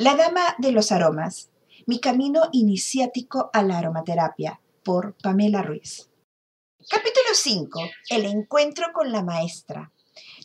La 0.00 0.16
Dama 0.16 0.54
de 0.56 0.72
los 0.72 0.92
Aromas. 0.92 1.50
Mi 1.84 2.00
camino 2.00 2.44
iniciático 2.52 3.50
a 3.52 3.62
la 3.62 3.76
aromaterapia 3.76 4.58
por 4.82 5.14
Pamela 5.22 5.60
Ruiz. 5.60 6.08
Capítulo 6.88 7.34
5. 7.34 7.80
El 8.08 8.24
encuentro 8.24 8.94
con 8.94 9.12
la 9.12 9.22
maestra. 9.22 9.92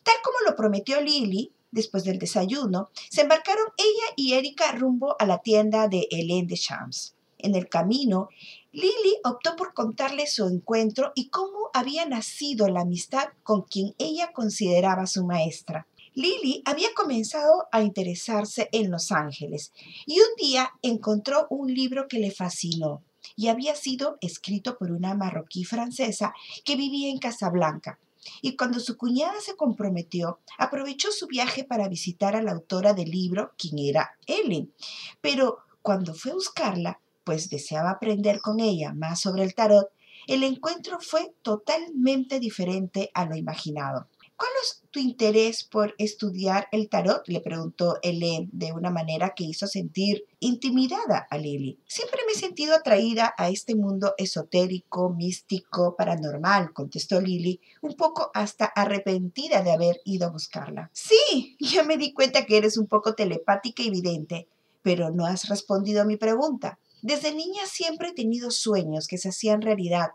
Tal 0.03 0.15
como 0.25 0.39
lo 0.45 0.57
prometió 0.57 0.99
Lily, 0.99 1.53
después 1.71 2.03
del 2.03 2.19
desayuno, 2.19 2.89
se 3.09 3.21
embarcaron 3.21 3.67
ella 3.77 4.13
y 4.17 4.33
Erika 4.33 4.73
rumbo 4.73 5.15
a 5.19 5.25
la 5.25 5.37
tienda 5.37 5.87
de 5.87 6.05
Hélène 6.11 6.47
de 6.47 6.57
Champs. 6.57 7.15
En 7.37 7.55
el 7.55 7.69
camino, 7.69 8.27
Lily 8.73 9.21
optó 9.23 9.55
por 9.55 9.73
contarle 9.73 10.27
su 10.27 10.45
encuentro 10.47 11.13
y 11.15 11.29
cómo 11.29 11.69
había 11.73 12.05
nacido 12.05 12.67
la 12.67 12.81
amistad 12.81 13.29
con 13.43 13.61
quien 13.61 13.95
ella 13.99 14.33
consideraba 14.33 15.07
su 15.07 15.25
maestra. 15.25 15.87
Lily 16.15 16.61
había 16.63 16.93
comenzado 16.95 17.67
a 17.73 17.81
interesarse 17.81 18.69
en 18.71 18.89
Los 18.89 19.11
Ángeles 19.11 19.73
y 20.05 20.21
un 20.21 20.35
día 20.37 20.71
encontró 20.81 21.45
un 21.49 21.73
libro 21.73 22.07
que 22.07 22.19
le 22.19 22.31
fascinó 22.31 23.03
y 23.35 23.49
había 23.49 23.75
sido 23.75 24.17
escrito 24.21 24.77
por 24.77 24.91
una 24.91 25.13
marroquí 25.13 25.65
francesa 25.65 26.33
que 26.63 26.77
vivía 26.77 27.09
en 27.09 27.17
Casablanca. 27.17 27.99
Y 28.41 28.55
cuando 28.55 28.79
su 28.79 28.95
cuñada 28.95 29.41
se 29.41 29.57
comprometió, 29.57 30.39
aprovechó 30.57 31.11
su 31.11 31.27
viaje 31.27 31.65
para 31.65 31.89
visitar 31.89 32.35
a 32.37 32.41
la 32.41 32.53
autora 32.53 32.93
del 32.93 33.11
libro, 33.11 33.51
quien 33.57 33.77
era 33.77 34.17
Ellen. 34.25 34.73
Pero 35.19 35.59
cuando 35.81 36.13
fue 36.13 36.31
a 36.31 36.35
buscarla, 36.35 36.99
pues 37.25 37.49
deseaba 37.49 37.91
aprender 37.91 38.39
con 38.39 38.61
ella 38.61 38.93
más 38.93 39.19
sobre 39.19 39.43
el 39.43 39.53
tarot, 39.53 39.89
el 40.27 40.43
encuentro 40.43 40.99
fue 41.01 41.35
totalmente 41.41 42.39
diferente 42.39 43.11
a 43.13 43.25
lo 43.25 43.35
imaginado. 43.35 44.07
¿Cuál 44.37 44.51
es 44.63 44.83
tu 44.91 44.99
interés 44.99 45.63
por 45.63 45.95
estudiar 45.97 46.67
el 46.73 46.89
tarot? 46.89 47.25
le 47.27 47.39
preguntó 47.39 47.99
Hélène 48.01 48.49
de 48.51 48.73
una 48.73 48.91
manera 48.91 49.33
que 49.33 49.45
hizo 49.45 49.65
sentir 49.65 50.25
intimidada 50.41 51.25
a 51.29 51.37
Lily. 51.37 51.79
Siempre 51.87 52.19
me 52.25 52.33
he 52.33 52.35
sentido 52.35 52.75
atraída 52.75 53.33
a 53.37 53.47
este 53.47 53.75
mundo 53.75 54.13
esotérico, 54.17 55.09
místico, 55.09 55.95
paranormal, 55.95 56.73
contestó 56.73 57.21
Lily, 57.21 57.61
un 57.81 57.95
poco 57.95 58.29
hasta 58.33 58.65
arrepentida 58.65 59.61
de 59.63 59.71
haber 59.71 60.01
ido 60.03 60.27
a 60.27 60.31
buscarla. 60.31 60.89
Sí, 60.91 61.55
ya 61.61 61.83
me 61.83 61.95
di 61.95 62.11
cuenta 62.11 62.45
que 62.45 62.57
eres 62.57 62.77
un 62.77 62.87
poco 62.87 63.15
telepática 63.15 63.83
y 63.83 63.89
vidente, 63.89 64.49
pero 64.81 65.11
no 65.11 65.25
has 65.25 65.47
respondido 65.47 66.01
a 66.01 66.05
mi 66.05 66.17
pregunta. 66.17 66.77
Desde 67.01 67.33
niña 67.33 67.65
siempre 67.67 68.09
he 68.09 68.13
tenido 68.13 68.51
sueños 68.51 69.07
que 69.07 69.17
se 69.17 69.29
hacían 69.29 69.61
realidad. 69.61 70.09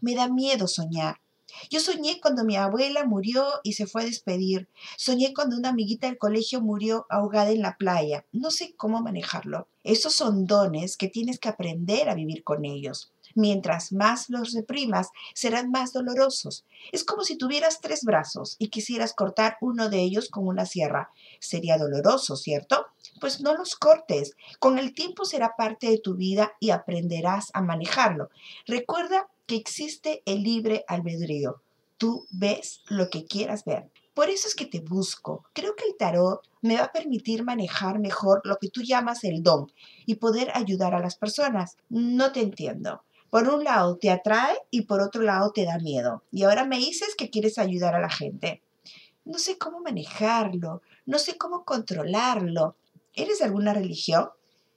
Me 0.00 0.14
da 0.14 0.28
miedo 0.28 0.68
soñar. 0.68 1.22
Yo 1.70 1.80
soñé 1.80 2.20
cuando 2.20 2.44
mi 2.44 2.56
abuela 2.56 3.04
murió 3.04 3.44
y 3.62 3.74
se 3.74 3.86
fue 3.86 4.02
a 4.02 4.06
despedir. 4.06 4.68
Soñé 4.96 5.32
cuando 5.34 5.56
una 5.56 5.70
amiguita 5.70 6.06
del 6.06 6.18
colegio 6.18 6.60
murió 6.60 7.06
ahogada 7.08 7.50
en 7.50 7.62
la 7.62 7.76
playa. 7.76 8.24
No 8.32 8.50
sé 8.50 8.74
cómo 8.76 9.00
manejarlo. 9.00 9.68
Esos 9.84 10.14
son 10.14 10.46
dones 10.46 10.96
que 10.96 11.08
tienes 11.08 11.38
que 11.38 11.48
aprender 11.48 12.08
a 12.08 12.14
vivir 12.14 12.44
con 12.44 12.64
ellos. 12.64 13.12
Mientras 13.34 13.92
más 13.92 14.28
los 14.28 14.52
reprimas, 14.52 15.08
serán 15.34 15.70
más 15.70 15.92
dolorosos. 15.92 16.64
Es 16.92 17.04
como 17.04 17.22
si 17.22 17.36
tuvieras 17.36 17.80
tres 17.80 18.04
brazos 18.04 18.56
y 18.58 18.68
quisieras 18.68 19.14
cortar 19.14 19.56
uno 19.60 19.88
de 19.88 20.00
ellos 20.00 20.28
con 20.28 20.46
una 20.46 20.66
sierra. 20.66 21.10
Sería 21.40 21.78
doloroso, 21.78 22.36
¿cierto? 22.36 22.86
Pues 23.20 23.40
no 23.40 23.54
los 23.54 23.76
cortes. 23.76 24.36
Con 24.58 24.78
el 24.78 24.94
tiempo 24.94 25.24
será 25.24 25.54
parte 25.56 25.88
de 25.88 25.98
tu 25.98 26.14
vida 26.14 26.52
y 26.60 26.70
aprenderás 26.70 27.50
a 27.54 27.62
manejarlo. 27.62 28.30
Recuerda 28.66 29.28
existe 29.56 30.22
el 30.26 30.42
libre 30.42 30.84
albedrío. 30.88 31.62
Tú 31.98 32.26
ves 32.30 32.82
lo 32.88 33.10
que 33.10 33.24
quieras 33.24 33.64
ver. 33.64 33.90
Por 34.14 34.28
eso 34.28 34.46
es 34.46 34.54
que 34.54 34.66
te 34.66 34.80
busco. 34.80 35.44
Creo 35.54 35.74
que 35.74 35.86
el 35.86 35.96
tarot 35.96 36.42
me 36.60 36.76
va 36.76 36.84
a 36.84 36.92
permitir 36.92 37.44
manejar 37.44 37.98
mejor 37.98 38.42
lo 38.44 38.56
que 38.56 38.68
tú 38.68 38.82
llamas 38.82 39.24
el 39.24 39.42
don 39.42 39.72
y 40.04 40.16
poder 40.16 40.50
ayudar 40.54 40.94
a 40.94 41.00
las 41.00 41.16
personas. 41.16 41.76
No 41.88 42.30
te 42.32 42.40
entiendo. 42.40 43.02
Por 43.30 43.48
un 43.48 43.64
lado 43.64 43.96
te 43.96 44.10
atrae 44.10 44.58
y 44.70 44.82
por 44.82 45.00
otro 45.00 45.22
lado 45.22 45.52
te 45.52 45.64
da 45.64 45.78
miedo. 45.78 46.22
Y 46.30 46.42
ahora 46.42 46.66
me 46.66 46.76
dices 46.76 47.14
que 47.16 47.30
quieres 47.30 47.56
ayudar 47.56 47.94
a 47.94 48.00
la 48.00 48.10
gente. 48.10 48.60
No 49.24 49.38
sé 49.38 49.56
cómo 49.56 49.80
manejarlo, 49.80 50.82
no 51.06 51.18
sé 51.18 51.38
cómo 51.38 51.64
controlarlo. 51.64 52.76
¿Eres 53.14 53.38
de 53.38 53.46
alguna 53.46 53.72
religión? 53.72 54.28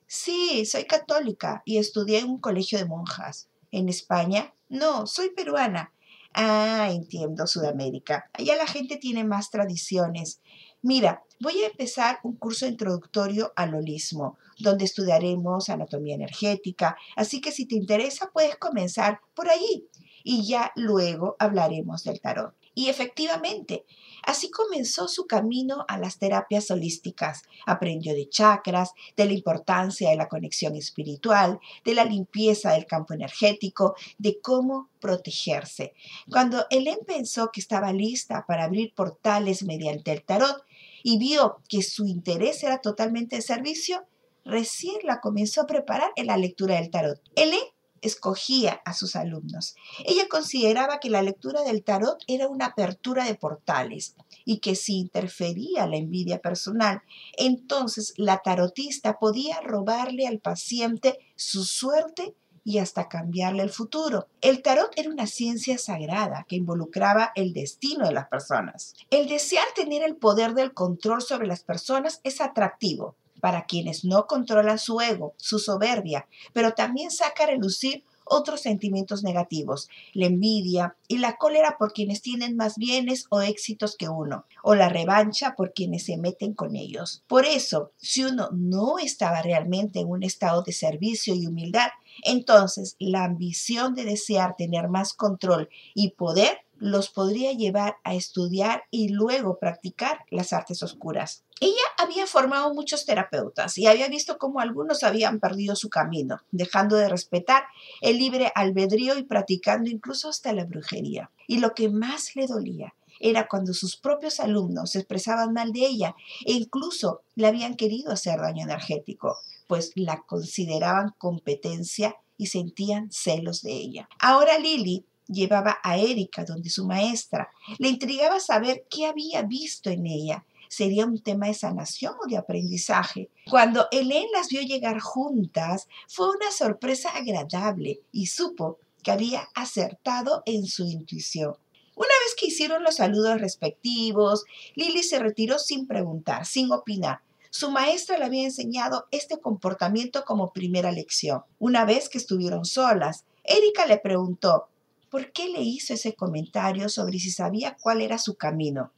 Sí, 0.07 0.65
soy 0.65 0.85
católica 0.85 1.63
y 1.65 1.77
estudié 1.77 2.19
en 2.19 2.29
un 2.29 2.39
colegio 2.39 2.77
de 2.77 2.85
monjas. 2.85 3.49
¿En 3.71 3.89
España? 3.89 4.53
No, 4.69 5.05
soy 5.07 5.29
peruana. 5.29 5.93
Ah, 6.33 6.89
entiendo, 6.91 7.47
Sudamérica. 7.47 8.29
Allá 8.33 8.55
la 8.55 8.67
gente 8.67 8.97
tiene 8.97 9.23
más 9.23 9.51
tradiciones. 9.51 10.41
Mira, 10.81 11.23
voy 11.39 11.63
a 11.63 11.67
empezar 11.67 12.19
un 12.23 12.35
curso 12.35 12.67
introductorio 12.67 13.53
al 13.55 13.73
holismo, 13.73 14.37
donde 14.59 14.85
estudiaremos 14.85 15.69
anatomía 15.69 16.15
energética, 16.15 16.97
así 17.15 17.41
que 17.41 17.51
si 17.51 17.65
te 17.65 17.75
interesa 17.75 18.29
puedes 18.33 18.57
comenzar 18.57 19.19
por 19.33 19.49
allí 19.49 19.87
y 20.23 20.45
ya 20.45 20.71
luego 20.75 21.35
hablaremos 21.39 22.03
del 22.03 22.19
tarot. 22.19 22.53
Y 22.73 22.89
efectivamente, 22.89 23.85
así 24.25 24.49
comenzó 24.49 25.07
su 25.07 25.25
camino 25.27 25.85
a 25.87 25.97
las 25.97 26.17
terapias 26.17 26.69
holísticas. 26.71 27.43
Aprendió 27.65 28.13
de 28.13 28.29
chakras, 28.29 28.91
de 29.15 29.25
la 29.25 29.33
importancia 29.33 30.09
de 30.09 30.15
la 30.15 30.27
conexión 30.27 30.75
espiritual, 30.75 31.59
de 31.83 31.93
la 31.93 32.05
limpieza 32.05 32.73
del 32.73 32.85
campo 32.85 33.13
energético, 33.13 33.95
de 34.17 34.39
cómo 34.41 34.89
protegerse. 34.99 35.93
Cuando 36.29 36.65
Helen 36.69 36.99
pensó 37.05 37.51
que 37.51 37.59
estaba 37.59 37.93
lista 37.93 38.45
para 38.47 38.65
abrir 38.65 38.93
portales 38.93 39.63
mediante 39.63 40.11
el 40.11 40.23
tarot 40.23 40.63
y 41.03 41.17
vio 41.17 41.61
que 41.69 41.81
su 41.81 42.05
interés 42.05 42.63
era 42.63 42.79
totalmente 42.79 43.37
de 43.37 43.41
servicio, 43.41 44.05
recién 44.43 44.97
la 45.03 45.19
comenzó 45.21 45.61
a 45.61 45.67
preparar 45.67 46.11
en 46.15 46.27
la 46.27 46.37
lectura 46.37 46.75
del 46.75 46.89
tarot. 46.89 47.21
Helen 47.35 47.63
escogía 48.05 48.81
a 48.85 48.93
sus 48.93 49.15
alumnos. 49.15 49.75
Ella 50.05 50.27
consideraba 50.29 50.99
que 50.99 51.09
la 51.09 51.21
lectura 51.21 51.63
del 51.63 51.83
tarot 51.83 52.23
era 52.27 52.47
una 52.47 52.67
apertura 52.67 53.25
de 53.25 53.35
portales 53.35 54.15
y 54.45 54.59
que 54.59 54.75
si 54.75 54.97
interfería 54.99 55.87
la 55.87 55.97
envidia 55.97 56.39
personal, 56.39 57.01
entonces 57.37 58.13
la 58.17 58.37
tarotista 58.43 59.17
podía 59.19 59.59
robarle 59.61 60.27
al 60.27 60.39
paciente 60.39 61.19
su 61.35 61.63
suerte 61.63 62.35
y 62.65 62.79
hasta 62.79 63.07
cambiarle 63.07 63.61
el 63.61 63.69
futuro. 63.69 64.27
El 64.41 64.63
tarot 64.63 64.91
era 64.97 65.09
una 65.09 65.27
ciencia 65.27 65.77
sagrada 65.77 66.45
que 66.49 66.55
involucraba 66.55 67.31
el 67.35 67.53
destino 67.53 68.07
de 68.07 68.13
las 68.13 68.27
personas. 68.27 68.95
El 69.11 69.29
desear 69.29 69.67
tener 69.75 70.01
el 70.01 70.15
poder 70.15 70.55
del 70.55 70.73
control 70.73 71.21
sobre 71.21 71.47
las 71.47 71.63
personas 71.63 72.21
es 72.23 72.41
atractivo, 72.41 73.15
para 73.41 73.65
quienes 73.65 74.05
no 74.05 74.27
controlan 74.27 74.79
su 74.79 75.01
ego, 75.01 75.33
su 75.37 75.59
soberbia, 75.59 76.27
pero 76.53 76.73
también 76.73 77.11
saca 77.11 77.43
a 77.43 77.47
relucir 77.47 78.03
otros 78.25 78.61
sentimientos 78.61 79.23
negativos, 79.23 79.87
la 80.13 80.25
envidia 80.25 80.97
y 81.07 81.19
la 81.19 81.37
cólera 81.37 81.77
por 81.77 81.93
quienes 81.93 82.21
tienen 82.21 82.55
más 82.55 82.75
bienes 82.77 83.27
o 83.29 83.41
éxitos 83.41 83.95
que 83.95 84.09
uno, 84.09 84.45
o 84.63 84.75
la 84.75 84.89
revancha 84.89 85.55
por 85.55 85.73
quienes 85.73 86.05
se 86.05 86.17
meten 86.17 86.53
con 86.53 86.75
ellos. 86.75 87.23
Por 87.27 87.45
eso, 87.45 87.91
si 87.97 88.23
uno 88.23 88.49
no 88.51 88.97
estaba 88.97 89.41
realmente 89.41 89.99
en 89.99 90.09
un 90.09 90.23
estado 90.23 90.63
de 90.63 90.73
servicio 90.73 91.35
y 91.35 91.45
humildad, 91.45 91.89
entonces 92.23 92.95
la 92.99 93.23
ambición 93.23 93.93
de 93.93 94.05
desear 94.05 94.55
tener 94.57 94.87
más 94.89 95.13
control 95.13 95.69
y 95.93 96.11
poder 96.11 96.64
los 96.77 97.09
podría 97.09 97.53
llevar 97.53 97.97
a 98.03 98.15
estudiar 98.15 98.83
y 98.91 99.09
luego 99.09 99.59
practicar 99.59 100.19
las 100.29 100.53
artes 100.53 100.83
oscuras. 100.83 101.43
Ella 101.61 101.73
había 101.97 102.27
formado 102.27 102.73
muchos 102.73 103.05
terapeutas 103.05 103.77
y 103.77 103.87
había 103.87 104.09
visto 104.09 104.37
cómo 104.37 104.59
algunos 104.59 105.03
habían 105.03 105.39
perdido 105.39 105.75
su 105.75 105.89
camino, 105.89 106.41
dejando 106.51 106.97
de 106.97 107.07
respetar 107.07 107.63
el 108.01 108.17
libre 108.17 108.51
albedrío 108.55 109.17
y 109.17 109.23
practicando 109.23 109.89
incluso 109.89 110.29
hasta 110.29 110.51
la 110.53 110.65
brujería. 110.65 111.31
Y 111.47 111.59
lo 111.59 111.73
que 111.73 111.89
más 111.89 112.35
le 112.35 112.47
dolía 112.47 112.93
era 113.19 113.47
cuando 113.47 113.73
sus 113.73 113.95
propios 113.95 114.39
alumnos 114.39 114.91
se 114.91 114.99
expresaban 114.99 115.53
mal 115.53 115.71
de 115.71 115.85
ella 115.85 116.15
e 116.45 116.53
incluso 116.53 117.21
le 117.35 117.47
habían 117.47 117.75
querido 117.75 118.11
hacer 118.11 118.39
daño 118.39 118.63
energético, 118.63 119.37
pues 119.67 119.91
la 119.95 120.21
consideraban 120.23 121.15
competencia 121.17 122.17
y 122.37 122.47
sentían 122.47 123.09
celos 123.11 123.61
de 123.61 123.71
ella. 123.71 124.09
Ahora 124.19 124.59
Lily 124.59 125.05
Llevaba 125.27 125.77
a 125.83 125.97
Erika 125.97 126.45
donde 126.45 126.69
su 126.69 126.85
maestra. 126.85 127.49
Le 127.77 127.89
intrigaba 127.89 128.39
saber 128.39 128.85
qué 128.89 129.05
había 129.05 129.41
visto 129.41 129.89
en 129.89 130.05
ella. 130.05 130.45
¿Sería 130.69 131.05
un 131.05 131.19
tema 131.19 131.47
de 131.47 131.53
sanación 131.53 132.15
o 132.23 132.27
de 132.27 132.37
aprendizaje? 132.37 133.29
Cuando 133.49 133.87
Helen 133.91 134.27
las 134.33 134.49
vio 134.49 134.61
llegar 134.61 134.99
juntas, 134.99 135.87
fue 136.07 136.29
una 136.29 136.51
sorpresa 136.51 137.09
agradable 137.09 138.01
y 138.11 138.27
supo 138.27 138.79
que 139.03 139.11
había 139.11 139.47
acertado 139.55 140.43
en 140.45 140.65
su 140.65 140.83
intuición. 140.85 141.55
Una 141.95 142.09
vez 142.25 142.35
que 142.37 142.47
hicieron 142.47 142.83
los 142.83 142.95
saludos 142.95 143.39
respectivos, 143.39 144.43
Lily 144.75 145.03
se 145.03 145.19
retiró 145.19 145.59
sin 145.59 145.87
preguntar, 145.87 146.45
sin 146.45 146.71
opinar. 146.71 147.21
Su 147.51 147.71
maestra 147.71 148.17
le 148.17 148.25
había 148.25 148.43
enseñado 148.43 149.07
este 149.11 149.39
comportamiento 149.39 150.25
como 150.25 150.51
primera 150.51 150.91
lección. 150.91 151.43
Una 151.57 151.85
vez 151.85 152.09
que 152.09 152.17
estuvieron 152.17 152.65
solas, 152.65 153.23
Erika 153.45 153.85
le 153.85 153.97
preguntó, 153.97 154.67
¿por 155.15 155.31
qué 155.31 155.47
le 155.47 155.61
hizo 155.61 155.93
ese 155.93 156.13
comentario 156.13 156.89
sobre 156.89 157.19
si 157.19 157.31
sabía 157.31 157.77
cuál 157.81 158.01
era 158.01 158.17
su 158.17 158.35
camino? 158.35 158.91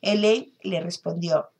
Elaine 0.00 0.54
le 0.62 0.80
respondió, 0.80 1.50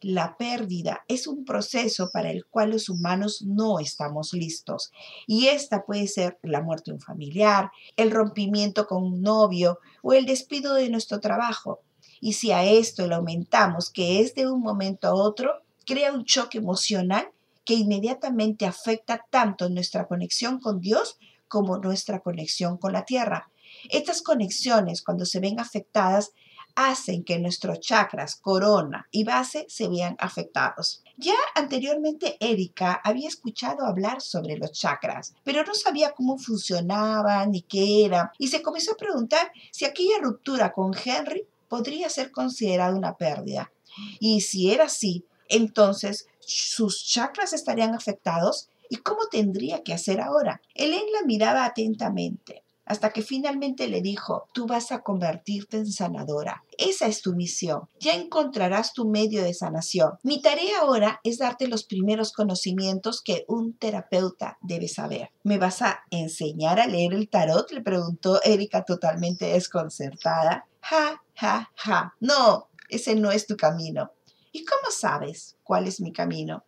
La 0.00 0.36
pérdida 0.36 1.04
es 1.06 1.28
un 1.28 1.44
proceso 1.44 2.10
para 2.12 2.32
el 2.32 2.44
cual 2.44 2.70
los 2.70 2.88
humanos 2.88 3.42
no 3.42 3.78
estamos 3.78 4.32
listos 4.32 4.90
y 5.28 5.46
esta 5.46 5.84
puede 5.84 6.08
ser 6.08 6.40
la 6.42 6.60
muerte 6.60 6.90
de 6.90 6.96
un 6.96 7.00
familiar, 7.00 7.70
el 7.96 8.10
rompimiento 8.10 8.88
con 8.88 9.04
un 9.04 9.22
novio 9.22 9.78
o 10.02 10.12
el 10.12 10.26
despido 10.26 10.74
de 10.74 10.90
nuestro 10.90 11.20
trabajo. 11.20 11.82
Y 12.20 12.32
si 12.32 12.50
a 12.50 12.64
esto 12.64 13.06
le 13.06 13.14
aumentamos 13.14 13.90
que 13.90 14.22
es 14.22 14.34
de 14.34 14.50
un 14.50 14.60
momento 14.60 15.06
a 15.06 15.14
otro, 15.14 15.52
crea 15.86 16.12
un 16.12 16.24
choque 16.24 16.58
emocional 16.58 17.28
que 17.64 17.74
inmediatamente 17.74 18.66
afecta 18.66 19.24
tanto 19.30 19.68
nuestra 19.68 20.08
conexión 20.08 20.58
con 20.58 20.80
Dios 20.80 21.16
como 21.48 21.78
nuestra 21.78 22.20
conexión 22.20 22.76
con 22.78 22.92
la 22.92 23.04
tierra. 23.04 23.50
Estas 23.90 24.22
conexiones, 24.22 25.02
cuando 25.02 25.24
se 25.24 25.40
ven 25.40 25.60
afectadas, 25.60 26.32
hacen 26.76 27.24
que 27.24 27.38
nuestros 27.38 27.80
chakras, 27.80 28.36
corona 28.36 29.08
y 29.10 29.24
base 29.24 29.64
se 29.68 29.88
vean 29.88 30.14
afectados. 30.18 31.02
Ya 31.16 31.34
anteriormente 31.54 32.36
Erika 32.38 33.00
había 33.02 33.28
escuchado 33.28 33.86
hablar 33.86 34.20
sobre 34.20 34.58
los 34.58 34.72
chakras, 34.72 35.34
pero 35.42 35.64
no 35.64 35.74
sabía 35.74 36.12
cómo 36.12 36.36
funcionaban 36.36 37.50
ni 37.50 37.62
qué 37.62 38.04
eran, 38.04 38.28
y 38.38 38.48
se 38.48 38.62
comenzó 38.62 38.92
a 38.92 38.96
preguntar 38.96 39.50
si 39.72 39.86
aquella 39.86 40.18
ruptura 40.20 40.72
con 40.72 40.92
Henry 41.02 41.46
podría 41.68 42.10
ser 42.10 42.30
considerada 42.30 42.94
una 42.94 43.16
pérdida. 43.16 43.72
Y 44.20 44.42
si 44.42 44.70
era 44.70 44.84
así, 44.84 45.24
entonces 45.48 46.26
sus 46.40 47.04
chakras 47.06 47.54
estarían 47.54 47.94
afectados 47.94 48.68
y 48.90 48.96
cómo 48.96 49.26
tendría 49.30 49.82
que 49.82 49.92
hacer 49.92 50.20
ahora. 50.20 50.60
Elaine 50.74 51.10
la 51.12 51.26
miraba 51.26 51.64
atentamente 51.64 52.64
hasta 52.86 53.10
que 53.12 53.20
finalmente 53.20 53.88
le 53.88 54.00
dijo, 54.00 54.48
tú 54.54 54.66
vas 54.66 54.92
a 54.92 55.02
convertirte 55.02 55.76
en 55.76 55.90
sanadora. 55.90 56.64
Esa 56.78 57.08
es 57.08 57.20
tu 57.20 57.34
misión. 57.34 57.88
Ya 57.98 58.14
encontrarás 58.14 58.92
tu 58.92 59.08
medio 59.08 59.42
de 59.42 59.52
sanación. 59.54 60.12
Mi 60.22 60.40
tarea 60.40 60.80
ahora 60.80 61.20
es 61.24 61.38
darte 61.38 61.66
los 61.66 61.84
primeros 61.84 62.32
conocimientos 62.32 63.22
que 63.22 63.44
un 63.48 63.76
terapeuta 63.76 64.56
debe 64.62 64.86
saber. 64.86 65.30
¿Me 65.42 65.58
vas 65.58 65.82
a 65.82 66.04
enseñar 66.10 66.78
a 66.78 66.86
leer 66.86 67.12
el 67.12 67.28
tarot? 67.28 67.70
le 67.72 67.80
preguntó 67.80 68.40
Erika 68.44 68.84
totalmente 68.84 69.46
desconcertada. 69.46 70.68
Ja, 70.80 71.24
ja, 71.34 71.72
ja. 71.74 72.14
No, 72.20 72.68
ese 72.88 73.16
no 73.16 73.32
es 73.32 73.48
tu 73.48 73.56
camino. 73.56 74.12
¿Y 74.52 74.64
cómo 74.64 74.92
sabes 74.92 75.56
cuál 75.64 75.88
es 75.88 76.00
mi 76.00 76.12
camino? 76.12 76.64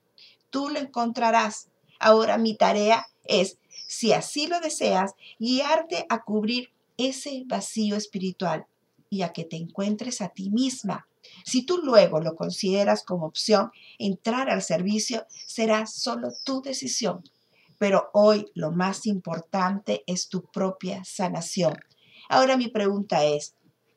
Tú 0.51 0.69
lo 0.69 0.81
encontrarás. 0.81 1.69
Ahora 1.99 2.39
mi 2.39 2.57
tarea 2.57 3.07
es 3.25 3.59
si 3.89 4.13
así 4.13 4.47
lo 4.47 4.61
deseas, 4.61 5.15
guiarte 5.39 6.05
a 6.09 6.23
cubrir 6.23 6.71
ese 6.99 7.45
vacío 7.47 7.97
espiritual 7.97 8.67
y 9.09 9.23
a 9.23 9.33
que 9.33 9.45
te 9.45 9.57
encuentres 9.57 10.21
a 10.21 10.29
ti 10.29 10.51
misma. 10.51 11.09
Si 11.45 11.65
tú 11.65 11.79
luego 11.79 12.21
lo 12.21 12.37
consideras 12.37 13.03
como 13.03 13.27
opción, 13.27 13.71
entrar 13.99 14.51
al 14.51 14.63
servicio 14.63 15.25
será 15.47 15.87
solo 15.87 16.29
tu 16.45 16.61
decisión. 16.61 17.25
Pero 17.79 18.11
hoy 18.13 18.47
lo 18.55 18.73
más 18.73 19.07
importante 19.07 20.03
es 20.07 20.29
tu 20.29 20.43
propia 20.43 21.03
sanación. 21.05 21.75
Ahora 22.29 22.57
mi 22.57 22.69
pregunta 22.69 23.25
es, 23.25 23.55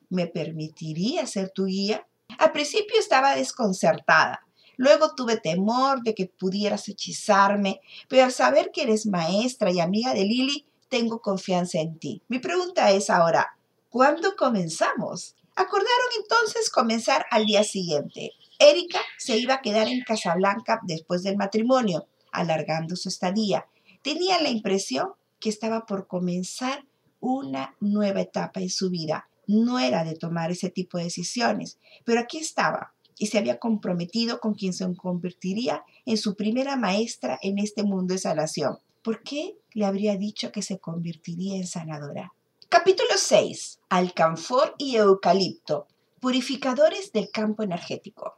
¿me 0.08 0.26
permitiría 0.26 1.26
ser 1.26 1.50
tu 1.50 1.66
guía? 1.66 2.06
Al 2.38 2.52
principio 2.52 2.98
estaba 2.98 3.34
desconcertada, 3.34 4.46
Luego 4.76 5.14
tuve 5.14 5.36
temor 5.36 6.02
de 6.02 6.14
que 6.14 6.26
pudieras 6.26 6.88
hechizarme, 6.88 7.80
pero 8.08 8.24
al 8.24 8.32
saber 8.32 8.70
que 8.72 8.82
eres 8.82 9.06
maestra 9.06 9.70
y 9.70 9.80
amiga 9.80 10.14
de 10.14 10.24
Lily, 10.24 10.66
tengo 10.88 11.20
confianza 11.20 11.78
en 11.78 11.98
ti. 11.98 12.22
Mi 12.28 12.38
pregunta 12.38 12.90
es 12.90 13.10
ahora, 13.10 13.56
¿cuándo 13.88 14.36
comenzamos? 14.36 15.36
Acordaron 15.56 16.08
entonces 16.20 16.70
comenzar 16.70 17.26
al 17.30 17.46
día 17.46 17.64
siguiente. 17.64 18.32
Erika 18.58 19.00
se 19.18 19.36
iba 19.38 19.54
a 19.54 19.60
quedar 19.60 19.88
en 19.88 20.02
Casablanca 20.02 20.80
después 20.84 21.22
del 21.22 21.36
matrimonio, 21.36 22.06
alargando 22.30 22.96
su 22.96 23.08
estadía. 23.08 23.66
Tenía 24.02 24.40
la 24.40 24.50
impresión 24.50 25.12
que 25.40 25.48
estaba 25.48 25.86
por 25.86 26.06
comenzar 26.06 26.84
una 27.20 27.74
nueva 27.80 28.20
etapa 28.20 28.60
en 28.60 28.70
su 28.70 28.90
vida. 28.90 29.28
No 29.46 29.78
era 29.78 30.04
de 30.04 30.14
tomar 30.14 30.50
ese 30.50 30.70
tipo 30.70 30.98
de 30.98 31.04
decisiones, 31.04 31.78
pero 32.04 32.20
aquí 32.20 32.38
estaba, 32.38 32.94
y 33.18 33.26
se 33.26 33.38
había 33.38 33.58
comprometido 33.58 34.40
con 34.40 34.54
quien 34.54 34.72
se 34.72 34.92
convertiría 34.96 35.84
en 36.06 36.16
su 36.16 36.34
primera 36.34 36.76
maestra 36.76 37.38
en 37.42 37.58
este 37.58 37.82
mundo 37.82 38.14
de 38.14 38.18
sanación. 38.18 38.78
¿Por 39.02 39.22
qué 39.22 39.56
le 39.72 39.84
habría 39.84 40.16
dicho 40.16 40.52
que 40.52 40.62
se 40.62 40.78
convertiría 40.78 41.56
en 41.56 41.66
sanadora? 41.66 42.32
Capítulo 42.68 43.10
6. 43.16 43.80
Alcanfor 43.88 44.74
y 44.78 44.96
eucalipto, 44.96 45.88
purificadores 46.20 47.12
del 47.12 47.30
campo 47.30 47.62
energético. 47.62 48.36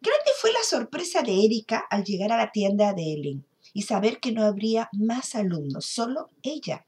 Grande 0.00 0.30
fue 0.40 0.52
la 0.52 0.62
sorpresa 0.62 1.22
de 1.22 1.44
Erika 1.44 1.84
al 1.90 2.04
llegar 2.04 2.32
a 2.32 2.36
la 2.36 2.52
tienda 2.52 2.92
de 2.92 3.02
Ellen 3.02 3.46
y 3.72 3.82
saber 3.82 4.20
que 4.20 4.32
no 4.32 4.44
habría 4.44 4.88
más 4.92 5.34
alumnos, 5.34 5.84
solo 5.84 6.30
ella. 6.42 6.85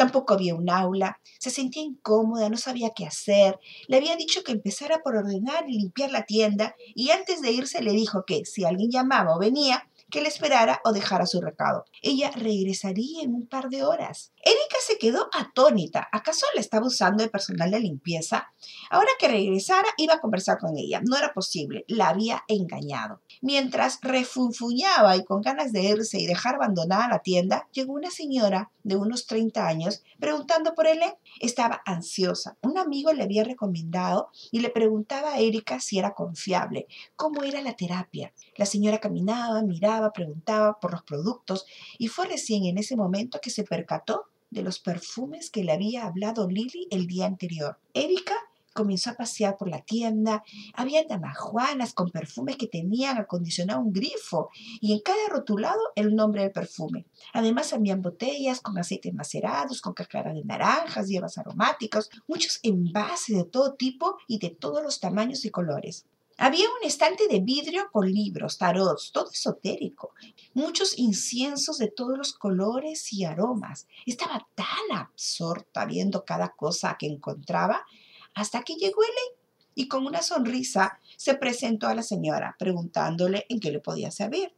Tampoco 0.00 0.32
había 0.32 0.54
un 0.54 0.70
aula, 0.70 1.20
se 1.38 1.50
sentía 1.50 1.82
incómoda, 1.82 2.48
no 2.48 2.56
sabía 2.56 2.92
qué 2.96 3.04
hacer. 3.04 3.60
Le 3.86 3.98
había 3.98 4.16
dicho 4.16 4.42
que 4.42 4.52
empezara 4.52 5.02
por 5.04 5.14
ordenar 5.14 5.68
y 5.68 5.76
limpiar 5.76 6.10
la 6.10 6.24
tienda 6.24 6.74
y 6.94 7.10
antes 7.10 7.42
de 7.42 7.52
irse 7.52 7.82
le 7.82 7.92
dijo 7.92 8.24
que 8.26 8.46
si 8.46 8.64
alguien 8.64 8.90
llamaba 8.90 9.36
o 9.36 9.38
venía, 9.38 9.90
que 10.10 10.22
le 10.22 10.28
esperara 10.28 10.80
o 10.86 10.92
dejara 10.92 11.26
su 11.26 11.42
recado. 11.42 11.84
Ella 12.00 12.30
regresaría 12.30 13.22
en 13.22 13.34
un 13.34 13.46
par 13.46 13.68
de 13.68 13.84
horas. 13.84 14.32
Erika 14.42 14.76
se 14.80 14.96
quedó 14.96 15.28
atónita. 15.32 16.08
¿Acaso 16.12 16.46
la 16.54 16.60
estaba 16.60 16.86
usando 16.86 17.22
de 17.22 17.28
personal 17.28 17.70
de 17.70 17.80
limpieza? 17.80 18.52
Ahora 18.88 19.10
que 19.18 19.28
regresara, 19.28 19.88
iba 19.98 20.14
a 20.14 20.20
conversar 20.20 20.58
con 20.58 20.76
ella. 20.78 21.02
No 21.04 21.16
era 21.16 21.34
posible. 21.34 21.84
La 21.88 22.08
había 22.08 22.42
engañado. 22.48 23.20
Mientras 23.42 23.98
refunfuñaba 24.00 25.16
y 25.16 25.24
con 25.24 25.42
ganas 25.42 25.72
de 25.72 25.82
irse 25.82 26.18
y 26.18 26.26
dejar 26.26 26.54
abandonada 26.54 27.08
la 27.08 27.18
tienda, 27.18 27.68
llegó 27.72 27.92
una 27.92 28.10
señora 28.10 28.70
de 28.82 28.96
unos 28.96 29.26
30 29.26 29.66
años 29.66 30.02
preguntando 30.18 30.74
por 30.74 30.86
él. 30.86 31.00
Estaba 31.40 31.82
ansiosa. 31.84 32.56
Un 32.62 32.78
amigo 32.78 33.12
le 33.12 33.22
había 33.22 33.44
recomendado 33.44 34.30
y 34.50 34.60
le 34.60 34.70
preguntaba 34.70 35.34
a 35.34 35.38
Erika 35.38 35.80
si 35.80 35.98
era 35.98 36.14
confiable, 36.14 36.86
cómo 37.16 37.42
era 37.42 37.60
la 37.60 37.74
terapia. 37.74 38.32
La 38.56 38.66
señora 38.66 38.98
caminaba, 38.98 39.62
miraba, 39.62 40.12
preguntaba 40.12 40.78
por 40.80 40.92
los 40.92 41.02
productos 41.02 41.66
y 41.98 42.08
fue 42.08 42.26
recién 42.26 42.64
en 42.64 42.78
ese 42.78 42.96
momento 42.96 43.40
que 43.40 43.50
se 43.50 43.64
percató 43.64 44.29
de 44.50 44.62
los 44.62 44.78
perfumes 44.78 45.50
que 45.50 45.64
le 45.64 45.72
había 45.72 46.06
hablado 46.06 46.48
Lily 46.48 46.88
el 46.90 47.06
día 47.06 47.26
anterior. 47.26 47.78
Erika 47.94 48.34
comenzó 48.72 49.10
a 49.10 49.14
pasear 49.14 49.56
por 49.56 49.68
la 49.68 49.82
tienda. 49.82 50.42
Había 50.74 51.04
damajuanas 51.04 51.92
con 51.92 52.10
perfumes 52.10 52.56
que 52.56 52.66
tenían 52.66 53.18
acondicionado 53.18 53.80
un 53.80 53.92
grifo 53.92 54.50
y 54.80 54.92
en 54.92 55.00
cada 55.00 55.28
rotulado 55.28 55.80
el 55.96 56.14
nombre 56.14 56.42
del 56.42 56.52
perfume. 56.52 57.06
Además, 57.32 57.72
habían 57.72 58.02
botellas 58.02 58.60
con 58.60 58.78
aceites 58.78 59.14
macerados, 59.14 59.80
con 59.80 59.94
cáscara 59.94 60.32
de 60.32 60.44
naranjas, 60.44 61.08
hierbas 61.08 61.38
aromáticas, 61.38 62.10
muchos 62.26 62.60
envases 62.62 63.36
de 63.36 63.44
todo 63.44 63.74
tipo 63.74 64.16
y 64.26 64.38
de 64.38 64.50
todos 64.50 64.82
los 64.82 65.00
tamaños 65.00 65.44
y 65.44 65.50
colores. 65.50 66.06
Había 66.42 66.64
un 66.70 66.86
estante 66.88 67.28
de 67.28 67.40
vidrio 67.40 67.90
con 67.92 68.10
libros, 68.10 68.56
tarots, 68.56 69.12
todo 69.12 69.30
esotérico, 69.30 70.14
muchos 70.54 70.98
inciensos 70.98 71.76
de 71.76 71.88
todos 71.88 72.16
los 72.16 72.32
colores 72.32 73.12
y 73.12 73.26
aromas. 73.26 73.86
Estaba 74.06 74.48
tan 74.54 74.96
absorta 74.96 75.84
viendo 75.84 76.24
cada 76.24 76.54
cosa 76.56 76.96
que 76.98 77.08
encontraba 77.08 77.84
hasta 78.32 78.62
que 78.62 78.76
llegó 78.76 79.02
él 79.02 79.36
y 79.74 79.86
con 79.86 80.06
una 80.06 80.22
sonrisa 80.22 80.98
se 81.18 81.34
presentó 81.34 81.88
a 81.88 81.94
la 81.94 82.02
señora 82.02 82.56
preguntándole 82.58 83.44
en 83.50 83.60
qué 83.60 83.70
le 83.70 83.80
podía 83.80 84.10
servir. 84.10 84.54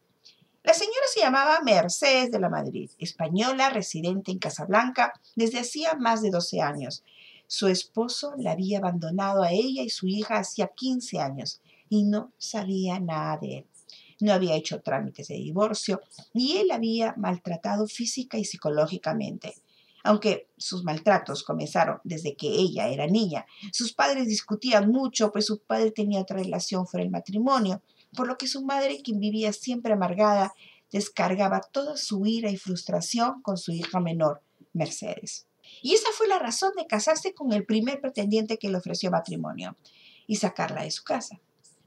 La 0.63 0.75
señora 0.75 1.07
se 1.13 1.19
llamaba 1.19 1.63
Mercedes 1.65 2.31
de 2.31 2.39
la 2.39 2.49
Madrid, 2.49 2.93
española 3.01 3.71
residente 3.71 4.31
en 4.31 4.39
Casablanca 4.39 5.15
desde 5.35 5.59
hacía 5.59 5.95
más 5.95 6.23
de 6.23 6.31
12 6.31 6.61
años. 6.61 7.03
Su 7.49 7.67
esposo 7.67 8.35
la 8.39 8.53
había 8.53 8.79
abandonado 8.79 9.43
a 9.43 9.51
ella 9.51 9.83
y 9.83 9.91
su 9.91 10.07
hija 10.07 10.39
hacía 10.39 10.69
15 10.69 11.19
años 11.19 11.61
y 11.93 12.05
no 12.05 12.33
sabía 12.39 12.99
nada 13.01 13.37
de 13.37 13.59
él. 13.59 13.67
No 14.19 14.33
había 14.33 14.55
hecho 14.55 14.81
trámites 14.81 15.29
de 15.29 15.35
divorcio 15.35 16.01
y 16.33 16.57
él 16.57 16.71
había 16.71 17.15
maltratado 17.19 17.87
física 17.87 18.39
y 18.39 18.47
psicológicamente. 18.47 19.57
Aunque 20.03 20.49
sus 20.57 20.85
maltratos 20.85 21.43
comenzaron 21.43 21.99
desde 22.03 22.35
que 22.35 22.47
ella 22.49 22.89
era 22.89 23.07
niña, 23.07 23.45
sus 23.73 23.93
padres 23.93 24.27
discutían 24.27 24.91
mucho, 24.91 25.33
pues 25.33 25.45
su 25.45 25.59
padre 25.59 25.91
tenía 25.91 26.23
otra 26.23 26.39
relación 26.39 26.87
fuera 26.87 27.05
del 27.05 27.13
matrimonio, 27.13 27.83
por 28.17 28.27
lo 28.27 28.39
que 28.39 28.49
su 28.49 28.65
madre, 28.65 29.03
quien 29.05 29.21
vivía 29.21 29.53
siempre 29.53 29.93
amargada, 29.93 30.55
descargaba 30.91 31.61
toda 31.61 31.99
su 31.99 32.25
ira 32.25 32.51
y 32.51 32.57
frustración 32.57 33.43
con 33.43 33.59
su 33.59 33.71
hija 33.71 34.01
menor, 34.01 34.41
Mercedes. 34.73 35.47
Y 35.83 35.93
esa 35.93 36.09
fue 36.17 36.27
la 36.27 36.39
razón 36.39 36.73
de 36.75 36.87
casarse 36.87 37.35
con 37.35 37.53
el 37.53 37.67
primer 37.67 38.01
pretendiente 38.01 38.57
que 38.57 38.71
le 38.71 38.79
ofreció 38.79 39.11
matrimonio 39.11 39.77
y 40.27 40.37
sacarla 40.37 40.85
de 40.85 40.91
su 40.91 41.05
casa 41.05 41.39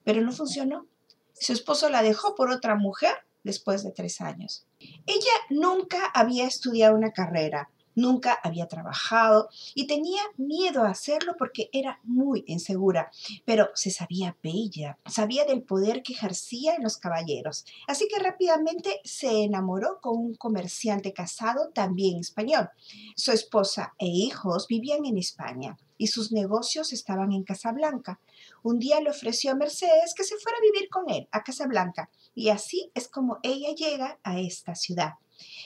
pero 0.06 0.22
no 0.22 0.32
funcionó. 0.32 0.88
Su 1.34 1.52
esposo 1.52 1.90
la 1.90 2.02
dejó 2.02 2.36
por 2.36 2.50
otra 2.50 2.76
mujer 2.76 3.14
después 3.44 3.84
de 3.84 3.92
tres 3.92 4.22
años. 4.22 4.66
Ella 5.06 5.34
nunca 5.50 6.06
había 6.14 6.48
estudiado 6.48 6.96
una 6.96 7.12
carrera, 7.12 7.70
Nunca 7.96 8.38
había 8.44 8.68
trabajado 8.68 9.50
y 9.74 9.88
tenía 9.88 10.22
miedo 10.36 10.84
a 10.84 10.90
hacerlo 10.90 11.36
porque 11.40 11.70
era 11.72 12.00
muy 12.04 12.44
insegura, 12.46 13.10
pero 13.46 13.70
se 13.74 13.90
sabía 13.90 14.38
bella, 14.44 15.00
sabía 15.06 15.46
del 15.46 15.64
poder 15.64 16.04
que 16.04 16.12
ejercía 16.14 16.76
en 16.76 16.84
los 16.84 16.98
caballeros, 16.98 17.66
así 17.88 18.08
que 18.10 18.22
rápidamente 18.22 19.00
se 19.06 19.44
enamoró 19.44 20.00
con 20.02 20.18
un 20.18 20.36
comerciante 20.36 21.14
casado 21.14 21.70
también 21.70 22.20
español. 22.20 22.70
Su 23.16 23.32
esposa 23.32 23.94
e 23.98 24.08
hijos 24.08 24.68
vivían 24.68 25.06
en 25.06 25.18
España 25.18 25.78
y 25.98 26.08
sus 26.08 26.32
negocios 26.32 26.94
estaban 26.94 27.32
en 27.32 27.44
Casablanca. 27.44 28.20
Un 28.64 28.80
día 28.80 29.00
le 29.02 29.10
ofreció 29.10 29.52
a 29.52 29.56
Mercedes 29.56 30.14
que 30.16 30.24
se 30.24 30.38
fuera 30.38 30.58
a 30.58 30.62
vivir 30.62 30.90
con 30.90 31.10
él 31.10 31.28
a 31.32 31.44
Casablanca 31.44 32.10
y 32.34 32.50
así 32.50 32.92
es 32.94 33.08
como 33.08 33.38
ella 33.44 33.74
llega 33.76 34.20
a 34.24 34.40
esta 34.40 34.76
ciudad. 34.76 35.14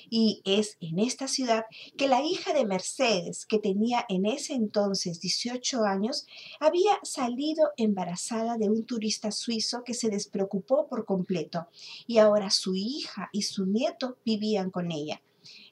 Y 0.09 0.41
es 0.45 0.77
en 0.79 0.99
esta 0.99 1.27
ciudad 1.27 1.65
que 1.97 2.07
la 2.07 2.23
hija 2.23 2.53
de 2.53 2.65
Mercedes, 2.65 3.45
que 3.45 3.59
tenía 3.59 4.05
en 4.09 4.25
ese 4.25 4.53
entonces 4.53 5.19
18 5.19 5.83
años, 5.83 6.25
había 6.59 6.99
salido 7.03 7.69
embarazada 7.77 8.57
de 8.57 8.69
un 8.69 8.85
turista 8.85 9.31
suizo 9.31 9.83
que 9.83 9.93
se 9.93 10.09
despreocupó 10.09 10.87
por 10.87 11.05
completo. 11.05 11.67
Y 12.07 12.17
ahora 12.17 12.49
su 12.49 12.73
hija 12.75 13.29
y 13.31 13.43
su 13.43 13.65
nieto 13.67 14.17
vivían 14.25 14.71
con 14.71 14.91
ella. 14.91 15.21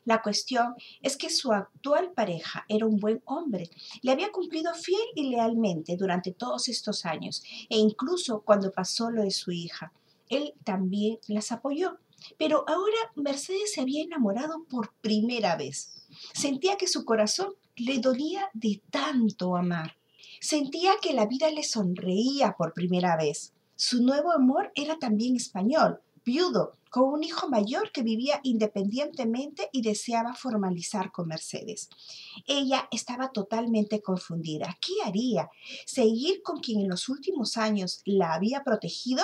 La 0.07 0.21
cuestión 0.21 0.75
es 1.01 1.17
que 1.17 1.29
su 1.29 1.51
actual 1.51 2.13
pareja 2.13 2.63
era 2.69 2.85
un 2.85 2.95
buen 2.95 3.21
hombre, 3.25 3.69
le 4.01 4.13
había 4.13 4.31
cumplido 4.31 4.73
fiel 4.73 5.01
y 5.15 5.29
lealmente 5.31 5.97
durante 5.97 6.31
todos 6.31 6.69
estos 6.69 7.03
años 7.03 7.43
e 7.69 7.77
incluso 7.77 8.39
cuando 8.39 8.71
pasó 8.71 9.11
lo 9.11 9.23
de 9.23 9.31
su 9.31 9.51
hija, 9.51 9.91
él 10.29 10.53
también 10.63 11.19
las 11.27 11.51
apoyó. 11.51 11.97
Pero 12.37 12.63
ahora 12.69 12.95
Mercedes 13.17 13.73
se 13.73 13.81
había 13.81 14.01
enamorado 14.01 14.63
por 14.69 14.93
primera 15.01 15.57
vez. 15.57 16.07
Sentía 16.33 16.77
que 16.77 16.87
su 16.87 17.03
corazón 17.03 17.55
le 17.75 17.99
dolía 17.99 18.49
de 18.53 18.81
tanto 18.89 19.57
amar. 19.57 19.97
Sentía 20.39 20.93
que 21.01 21.13
la 21.13 21.25
vida 21.25 21.51
le 21.51 21.63
sonreía 21.63 22.55
por 22.57 22.73
primera 22.73 23.17
vez. 23.17 23.51
Su 23.75 24.01
nuevo 24.01 24.31
amor 24.31 24.71
era 24.73 24.99
también 24.99 25.35
español, 25.35 25.99
viudo, 26.27 26.73
con 26.89 27.05
un 27.05 27.23
hijo 27.23 27.47
mayor 27.47 27.93
que 27.93 28.03
vivía 28.03 28.41
independientemente 28.43 29.69
y 29.71 29.81
deseaba 29.81 30.33
formalizar 30.33 31.13
con 31.13 31.29
Mercedes. 31.29 31.89
Ella 32.45 32.89
estaba 32.91 33.31
totalmente 33.31 34.01
confundida. 34.01 34.77
¿Qué 34.81 34.93
haría? 35.05 35.49
¿Seguir 35.85 36.41
con 36.43 36.59
quien 36.59 36.81
en 36.81 36.89
los 36.89 37.07
últimos 37.07 37.55
años 37.55 38.01
la 38.03 38.33
había 38.33 38.65
protegido? 38.65 39.23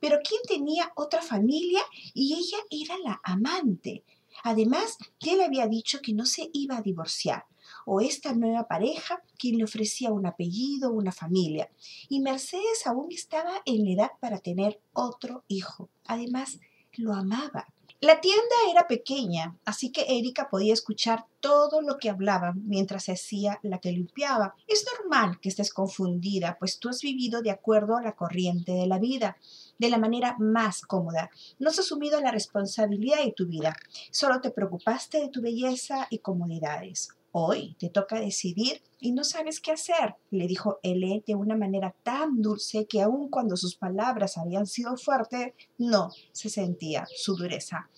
Pero 0.00 0.18
quien 0.22 0.40
tenía 0.46 0.92
otra 0.94 1.22
familia 1.22 1.80
y 2.14 2.34
ella 2.34 2.58
era 2.70 2.98
la 2.98 3.20
amante. 3.24 4.04
Además, 4.44 4.96
ya 5.18 5.34
le 5.34 5.44
había 5.44 5.66
dicho 5.66 5.98
que 6.00 6.12
no 6.12 6.24
se 6.24 6.50
iba 6.52 6.76
a 6.76 6.82
divorciar 6.82 7.46
o 7.86 8.00
esta 8.00 8.34
nueva 8.34 8.66
pareja 8.68 9.22
quien 9.38 9.58
le 9.58 9.64
ofrecía 9.64 10.12
un 10.12 10.26
apellido, 10.26 10.92
una 10.92 11.12
familia. 11.12 11.70
Y 12.08 12.20
Mercedes 12.20 12.86
aún 12.86 13.12
estaba 13.12 13.62
en 13.64 13.84
la 13.84 13.90
edad 13.92 14.10
para 14.20 14.38
tener 14.38 14.80
otro 14.92 15.44
hijo. 15.48 15.88
Además, 16.06 16.58
lo 16.96 17.14
amaba. 17.14 17.68
La 18.00 18.20
tienda 18.20 18.54
era 18.70 18.86
pequeña, 18.86 19.56
así 19.64 19.90
que 19.90 20.04
Erika 20.18 20.50
podía 20.50 20.74
escuchar 20.74 21.24
todo 21.40 21.80
lo 21.80 21.96
que 21.96 22.10
hablaban 22.10 22.62
mientras 22.66 23.04
se 23.04 23.12
hacía 23.12 23.60
la 23.62 23.78
que 23.78 23.92
limpiaba. 23.92 24.54
Es 24.66 24.84
normal 24.98 25.40
que 25.40 25.48
estés 25.48 25.72
confundida, 25.72 26.58
pues 26.58 26.78
tú 26.78 26.90
has 26.90 27.00
vivido 27.00 27.40
de 27.40 27.50
acuerdo 27.50 27.96
a 27.96 28.02
la 28.02 28.14
corriente 28.14 28.72
de 28.72 28.86
la 28.86 28.98
vida, 28.98 29.38
de 29.78 29.88
la 29.88 29.96
manera 29.96 30.36
más 30.38 30.82
cómoda. 30.82 31.30
No 31.58 31.70
has 31.70 31.78
asumido 31.78 32.20
la 32.20 32.30
responsabilidad 32.30 33.24
de 33.24 33.32
tu 33.32 33.46
vida, 33.46 33.74
solo 34.10 34.38
te 34.42 34.50
preocupaste 34.50 35.20
de 35.20 35.30
tu 35.30 35.40
belleza 35.40 36.06
y 36.10 36.18
comodidades. 36.18 37.08
Hoy 37.36 37.74
te 37.80 37.88
toca 37.88 38.20
decidir 38.20 38.80
y 39.00 39.10
no 39.10 39.24
sabes 39.24 39.58
qué 39.58 39.72
hacer, 39.72 40.14
le 40.30 40.46
dijo 40.46 40.78
Ele 40.84 41.24
de 41.26 41.34
una 41.34 41.56
manera 41.56 41.92
tan 42.04 42.40
dulce 42.40 42.86
que 42.86 43.02
aun 43.02 43.28
cuando 43.28 43.56
sus 43.56 43.74
palabras 43.74 44.38
habían 44.38 44.68
sido 44.68 44.96
fuertes, 44.96 45.52
no 45.76 46.10
se 46.30 46.48
sentía 46.48 47.08
su 47.12 47.34
dureza. 47.34 47.90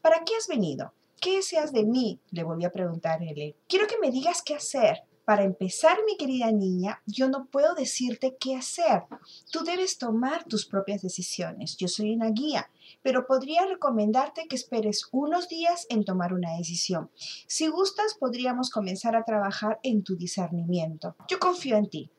¿Para 0.00 0.24
qué 0.24 0.34
has 0.34 0.48
venido? 0.48 0.94
¿Qué 1.20 1.36
deseas 1.36 1.74
de 1.74 1.84
mí? 1.84 2.20
le 2.30 2.42
volvió 2.42 2.68
a 2.68 2.72
preguntar 2.72 3.22
Ele. 3.22 3.54
Quiero 3.68 3.86
que 3.86 3.98
me 3.98 4.10
digas 4.10 4.40
qué 4.40 4.54
hacer. 4.54 5.02
Para 5.30 5.44
empezar, 5.44 5.96
mi 6.04 6.16
querida 6.16 6.50
niña, 6.50 7.02
yo 7.06 7.28
no 7.28 7.46
puedo 7.46 7.76
decirte 7.76 8.36
qué 8.40 8.56
hacer. 8.56 9.04
Tú 9.52 9.62
debes 9.62 9.96
tomar 9.96 10.42
tus 10.42 10.66
propias 10.66 11.02
decisiones. 11.02 11.76
Yo 11.76 11.86
soy 11.86 12.14
una 12.14 12.30
guía, 12.30 12.68
pero 13.00 13.28
podría 13.28 13.64
recomendarte 13.64 14.48
que 14.48 14.56
esperes 14.56 15.06
unos 15.12 15.48
días 15.48 15.86
en 15.88 16.04
tomar 16.04 16.34
una 16.34 16.56
decisión. 16.56 17.12
Si 17.46 17.68
gustas, 17.68 18.14
podríamos 18.18 18.70
comenzar 18.70 19.14
a 19.14 19.22
trabajar 19.22 19.78
en 19.84 20.02
tu 20.02 20.16
discernimiento. 20.16 21.14
Yo 21.28 21.38
confío 21.38 21.76
en 21.76 21.88
ti. 21.88 22.10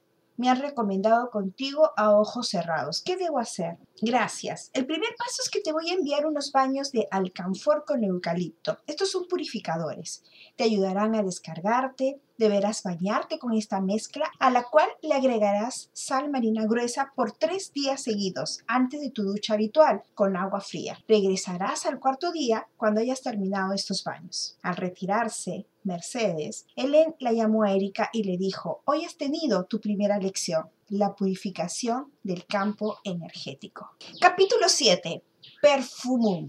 Me 0.41 0.49
han 0.49 0.59
recomendado 0.59 1.29
contigo 1.29 1.91
a 1.95 2.17
ojos 2.17 2.49
cerrados. 2.49 3.03
¿Qué 3.05 3.15
debo 3.15 3.37
hacer? 3.37 3.77
Gracias. 4.01 4.71
El 4.73 4.87
primer 4.87 5.09
paso 5.15 5.43
es 5.43 5.51
que 5.51 5.61
te 5.61 5.71
voy 5.71 5.91
a 5.91 5.93
enviar 5.93 6.25
unos 6.25 6.51
baños 6.51 6.91
de 6.91 7.07
alcanfor 7.11 7.85
con 7.85 8.03
eucalipto. 8.03 8.79
Estos 8.87 9.11
son 9.11 9.27
purificadores. 9.27 10.23
Te 10.55 10.63
ayudarán 10.63 11.13
a 11.13 11.21
descargarte, 11.21 12.19
deberás 12.39 12.81
bañarte 12.81 13.37
con 13.37 13.53
esta 13.53 13.81
mezcla 13.81 14.31
a 14.39 14.49
la 14.49 14.63
cual 14.63 14.89
le 15.03 15.13
agregarás 15.13 15.91
sal 15.93 16.31
marina 16.31 16.65
gruesa 16.65 17.13
por 17.15 17.33
tres 17.33 17.71
días 17.71 18.01
seguidos 18.01 18.63
antes 18.65 18.99
de 18.99 19.11
tu 19.11 19.21
ducha 19.21 19.53
habitual 19.53 20.01
con 20.15 20.35
agua 20.35 20.61
fría. 20.61 20.97
Regresarás 21.07 21.85
al 21.85 21.99
cuarto 21.99 22.31
día 22.31 22.67
cuando 22.77 22.99
hayas 22.99 23.21
terminado 23.21 23.73
estos 23.73 24.03
baños. 24.03 24.57
Al 24.63 24.75
retirarse, 24.75 25.67
Mercedes, 25.83 26.65
Helen 26.75 27.15
la 27.19 27.33
llamó 27.33 27.63
a 27.63 27.73
Erika 27.73 28.09
y 28.13 28.23
le 28.23 28.37
dijo, 28.37 28.81
hoy 28.85 29.05
has 29.05 29.17
tenido 29.17 29.65
tu 29.65 29.79
primera 29.79 30.17
lección, 30.19 30.69
la 30.89 31.15
purificación 31.15 32.11
del 32.23 32.45
campo 32.45 32.97
energético. 33.03 33.91
Capítulo 34.19 34.69
7. 34.69 35.23
Perfumum. 35.61 36.47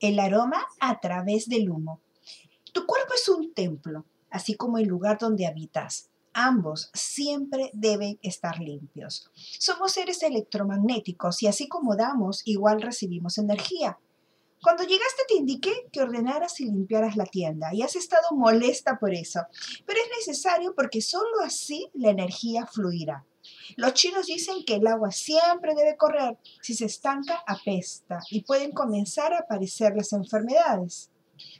El 0.00 0.20
aroma 0.20 0.64
a 0.80 1.00
través 1.00 1.48
del 1.48 1.70
humo. 1.70 2.00
Tu 2.72 2.86
cuerpo 2.86 3.14
es 3.14 3.28
un 3.28 3.52
templo 3.52 4.04
así 4.30 4.54
como 4.54 4.78
el 4.78 4.86
lugar 4.86 5.18
donde 5.18 5.46
habitas. 5.46 6.08
Ambos 6.32 6.90
siempre 6.94 7.70
deben 7.72 8.18
estar 8.22 8.60
limpios. 8.60 9.28
Somos 9.58 9.92
seres 9.92 10.22
electromagnéticos 10.22 11.42
y 11.42 11.48
así 11.48 11.68
como 11.68 11.96
damos, 11.96 12.42
igual 12.44 12.80
recibimos 12.80 13.38
energía. 13.38 13.98
Cuando 14.62 14.82
llegaste 14.82 15.22
te 15.28 15.34
indiqué 15.34 15.72
que 15.92 16.02
ordenaras 16.02 16.60
y 16.60 16.64
limpiaras 16.64 17.16
la 17.16 17.26
tienda 17.26 17.72
y 17.72 17.82
has 17.82 17.94
estado 17.94 18.28
molesta 18.32 18.98
por 18.98 19.14
eso, 19.14 19.40
pero 19.86 20.00
es 20.00 20.26
necesario 20.26 20.74
porque 20.74 21.00
solo 21.00 21.40
así 21.44 21.90
la 21.94 22.10
energía 22.10 22.66
fluirá. 22.66 23.24
Los 23.76 23.94
chinos 23.94 24.26
dicen 24.26 24.64
que 24.66 24.74
el 24.74 24.86
agua 24.86 25.12
siempre 25.12 25.74
debe 25.74 25.96
correr, 25.96 26.38
si 26.60 26.74
se 26.74 26.86
estanca 26.86 27.42
apesta 27.46 28.20
y 28.30 28.42
pueden 28.42 28.72
comenzar 28.72 29.32
a 29.32 29.40
aparecer 29.40 29.94
las 29.94 30.12
enfermedades. 30.12 31.10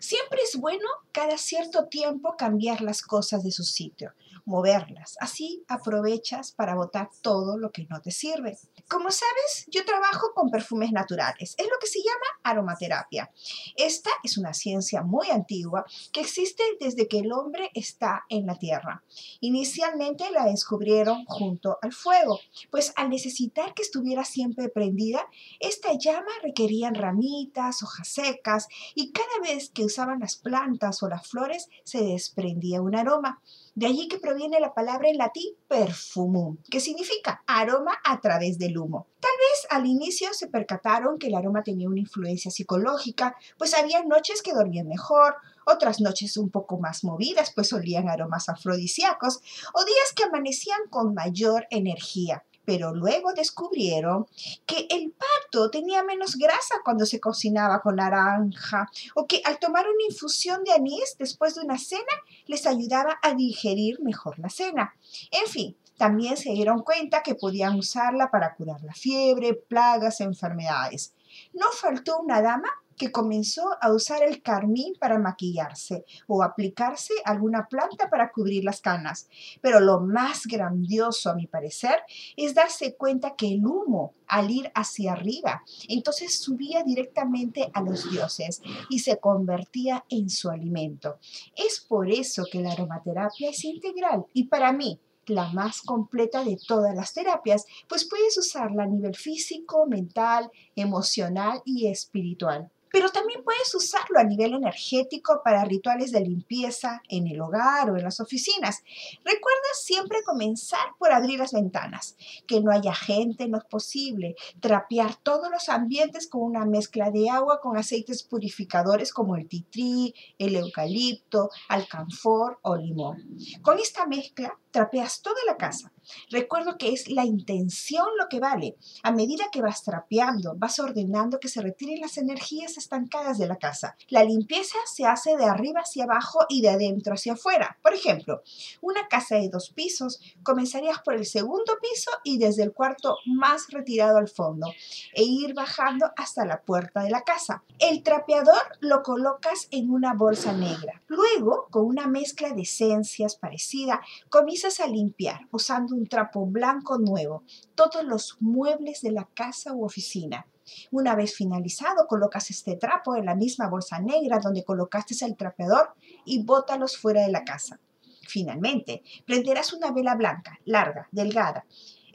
Siempre 0.00 0.40
es 0.42 0.58
bueno 0.58 0.86
cada 1.12 1.38
cierto 1.38 1.86
tiempo 1.86 2.34
cambiar 2.36 2.80
las 2.80 3.02
cosas 3.02 3.44
de 3.44 3.52
su 3.52 3.62
sitio, 3.62 4.12
moverlas. 4.48 5.16
Así 5.20 5.62
aprovechas 5.68 6.52
para 6.52 6.74
botar 6.74 7.10
todo 7.20 7.58
lo 7.58 7.70
que 7.70 7.86
no 7.88 8.00
te 8.00 8.10
sirve. 8.10 8.58
Como 8.88 9.10
sabes, 9.10 9.66
yo 9.68 9.84
trabajo 9.84 10.32
con 10.34 10.50
perfumes 10.50 10.90
naturales. 10.90 11.54
Es 11.58 11.66
lo 11.66 11.78
que 11.78 11.86
se 11.86 12.00
llama 12.00 12.40
aromaterapia. 12.42 13.30
Esta 13.76 14.10
es 14.24 14.38
una 14.38 14.54
ciencia 14.54 15.02
muy 15.02 15.28
antigua 15.30 15.84
que 16.12 16.22
existe 16.22 16.62
desde 16.80 17.08
que 17.08 17.18
el 17.18 17.32
hombre 17.32 17.70
está 17.74 18.24
en 18.30 18.46
la 18.46 18.58
tierra. 18.58 19.04
Inicialmente 19.40 20.30
la 20.30 20.46
descubrieron 20.46 21.26
junto 21.26 21.78
al 21.82 21.92
fuego, 21.92 22.40
pues 22.70 22.94
al 22.96 23.10
necesitar 23.10 23.74
que 23.74 23.82
estuviera 23.82 24.24
siempre 24.24 24.70
prendida, 24.70 25.26
esta 25.60 25.92
llama 25.92 26.30
requerían 26.42 26.94
ramitas, 26.94 27.82
hojas 27.82 28.08
secas 28.08 28.68
y 28.94 29.12
cada 29.12 29.40
vez 29.42 29.68
que 29.70 29.84
usaban 29.84 30.20
las 30.20 30.36
plantas 30.36 31.02
o 31.02 31.08
las 31.08 31.26
flores 31.28 31.68
se 31.84 32.02
desprendía 32.02 32.80
un 32.80 32.96
aroma. 32.96 33.42
De 33.74 33.86
allí 33.86 34.08
que 34.08 34.18
proviene 34.18 34.60
la 34.60 34.74
palabra 34.74 35.08
en 35.08 35.18
latín 35.18 35.54
perfumum, 35.68 36.56
que 36.70 36.80
significa 36.80 37.42
aroma 37.46 37.98
a 38.04 38.20
través 38.20 38.58
del 38.58 38.78
humo. 38.78 39.06
Tal 39.20 39.30
vez 39.38 39.66
al 39.70 39.86
inicio 39.86 40.32
se 40.32 40.48
percataron 40.48 41.18
que 41.18 41.28
el 41.28 41.34
aroma 41.34 41.62
tenía 41.62 41.88
una 41.88 42.00
influencia 42.00 42.50
psicológica, 42.50 43.36
pues 43.58 43.74
había 43.74 44.02
noches 44.04 44.42
que 44.42 44.52
dormían 44.52 44.88
mejor, 44.88 45.36
otras 45.66 46.00
noches 46.00 46.36
un 46.36 46.50
poco 46.50 46.78
más 46.78 47.04
movidas, 47.04 47.52
pues 47.54 47.72
olían 47.72 48.08
aromas 48.08 48.48
afrodisíacos, 48.48 49.40
o 49.74 49.84
días 49.84 50.12
que 50.14 50.24
amanecían 50.24 50.80
con 50.90 51.14
mayor 51.14 51.66
energía 51.70 52.44
pero 52.68 52.94
luego 52.94 53.32
descubrieron 53.32 54.26
que 54.66 54.86
el 54.90 55.10
pato 55.12 55.70
tenía 55.70 56.02
menos 56.02 56.36
grasa 56.36 56.74
cuando 56.84 57.06
se 57.06 57.18
cocinaba 57.18 57.80
con 57.80 57.96
naranja 57.96 58.90
o 59.14 59.26
que 59.26 59.40
al 59.46 59.58
tomar 59.58 59.86
una 59.86 60.04
infusión 60.06 60.62
de 60.64 60.72
anís 60.72 61.16
después 61.18 61.54
de 61.54 61.62
una 61.62 61.78
cena 61.78 62.02
les 62.44 62.66
ayudaba 62.66 63.18
a 63.22 63.32
digerir 63.32 64.02
mejor 64.02 64.38
la 64.38 64.50
cena. 64.50 64.94
En 65.30 65.50
fin, 65.50 65.78
también 65.96 66.36
se 66.36 66.50
dieron 66.50 66.82
cuenta 66.82 67.22
que 67.22 67.34
podían 67.34 67.74
usarla 67.78 68.30
para 68.30 68.54
curar 68.54 68.82
la 68.82 68.92
fiebre, 68.92 69.54
plagas, 69.54 70.20
enfermedades. 70.20 71.14
No 71.54 71.70
faltó 71.72 72.18
una 72.18 72.42
dama 72.42 72.68
que 72.98 73.12
comenzó 73.12 73.70
a 73.80 73.92
usar 73.92 74.22
el 74.22 74.42
carmín 74.42 74.94
para 74.98 75.18
maquillarse 75.18 76.04
o 76.26 76.42
aplicarse 76.42 77.14
alguna 77.24 77.68
planta 77.68 78.10
para 78.10 78.30
cubrir 78.30 78.64
las 78.64 78.80
canas. 78.80 79.28
Pero 79.62 79.80
lo 79.80 80.00
más 80.00 80.46
grandioso, 80.46 81.30
a 81.30 81.34
mi 81.34 81.46
parecer, 81.46 82.00
es 82.36 82.54
darse 82.54 82.96
cuenta 82.96 83.36
que 83.36 83.48
el 83.48 83.64
humo, 83.64 84.14
al 84.26 84.50
ir 84.50 84.70
hacia 84.74 85.12
arriba, 85.12 85.62
entonces 85.88 86.38
subía 86.38 86.82
directamente 86.82 87.70
a 87.72 87.80
los 87.80 88.10
dioses 88.10 88.60
y 88.90 88.98
se 88.98 89.18
convertía 89.18 90.04
en 90.10 90.28
su 90.28 90.50
alimento. 90.50 91.18
Es 91.56 91.80
por 91.80 92.10
eso 92.10 92.44
que 92.50 92.60
la 92.60 92.72
aromaterapia 92.72 93.50
es 93.50 93.64
integral 93.64 94.26
y 94.34 94.44
para 94.44 94.72
mí 94.72 95.00
la 95.26 95.52
más 95.52 95.82
completa 95.82 96.42
de 96.42 96.56
todas 96.66 96.94
las 96.94 97.12
terapias, 97.12 97.66
pues 97.86 98.08
puedes 98.08 98.38
usarla 98.38 98.84
a 98.84 98.86
nivel 98.86 99.14
físico, 99.14 99.86
mental, 99.86 100.50
emocional 100.74 101.60
y 101.66 101.86
espiritual 101.88 102.70
pero 102.92 103.10
también 103.10 103.42
puedes 103.44 103.74
usarlo 103.74 104.18
a 104.18 104.24
nivel 104.24 104.54
energético 104.54 105.40
para 105.44 105.64
rituales 105.64 106.12
de 106.12 106.20
limpieza 106.20 107.02
en 107.08 107.26
el 107.26 107.40
hogar 107.40 107.90
o 107.90 107.96
en 107.96 108.04
las 108.04 108.20
oficinas. 108.20 108.82
Recuerda 109.24 109.68
siempre 109.74 110.22
comenzar 110.24 110.94
por 110.98 111.12
abrir 111.12 111.38
las 111.38 111.52
ventanas, 111.52 112.16
que 112.46 112.60
no 112.60 112.70
haya 112.70 112.94
gente 112.94 113.48
no 113.48 113.58
es 113.58 113.64
posible, 113.64 114.34
trapear 114.60 115.16
todos 115.16 115.50
los 115.50 115.68
ambientes 115.68 116.28
con 116.28 116.42
una 116.42 116.64
mezcla 116.64 117.10
de 117.10 117.30
agua 117.30 117.60
con 117.60 117.76
aceites 117.76 118.22
purificadores 118.22 119.12
como 119.12 119.36
el 119.36 119.48
titrí, 119.48 120.14
el 120.38 120.56
eucalipto, 120.56 121.50
alcanfor 121.68 122.58
o 122.62 122.76
limón. 122.76 123.38
Con 123.62 123.78
esta 123.78 124.06
mezcla 124.06 124.58
trapeas 124.78 125.22
toda 125.22 125.40
la 125.44 125.56
casa. 125.56 125.92
Recuerdo 126.30 126.78
que 126.78 126.92
es 126.92 127.08
la 127.08 127.24
intención 127.24 128.06
lo 128.16 128.28
que 128.28 128.38
vale. 128.38 128.76
A 129.02 129.10
medida 129.10 129.50
que 129.50 129.60
vas 129.60 129.82
trapeando, 129.82 130.54
vas 130.56 130.78
ordenando 130.78 131.40
que 131.40 131.48
se 131.48 131.60
retiren 131.60 132.00
las 132.00 132.16
energías 132.16 132.78
estancadas 132.78 133.38
de 133.38 133.48
la 133.48 133.56
casa. 133.56 133.96
La 134.08 134.22
limpieza 134.22 134.78
se 134.86 135.04
hace 135.04 135.36
de 135.36 135.46
arriba 135.46 135.80
hacia 135.80 136.04
abajo 136.04 136.46
y 136.48 136.60
de 136.60 136.70
adentro 136.70 137.14
hacia 137.14 137.32
afuera. 137.32 137.76
Por 137.82 137.92
ejemplo, 137.92 138.42
una 138.80 139.08
casa 139.08 139.34
de 139.34 139.48
dos 139.48 139.70
pisos, 139.70 140.20
comenzarías 140.44 141.00
por 141.00 141.14
el 141.14 141.26
segundo 141.26 141.76
piso 141.82 142.12
y 142.22 142.38
desde 142.38 142.62
el 142.62 142.72
cuarto 142.72 143.16
más 143.26 143.66
retirado 143.70 144.18
al 144.18 144.28
fondo 144.28 144.68
e 145.12 145.24
ir 145.24 145.54
bajando 145.54 146.12
hasta 146.16 146.46
la 146.46 146.62
puerta 146.62 147.02
de 147.02 147.10
la 147.10 147.22
casa. 147.22 147.64
El 147.80 148.04
trapeador 148.04 148.62
lo 148.78 149.02
colocas 149.02 149.66
en 149.72 149.90
una 149.90 150.14
bolsa 150.14 150.52
negra. 150.52 151.02
Luego, 151.08 151.66
con 151.70 151.84
una 151.84 152.06
mezcla 152.06 152.52
de 152.52 152.62
esencias 152.62 153.34
parecida, 153.34 154.00
comienzas 154.30 154.67
a 154.80 154.86
limpiar 154.86 155.40
usando 155.50 155.94
un 155.94 156.06
trapo 156.06 156.44
blanco 156.44 156.98
nuevo 156.98 157.42
todos 157.74 158.04
los 158.04 158.36
muebles 158.40 159.00
de 159.00 159.12
la 159.12 159.26
casa 159.34 159.72
u 159.72 159.84
oficina. 159.84 160.46
Una 160.90 161.14
vez 161.14 161.34
finalizado, 161.34 162.06
colocas 162.06 162.50
este 162.50 162.76
trapo 162.76 163.16
en 163.16 163.24
la 163.24 163.34
misma 163.34 163.68
bolsa 163.68 163.98
negra 163.98 164.38
donde 164.38 164.64
colocaste 164.64 165.14
el 165.24 165.36
trapeador 165.36 165.94
y 166.26 166.42
bótalos 166.42 166.98
fuera 166.98 167.22
de 167.22 167.32
la 167.32 167.44
casa. 167.44 167.80
Finalmente, 168.28 169.02
prenderás 169.26 169.72
una 169.72 169.90
vela 169.90 170.14
blanca, 170.14 170.58
larga, 170.66 171.08
delgada. 171.12 171.64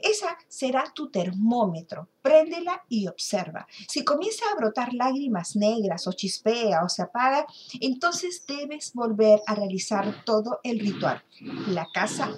Esa 0.00 0.36
será 0.48 0.84
tu 0.94 1.10
termómetro. 1.10 2.08
Préndela 2.22 2.82
y 2.88 3.08
observa. 3.08 3.66
Si 3.88 4.04
comienza 4.04 4.44
a 4.50 4.56
brotar 4.56 4.94
lágrimas 4.94 5.56
negras 5.56 6.06
o 6.06 6.12
chispea 6.12 6.84
o 6.84 6.88
se 6.88 7.02
apaga, 7.02 7.46
entonces 7.80 8.44
debes 8.46 8.92
volver 8.92 9.40
a 9.46 9.54
realizar 9.54 10.24
todo 10.24 10.60
el 10.62 10.80
ritual. 10.80 11.22
La 11.68 11.86
casa 11.92 12.30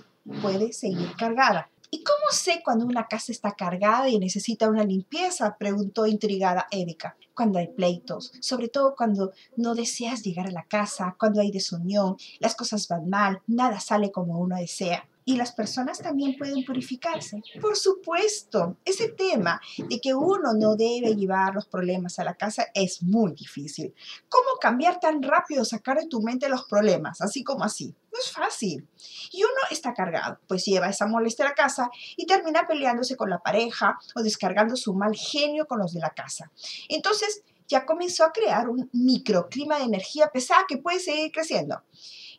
puede 0.42 0.72
seguir 0.72 1.14
cargada. 1.16 1.70
¿Y 1.90 2.02
cómo 2.02 2.32
sé 2.32 2.62
cuando 2.64 2.84
una 2.84 3.06
casa 3.06 3.30
está 3.30 3.52
cargada 3.52 4.08
y 4.08 4.18
necesita 4.18 4.68
una 4.68 4.84
limpieza? 4.84 5.56
preguntó 5.56 6.06
intrigada 6.06 6.66
Erika. 6.70 7.16
Cuando 7.32 7.58
hay 7.58 7.68
pleitos, 7.68 8.32
sobre 8.40 8.68
todo 8.68 8.96
cuando 8.96 9.32
no 9.56 9.74
deseas 9.74 10.22
llegar 10.22 10.48
a 10.48 10.52
la 10.52 10.64
casa, 10.64 11.14
cuando 11.18 11.40
hay 11.40 11.50
desunión, 11.50 12.16
las 12.40 12.56
cosas 12.56 12.88
van 12.88 13.08
mal, 13.08 13.40
nada 13.46 13.78
sale 13.78 14.10
como 14.10 14.38
uno 14.40 14.56
desea 14.56 15.06
y 15.28 15.36
las 15.36 15.52
personas 15.52 15.98
también 15.98 16.36
pueden 16.38 16.64
purificarse. 16.64 17.42
Por 17.60 17.76
supuesto, 17.76 18.76
ese 18.84 19.08
tema 19.08 19.60
de 19.76 20.00
que 20.00 20.14
uno 20.14 20.54
no 20.54 20.76
debe 20.76 21.16
llevar 21.16 21.52
los 21.52 21.66
problemas 21.66 22.20
a 22.20 22.24
la 22.24 22.34
casa 22.34 22.68
es 22.72 23.02
muy 23.02 23.32
difícil. 23.32 23.92
¿Cómo 24.28 24.50
cambiar 24.60 25.00
tan 25.00 25.20
rápido, 25.24 25.64
sacar 25.64 25.98
de 25.98 26.06
tu 26.06 26.22
mente 26.22 26.48
los 26.48 26.64
problemas, 26.66 27.20
así 27.20 27.42
como 27.42 27.64
así? 27.64 27.92
No 28.12 28.20
es 28.20 28.30
fácil. 28.30 28.86
Y 29.32 29.42
uno 29.42 29.60
está 29.72 29.92
cargado, 29.92 30.38
pues 30.46 30.64
lleva 30.64 30.88
esa 30.88 31.08
molestia 31.08 31.44
a 31.44 31.48
la 31.48 31.54
casa 31.56 31.90
y 32.16 32.24
termina 32.26 32.68
peleándose 32.68 33.16
con 33.16 33.28
la 33.28 33.40
pareja 33.40 33.98
o 34.14 34.22
descargando 34.22 34.76
su 34.76 34.94
mal 34.94 35.16
genio 35.16 35.66
con 35.66 35.80
los 35.80 35.92
de 35.92 36.00
la 36.00 36.10
casa. 36.10 36.52
Entonces, 36.88 37.42
ya 37.66 37.84
comenzó 37.84 38.24
a 38.24 38.32
crear 38.32 38.68
un 38.68 38.88
microclima 38.92 39.78
de 39.78 39.86
energía 39.86 40.28
pesada 40.28 40.66
que 40.68 40.78
puede 40.78 41.00
seguir 41.00 41.32
creciendo 41.32 41.82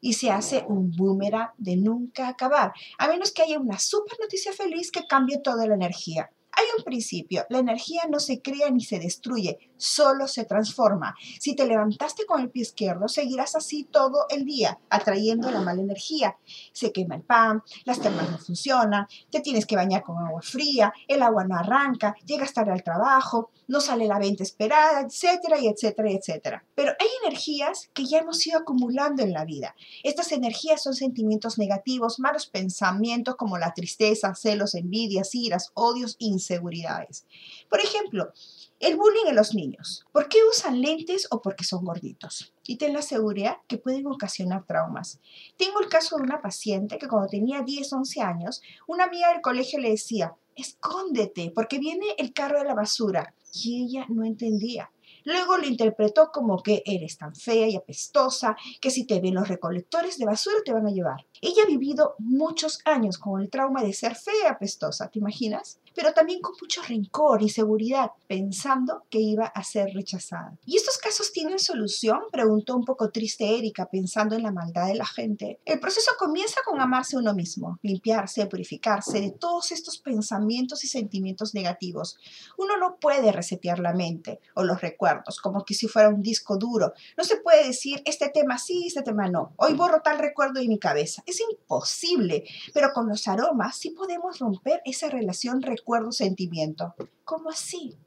y 0.01 0.13
se 0.13 0.31
hace 0.31 0.65
un 0.67 0.91
boomerang 0.91 1.51
de 1.57 1.77
nunca 1.77 2.27
acabar, 2.27 2.73
a 2.97 3.07
menos 3.07 3.31
que 3.31 3.43
haya 3.43 3.59
una 3.59 3.79
super 3.79 4.17
noticia 4.19 4.53
feliz 4.53 4.91
que 4.91 5.07
cambie 5.07 5.39
toda 5.39 5.67
la 5.67 5.75
energía. 5.75 6.29
Hay 6.51 6.65
un 6.77 6.83
principio, 6.83 7.45
la 7.49 7.59
energía 7.59 8.03
no 8.09 8.19
se 8.19 8.41
crea 8.41 8.71
ni 8.71 8.81
se 8.81 8.99
destruye, 8.99 9.59
solo 9.77 10.27
se 10.27 10.45
transforma. 10.45 11.15
Si 11.39 11.55
te 11.55 11.65
levantaste 11.65 12.25
con 12.25 12.41
el 12.41 12.49
pie 12.49 12.63
izquierdo, 12.63 13.07
seguirás 13.07 13.55
así 13.55 13.83
todo 13.83 14.25
el 14.29 14.45
día, 14.45 14.79
atrayendo 14.89 15.49
la 15.51 15.61
mala 15.61 15.81
energía. 15.81 16.37
Se 16.71 16.91
quema 16.91 17.15
el 17.15 17.21
pan, 17.21 17.63
las 17.85 17.99
termas 17.99 18.29
no 18.29 18.37
funcionan, 18.37 19.07
te 19.29 19.39
tienes 19.39 19.65
que 19.65 19.75
bañar 19.75 20.03
con 20.03 20.17
agua 20.17 20.41
fría, 20.41 20.93
el 21.07 21.21
agua 21.21 21.45
no 21.45 21.55
arranca, 21.55 22.15
llegas 22.25 22.53
tarde 22.53 22.71
al 22.71 22.83
trabajo, 22.83 23.51
no 23.67 23.81
sale 23.81 24.07
la 24.07 24.19
venta 24.19 24.43
esperada, 24.43 25.01
etcétera, 25.01 25.57
etcétera, 25.59 26.11
etcétera. 26.11 26.65
Pero 26.75 26.91
hay 26.99 27.07
energías 27.23 27.89
que 27.93 28.05
ya 28.05 28.19
hemos 28.19 28.45
ido 28.47 28.59
acumulando 28.59 29.23
en 29.23 29.33
la 29.33 29.45
vida. 29.45 29.75
Estas 30.03 30.31
energías 30.31 30.81
son 30.81 30.93
sentimientos 30.93 31.57
negativos, 31.57 32.19
malos 32.19 32.47
pensamientos 32.47 33.35
como 33.35 33.57
la 33.57 33.73
tristeza, 33.73 34.33
celos, 34.35 34.75
envidias, 34.75 35.35
iras, 35.35 35.71
odios, 35.73 36.15
inseguridades. 36.19 37.25
Por 37.69 37.79
ejemplo, 37.79 38.31
el 38.79 38.95
bullying 38.95 39.27
en 39.27 39.35
los 39.35 39.55
niños. 39.55 40.05
¿Por 40.11 40.29
qué 40.29 40.39
usan 40.49 40.81
lentes 40.81 41.27
o 41.31 41.41
porque 41.41 41.63
son 41.63 41.83
gorditos? 41.83 42.53
Y 42.65 42.77
ten 42.77 42.93
la 42.93 43.01
seguridad 43.01 43.57
que 43.67 43.77
pueden 43.77 44.05
ocasionar 44.07 44.65
traumas. 44.65 45.19
Tengo 45.57 45.79
el 45.81 45.89
caso 45.89 46.17
de 46.17 46.23
una 46.23 46.41
paciente 46.41 46.97
que 46.97 47.07
cuando 47.07 47.27
tenía 47.27 47.61
10, 47.61 47.91
11 47.93 48.21
años, 48.21 48.61
una 48.85 49.05
amiga 49.05 49.31
del 49.31 49.41
colegio 49.41 49.79
le 49.79 49.91
decía, 49.91 50.35
escóndete 50.55 51.51
porque 51.53 51.79
viene 51.79 52.05
el 52.17 52.33
carro 52.33 52.59
de 52.59 52.65
la 52.65 52.75
basura. 52.75 53.33
Y 53.53 53.83
ella 53.83 54.05
no 54.09 54.23
entendía. 54.23 54.91
Luego 55.23 55.57
lo 55.57 55.67
interpretó 55.67 56.31
como 56.31 56.63
que 56.63 56.83
eres 56.85 57.17
tan 57.17 57.35
fea 57.35 57.67
y 57.67 57.75
apestosa 57.75 58.55
que 58.79 58.91
si 58.91 59.05
te 59.05 59.19
ven 59.19 59.33
los 59.33 59.49
recolectores 59.49 60.17
de 60.17 60.25
basura 60.25 60.57
te 60.63 60.71
van 60.71 60.87
a 60.87 60.91
llevar. 60.91 61.25
Ella 61.41 61.63
ha 61.63 61.67
vivido 61.67 62.15
muchos 62.19 62.79
años 62.85 63.17
con 63.17 63.41
el 63.41 63.49
trauma 63.49 63.83
de 63.83 63.93
ser 63.93 64.15
fea 64.15 64.33
y 64.43 64.47
apestosa, 64.47 65.09
¿te 65.09 65.19
imaginas? 65.19 65.79
Pero 65.93 66.13
también 66.13 66.41
con 66.41 66.53
mucho 66.61 66.81
rencor 66.83 67.41
y 67.41 67.49
seguridad, 67.49 68.11
pensando 68.27 69.03
que 69.09 69.19
iba 69.19 69.45
a 69.45 69.63
ser 69.63 69.93
rechazada. 69.93 70.57
¿Y 70.65 70.77
estos 70.77 70.97
casos 70.97 71.31
tienen 71.31 71.57
solución? 71.59 72.19
Preguntó 72.31 72.75
un 72.75 72.85
poco 72.85 73.09
triste 73.09 73.57
Erika, 73.57 73.87
pensando 73.89 74.35
en 74.35 74.43
la 74.43 74.51
maldad 74.51 74.87
de 74.87 74.95
la 74.95 75.05
gente. 75.05 75.59
El 75.65 75.79
proceso 75.79 76.11
comienza 76.19 76.61
con 76.65 76.79
amarse 76.79 77.17
uno 77.17 77.33
mismo, 77.33 77.79
limpiarse, 77.81 78.45
purificarse 78.45 79.21
de 79.21 79.31
todos 79.31 79.71
estos 79.71 79.97
pensamientos 79.97 80.83
y 80.83 80.87
sentimientos 80.87 81.55
negativos. 81.55 82.17
Uno 82.57 82.77
no 82.77 82.97
puede 82.99 83.31
resetear 83.31 83.79
la 83.79 83.93
mente 83.93 84.39
o 84.53 84.63
los 84.63 84.81
recuerdos 84.81 85.39
como 85.41 85.65
que 85.65 85.73
si 85.73 85.87
fuera 85.87 86.09
un 86.09 86.21
disco 86.21 86.57
duro. 86.57 86.93
No 87.17 87.23
se 87.23 87.37
puede 87.37 87.67
decir 87.67 88.01
este 88.05 88.29
tema 88.29 88.57
sí, 88.57 88.85
este 88.87 89.01
tema 89.01 89.27
no. 89.29 89.53
Hoy 89.57 89.73
borro 89.73 90.01
tal 90.03 90.19
recuerdo 90.19 90.59
de 90.59 90.67
mi 90.67 90.79
cabeza 90.79 91.23
es 91.27 91.41
imposible, 91.41 92.45
pero 92.73 92.93
con 92.93 93.07
los 93.07 93.27
aromas 93.27 93.77
sí 93.77 93.91
podemos 93.91 94.39
romper 94.39 94.81
esa 94.85 95.09
relación 95.09 95.61
recuerdo-sentimiento. 95.61 96.95
¿Cómo 97.25 97.49
así? 97.49 97.97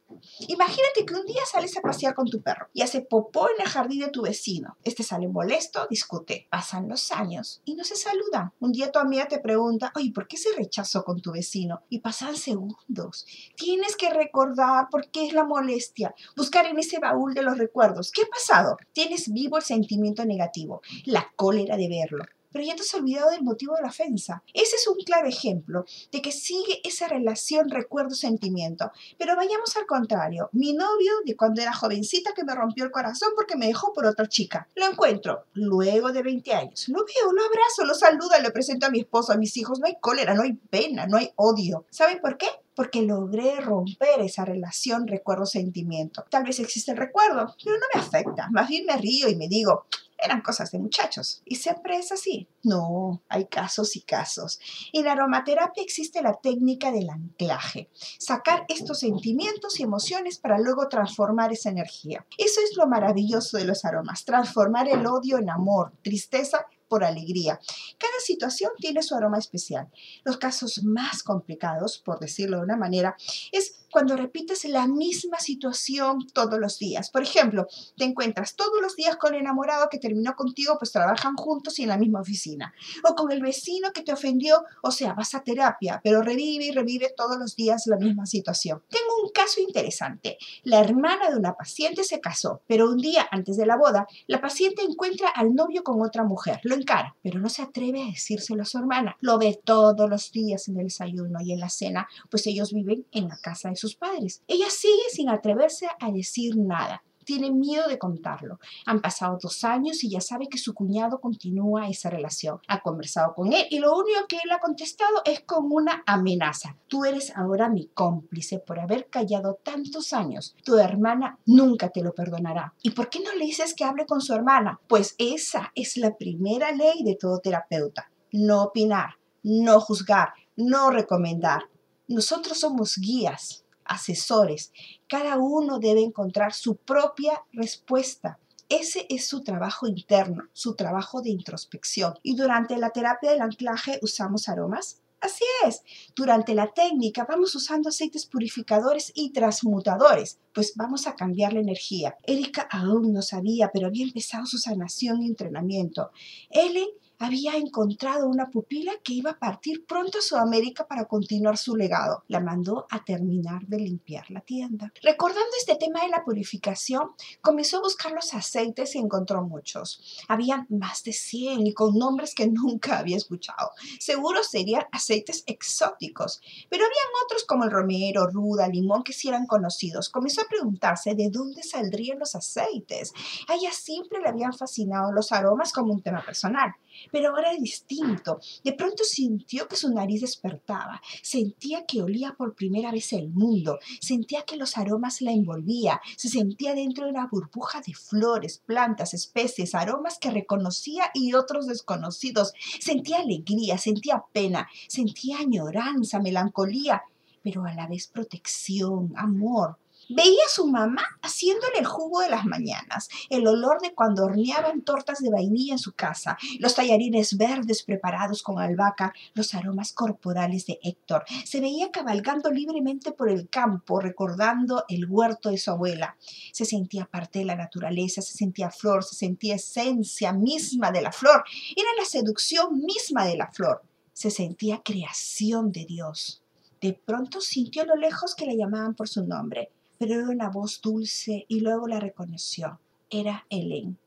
Imagínate 0.49 1.05
que 1.05 1.15
un 1.15 1.27
día 1.27 1.43
sales 1.45 1.77
a 1.77 1.83
pasear 1.83 2.15
con 2.15 2.27
tu 2.27 2.41
perro 2.41 2.69
y 2.73 2.81
hace 2.81 3.03
popó 3.03 3.49
en 3.51 3.61
el 3.61 3.69
jardín 3.69 4.01
de 4.01 4.09
tu 4.09 4.23
vecino. 4.23 4.79
Este 4.83 5.03
sale 5.03 5.29
molesto, 5.29 5.87
discute. 5.89 6.49
Pasan 6.51 6.89
los 6.89 7.13
años 7.13 7.61
y 7.67 7.75
no 7.75 7.85
se 7.85 7.97
saludan. 7.97 8.53
Un 8.59 8.73
día 8.73 8.91
tu 8.91 8.99
amiga 8.99 9.29
te 9.29 9.39
pregunta, 9.39 9.93
oye, 9.95 10.11
¿por 10.13 10.27
qué 10.27 10.39
se 10.39 10.57
rechazó 10.57 11.05
con 11.05 11.21
tu 11.21 11.33
vecino? 11.33 11.83
Y 11.91 12.01
pasan 12.01 12.35
segundos. 12.35 13.27
Tienes 13.57 13.97
que 13.97 14.09
recordar 14.09 14.89
por 14.91 15.11
qué 15.11 15.27
es 15.27 15.35
la 15.35 15.45
molestia. 15.45 16.15
Buscar 16.35 16.65
en 16.65 16.79
ese 16.79 16.99
baúl 16.99 17.35
de 17.35 17.43
los 17.43 17.59
recuerdos. 17.59 18.11
¿Qué 18.11 18.23
ha 18.23 18.29
pasado? 18.29 18.79
Tienes 18.93 19.31
vivo 19.31 19.59
el 19.59 19.63
sentimiento 19.63 20.25
negativo, 20.25 20.81
la 21.05 21.31
cólera 21.37 21.77
de 21.77 21.89
verlo 21.89 22.25
pero 22.53 22.65
ya 22.65 22.75
te 22.75 22.83
has 22.83 22.95
olvidado 22.95 23.31
del 23.31 23.43
motivo 23.43 23.75
de 23.77 23.83
la 23.83 23.89
ofensa. 23.89 24.43
Ese 24.53 24.77
es 24.77 24.87
un 24.89 24.97
claro 25.05 25.29
ejemplo 25.29 25.85
de 26.13 26.23
que 26.23 26.33
sigue 26.33 26.81
esa 26.85 27.09
relación 27.09 27.69
recuerdo-sentimiento. 27.69 28.91
Pero 29.19 29.37
vayamos 29.37 29.77
al 29.77 29.87
contrario. 29.87 30.49
Mi 30.53 30.73
novio 30.73 31.13
de 31.25 31.37
cuando 31.37 31.63
era 31.63 31.73
jovencita 31.73 32.33
que 32.35 32.45
me 32.45 32.55
rompió 32.55 32.85
el 32.85 32.91
corazón 32.91 33.31
porque 33.35 33.57
me 33.57 33.67
dejó 33.67 33.93
por 33.93 34.07
otra 34.07 34.27
chica. 34.27 34.69
Lo 34.75 34.87
encuentro 34.87 35.45
luego 35.55 36.13
de 36.13 36.23
20 36.23 36.53
años. 36.55 36.89
Lo 36.89 37.05
veo, 37.05 37.33
lo 37.33 37.45
abrazo, 37.45 37.85
lo 37.85 37.95
saludo, 37.95 38.31
le 38.43 38.51
presento 38.51 38.87
a 38.87 38.91
mi 38.91 39.01
esposo, 39.01 39.33
a 39.33 39.37
mis 39.37 39.57
hijos. 39.57 39.79
No 39.79 39.87
hay 39.87 39.97
cólera, 40.01 40.35
no 40.35 40.43
hay 40.43 40.53
pena, 40.53 41.07
no 41.07 41.17
hay 41.17 41.31
odio. 41.37 41.87
¿Saben 41.91 42.21
por 42.21 42.37
qué? 42.37 42.47
porque 42.81 43.03
logré 43.03 43.61
romper 43.61 44.21
esa 44.21 44.47
relación 44.47 45.07
recuerdo-sentimiento. 45.07 46.25
Tal 46.31 46.45
vez 46.45 46.61
existe 46.61 46.93
el 46.93 46.97
recuerdo, 46.97 47.55
pero 47.63 47.77
no 47.77 47.85
me 47.93 48.01
afecta. 48.01 48.49
Más 48.53 48.69
bien 48.69 48.87
me 48.87 48.97
río 48.97 49.29
y 49.29 49.37
me 49.37 49.49
digo, 49.49 49.85
eran 50.23 50.43
cosas 50.43 50.71
de 50.71 50.79
muchachos. 50.79 51.43
Y 51.45 51.57
siempre 51.57 51.97
es 51.97 52.13
así. 52.13 52.49
No, 52.63 53.23
hay 53.29 53.47
casos 53.47 53.97
y 53.97 54.03
casos. 54.03 54.61
En 54.93 55.09
aromaterapia 55.09 55.83
existe 55.83 56.23
la 56.23 56.35
técnica 56.35 56.93
del 56.93 57.11
anclaje. 57.11 57.91
Sacar 58.19 58.65
estos 58.69 59.01
sentimientos 59.01 59.81
y 59.81 59.83
emociones 59.83 60.39
para 60.39 60.59
luego 60.59 60.89
transformar 60.89 61.53
esa 61.53 61.71
energía. 61.71 62.27
Eso 62.39 62.61
es 62.63 62.77
lo 62.77 62.87
maravilloso 62.87 63.57
de 63.57 63.65
los 63.65 63.85
aromas. 63.85 64.25
Transformar 64.25 64.89
el 64.89 65.07
odio 65.07 65.39
en 65.39 65.51
amor, 65.51 65.93
tristeza 66.03 66.67
por 66.91 67.05
alegría. 67.05 67.59
Cada 67.99 68.21
situación 68.25 68.73
tiene 68.79 69.03
su 69.03 69.15
aroma 69.15 69.39
especial. 69.39 69.89
Los 70.25 70.39
casos 70.39 70.83
más 70.83 71.23
complicados, 71.23 71.99
por 72.05 72.19
decirlo 72.19 72.59
de 72.59 72.65
una 72.65 72.77
manera, 72.77 73.17
es 73.53 73.80
cuando 73.91 74.17
repites 74.17 74.65
la 74.65 74.87
misma 74.87 75.39
situación 75.39 76.27
todos 76.33 76.59
los 76.59 76.79
días. 76.79 77.11
Por 77.11 77.23
ejemplo, 77.23 77.67
te 77.97 78.05
encuentras 78.05 78.55
todos 78.55 78.81
los 78.81 78.97
días 78.97 79.17
con 79.17 79.35
el 79.35 79.41
enamorado 79.41 79.89
que 79.91 79.99
terminó 79.99 80.35
contigo, 80.35 80.77
pues 80.79 80.93
trabajan 80.93 81.37
juntos 81.37 81.79
y 81.79 81.83
en 81.83 81.89
la 81.89 81.99
misma 81.99 82.21
oficina. 82.21 82.73
O 83.09 83.15
con 83.15 83.33
el 83.33 83.41
vecino 83.41 83.93
que 83.93 84.03
te 84.03 84.13
ofendió, 84.13 84.65
o 84.83 84.91
sea, 84.91 85.15
vas 85.15 85.35
a 85.35 85.43
terapia, 85.43 86.01
pero 86.03 86.23
revive 86.23 86.67
y 86.67 86.71
revive 86.71 87.13
todos 87.17 87.39
los 87.39 87.57
días 87.57 87.87
la 87.87 87.97
misma 87.97 88.27
situación. 88.27 88.83
Tengo 88.89 89.25
un 89.25 89.31
caso 89.31 89.61
interesante. 89.61 90.39
La 90.63 90.81
hermana 90.81 91.31
de 91.31 91.37
una 91.37 91.55
paciente 91.55 92.05
se 92.05 92.21
casó, 92.21 92.63
pero 92.67 92.89
un 92.89 92.99
día 92.99 93.27
antes 93.31 93.57
de 93.57 93.67
la 93.67 93.77
boda, 93.77 94.07
la 94.27 94.41
paciente 94.41 94.83
encuentra 94.83 95.29
al 95.29 95.55
novio 95.55 95.83
con 95.83 96.01
otra 96.03 96.25
mujer. 96.25 96.61
Lo 96.63 96.75
encara, 96.75 97.17
pero 97.23 97.41
no 97.41 97.49
se 97.49 97.63
atreve 97.63 98.03
a 98.03 98.07
decírselo 98.07 98.63
a 98.63 98.67
su 98.67 98.79
hermana. 98.79 99.17
Lo 99.21 99.39
ve 99.39 99.61
todos 99.65 100.09
los 100.09 100.31
días 100.33 100.69
en 100.69 100.79
el 100.79 100.85
desayuno 100.85 101.41
y 101.41 101.53
en 101.53 101.61
la 101.61 101.69
cena, 101.69 102.09
pues 102.31 102.47
ellos 102.47 102.73
viven 102.73 103.07
en 103.13 103.29
la 103.29 103.37
casa 103.37 103.69
de 103.69 103.77
sus 103.81 103.97
padres. 103.97 104.43
Ella 104.47 104.71
sigue 104.71 105.11
sin 105.11 105.29
atreverse 105.29 105.89
a 105.99 106.13
decir 106.13 106.57
nada. 106.57 107.03
Tiene 107.25 107.51
miedo 107.53 107.87
de 107.87 107.99
contarlo. 107.99 108.59
Han 108.87 109.01
pasado 109.01 109.39
dos 109.41 109.63
años 109.63 110.03
y 110.03 110.11
ya 110.11 110.21
sabe 110.21 110.49
que 110.49 110.59
su 110.59 110.75
cuñado 110.75 111.21
continúa 111.21 111.89
esa 111.89 112.11
relación. 112.11 112.59
Ha 112.67 112.81
conversado 112.81 113.35
con 113.35 113.53
él 113.53 113.67
y 113.71 113.79
lo 113.79 113.97
único 113.97 114.27
que 114.29 114.37
él 114.37 114.51
ha 114.51 114.59
contestado 114.59 115.23
es 115.25 115.41
con 115.43 115.71
una 115.71 116.03
amenaza. 116.07 116.77
Tú 116.89 117.05
eres 117.05 117.33
ahora 117.37 117.69
mi 117.69 117.87
cómplice 117.89 118.59
por 118.59 118.81
haber 118.81 119.09
callado 119.09 119.61
tantos 119.63 120.13
años. 120.13 120.57
Tu 120.65 120.77
hermana 120.79 121.39
nunca 121.47 121.91
te 121.91 122.03
lo 122.03 122.15
perdonará. 122.15 122.75
¿Y 122.83 122.91
por 122.91 123.11
qué 123.11 123.21
no 123.21 123.33
le 123.35 123.45
dices 123.45 123.75
que 123.75 123.85
hable 123.85 124.07
con 124.07 124.21
su 124.21 124.35
hermana? 124.35 124.81
Pues 124.89 125.15
esa 125.19 125.73
es 125.75 125.99
la 125.99 126.17
primera 126.17 126.73
ley 126.73 127.05
de 127.05 127.17
todo 127.17 127.39
terapeuta. 127.39 128.11
No 128.33 128.63
opinar, 128.65 129.19
no 129.43 129.81
juzgar, 129.81 130.31
no 130.57 130.91
recomendar. 130.91 131.69
Nosotros 132.09 132.59
somos 132.59 132.99
guías, 132.99 133.60
asesores. 133.91 134.73
Cada 135.09 135.37
uno 135.37 135.79
debe 135.79 136.01
encontrar 136.01 136.55
su 136.55 136.77
propia 136.77 137.43
respuesta. 137.53 138.39
Ese 138.69 139.05
es 139.11 139.27
su 139.27 139.43
trabajo 139.43 139.89
interno, 139.89 140.45
su 140.53 140.77
trabajo 140.77 141.21
de 141.21 141.31
introspección. 141.31 142.15
Y 142.23 142.37
durante 142.37 142.79
la 142.79 142.91
terapia 142.91 143.33
del 143.33 143.43
anclaje 143.43 143.99
usamos 144.01 144.49
aromas. 144.49 145.03
Así 145.21 145.45
es, 145.67 145.83
durante 146.17 146.55
la 146.55 146.73
técnica 146.73 147.27
vamos 147.29 147.55
usando 147.55 147.91
aceites 147.91 148.25
purificadores 148.25 149.13
y 149.15 149.33
transmutadores, 149.33 150.39
pues 150.55 150.73
vamos 150.77 151.07
a 151.07 151.15
cambiar 151.15 151.53
la 151.53 151.61
energía. 151.61 152.17
Erika 152.23 152.63
aún 152.71 153.13
no 153.13 153.21
sabía, 153.21 153.71
pero 153.71 153.89
había 153.89 154.05
empezado 154.05 154.47
su 154.47 154.57
sanación 154.57 155.23
y 155.23 155.27
entrenamiento. 155.27 156.11
Ellen 156.49 156.89
había 157.21 157.57
encontrado 157.57 158.27
una 158.27 158.51
pupila 158.51 158.93
que 159.05 159.13
iba 159.13 159.33
a 159.33 159.39
partir 159.39 159.85
pronto 159.85 160.19
a 160.19 160.23
Sudamérica 160.23 160.89
para 160.89 161.05
continuar 161.05 161.59
su 161.59 161.77
legado. 161.77 162.25
La 162.29 162.41
mandó 162.41 162.87
a 162.91 163.05
terminar 163.05 163.67
de 163.67 163.77
limpiar 163.77 164.31
la 164.31 164.41
tienda. 164.41 164.91
Recordando 165.03 165.51
este 165.59 165.77
tema 165.77 166.01
de 166.01 166.09
la 166.09 166.25
purificación, 166.25 167.11
comenzó 167.43 167.77
a 167.77 167.83
buscar 167.83 168.13
los 168.13 168.33
aceites 168.33 168.95
y 168.95 168.99
encontró 168.99 169.43
muchos. 169.43 170.01
Habían 170.29 170.67
más 170.71 171.05
de 171.05 171.13
100 171.13 171.67
y 171.67 171.75
con 171.75 171.99
nombres 171.99 172.35
que 172.35 172.47
nunca 172.49 172.99
había 172.99 173.19
escuchado. 173.19 173.73
Seguro 173.99 174.43
serían 174.43 174.87
aceites 174.91 175.45
exóticos, 175.47 176.41
pero 176.71 176.85
habían 176.85 177.25
otros 177.27 177.45
como 177.45 177.65
el 177.65 177.71
romero, 177.71 178.29
ruda, 178.29 178.67
limón 178.67 179.03
que 179.03 179.13
sí 179.13 179.29
eran 179.29 179.47
conocidos. 179.47 180.09
Comenzó 180.09 180.41
a 180.41 180.49
preguntarse 180.49 181.15
de 181.15 181.29
dónde 181.29 181.63
saldrían 181.65 182.19
los 182.19 182.35
aceites. 182.35 183.13
A 183.47 183.57
ella 183.57 183.73
siempre 183.73 184.21
le 184.23 184.29
habían 184.29 184.55
fascinado 184.55 185.13
los 185.13 185.33
aromas 185.33 185.71
como 185.71 185.93
un 185.93 186.03
tema 186.03 186.25
personal 186.25 186.75
pero 187.11 187.31
ahora 187.31 187.55
distinto. 187.59 188.41
De 188.65 188.73
pronto 188.73 189.05
sintió 189.05 189.69
que 189.69 189.77
su 189.77 189.93
nariz 189.93 190.21
despertaba, 190.21 191.01
sentía 191.23 191.85
que 191.87 192.03
olía 192.03 192.35
por 192.37 192.55
primera 192.55 192.93
vez 192.93 193.13
el 193.13 193.31
mundo, 193.31 193.79
sentía 194.01 194.43
que 194.43 194.57
los 194.57 194.77
aromas 194.77 195.23
la 195.23 195.33
envolvía, 195.33 196.01
se 196.17 196.29
sentía 196.29 196.75
dentro 196.75 197.05
de 197.05 197.13
una 197.13 197.27
burbuja 197.27 197.81
de 197.81 197.95
flores, 197.95 198.63
plantas, 198.65 199.15
especies, 199.15 199.75
aromas 199.75 200.19
que 200.19 200.31
reconocía 200.31 201.11
y 201.15 201.35
otros 201.35 201.67
desconocidos. 201.67 202.53
Sentía 202.81 203.19
alegría, 203.19 203.79
sentía 203.79 204.25
pena, 204.33 204.69
sentía 204.89 205.39
añoranza, 205.39 206.21
melancolía, 206.21 207.03
pero 207.43 207.65
a 207.65 207.75
la 207.75 207.87
vez 207.87 208.07
protección, 208.07 209.13
amor. 209.17 209.77
Veía 210.13 210.43
a 210.45 210.51
su 210.51 210.67
mamá 210.67 211.05
haciéndole 211.23 211.79
el 211.79 211.87
jugo 211.87 212.19
de 212.19 212.31
las 212.31 212.45
mañanas, 212.45 213.09
el 213.29 213.47
olor 213.47 213.81
de 213.81 213.95
cuando 213.95 214.25
horneaban 214.25 214.83
tortas 214.83 215.21
de 215.21 215.31
vainilla 215.31 215.75
en 215.75 215.79
su 215.79 215.93
casa, 215.93 216.37
los 216.59 216.75
tallarines 216.75 217.37
verdes 217.37 217.85
preparados 217.85 218.43
con 218.43 218.59
albahaca, 218.59 219.15
los 219.35 219.55
aromas 219.55 219.93
corporales 219.93 220.67
de 220.67 220.81
Héctor. 220.83 221.25
Se 221.45 221.61
veía 221.61 221.93
cabalgando 221.93 222.51
libremente 222.51 223.13
por 223.13 223.29
el 223.29 223.49
campo, 223.49 224.01
recordando 224.01 224.85
el 224.89 225.09
huerto 225.09 225.51
de 225.51 225.59
su 225.59 225.71
abuela. 225.71 226.17
Se 226.53 226.65
sentía 226.65 227.05
parte 227.05 227.39
de 227.39 227.45
la 227.45 227.55
naturaleza, 227.55 228.21
se 228.21 228.37
sentía 228.37 228.73
flor, 228.73 229.05
se 229.05 229.15
sentía 229.15 229.55
esencia 229.55 230.33
misma 230.33 230.91
de 230.91 231.03
la 231.03 231.13
flor. 231.13 231.45
Era 231.77 231.91
la 231.97 232.05
seducción 232.05 232.81
misma 232.81 233.27
de 233.27 233.37
la 233.37 233.47
flor. 233.53 233.85
Se 234.13 234.33
sentía 234.33 234.83
creación 234.85 235.71
de 235.71 235.85
Dios. 235.85 236.43
De 236.81 236.95
pronto 236.95 237.41
sintió 237.41 237.83
a 237.83 237.87
lo 237.87 237.95
lejos 237.95 238.35
que 238.35 238.47
le 238.47 238.57
llamaban 238.57 238.97
por 238.97 239.09
su 239.09 239.25
nombre 239.25 239.71
pero 240.01 240.15
era 240.15 240.31
una 240.31 240.49
voz 240.49 240.81
dulce 240.81 241.45
y 241.47 241.61
luego 241.61 241.87
la 241.87 242.01
reconoció. 242.01 242.81
Era 243.11 243.45
Helen. 243.51 243.99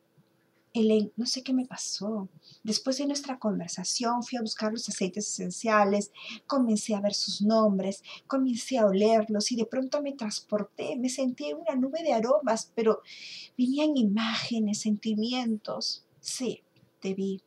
Helen, 0.74 1.12
no 1.18 1.28
sé 1.28 1.44
qué 1.44 1.54
me 1.54 1.68
pasó. 1.68 2.30
Después 2.64 2.98
de 2.98 3.06
nuestra 3.06 3.38
conversación 3.38 4.24
fui 4.24 4.40
a 4.40 4.42
buscar 4.42 4.72
los 4.72 4.90
aceites 4.90 5.28
esenciales, 5.28 6.12
comencé 6.48 6.96
a 6.96 7.00
ver 7.00 7.14
sus 7.14 7.44
nombres, 7.44 8.02
comencé 8.26 8.80
a 8.80 8.88
olerlos 8.88 9.52
y 9.52 9.56
de 9.56 9.68
pronto 9.68 10.02
me 10.02 10.14
transporté, 10.14 10.96
me 10.96 11.10
sentí 11.10 11.52
en 11.52 11.58
una 11.58 11.76
nube 11.76 12.02
de 12.02 12.14
aromas, 12.14 12.72
pero 12.74 13.04
venían 13.56 13.96
imágenes, 13.96 14.82
sentimientos. 14.82 16.08
Sí, 16.20 16.64
te 17.02 17.14
vi. 17.14 17.44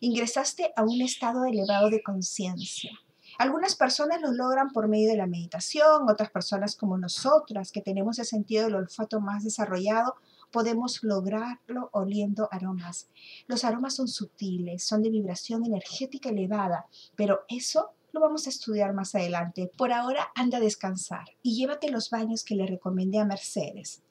Ingresaste 0.00 0.72
a 0.74 0.82
un 0.82 1.00
estado 1.00 1.44
elevado 1.44 1.90
de 1.90 2.02
conciencia. 2.02 3.03
Algunas 3.38 3.76
personas 3.76 4.20
lo 4.20 4.32
logran 4.32 4.70
por 4.70 4.88
medio 4.88 5.10
de 5.10 5.16
la 5.16 5.26
meditación, 5.26 6.08
otras 6.08 6.30
personas 6.30 6.76
como 6.76 6.98
nosotras, 6.98 7.72
que 7.72 7.82
tenemos 7.82 8.18
el 8.18 8.26
sentido 8.26 8.64
del 8.64 8.76
olfato 8.76 9.20
más 9.20 9.44
desarrollado, 9.44 10.14
podemos 10.50 11.02
lograrlo 11.02 11.90
oliendo 11.92 12.48
aromas. 12.52 13.08
Los 13.48 13.64
aromas 13.64 13.94
son 13.94 14.06
sutiles, 14.06 14.84
son 14.84 15.02
de 15.02 15.10
vibración 15.10 15.64
energética 15.64 16.28
elevada, 16.28 16.86
pero 17.16 17.40
eso 17.48 17.90
lo 18.12 18.20
vamos 18.20 18.46
a 18.46 18.50
estudiar 18.50 18.94
más 18.94 19.16
adelante. 19.16 19.70
Por 19.76 19.92
ahora 19.92 20.30
anda 20.36 20.58
a 20.58 20.60
descansar 20.60 21.24
y 21.42 21.56
llévate 21.56 21.90
los 21.90 22.10
baños 22.10 22.44
que 22.44 22.54
le 22.54 22.66
recomendé 22.66 23.18
a 23.18 23.24
Mercedes. 23.24 24.02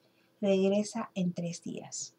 Regresa 0.42 1.10
en 1.14 1.32
tres 1.32 1.62
días. 1.62 2.14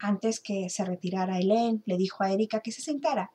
Antes 0.00 0.40
que 0.40 0.68
se 0.68 0.84
retirara 0.84 1.38
Helen, 1.38 1.84
le 1.86 1.96
dijo 1.96 2.24
a 2.24 2.32
Erika 2.32 2.60
que 2.60 2.72
se 2.72 2.82
sentara 2.82 3.30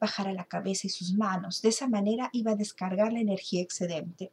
bajara 0.00 0.32
la 0.32 0.44
cabeza 0.44 0.86
y 0.86 0.90
sus 0.90 1.14
manos. 1.14 1.62
De 1.62 1.70
esa 1.70 1.88
manera 1.88 2.30
iba 2.32 2.52
a 2.52 2.56
descargar 2.56 3.12
la 3.12 3.20
energía 3.20 3.62
excedente. 3.62 4.32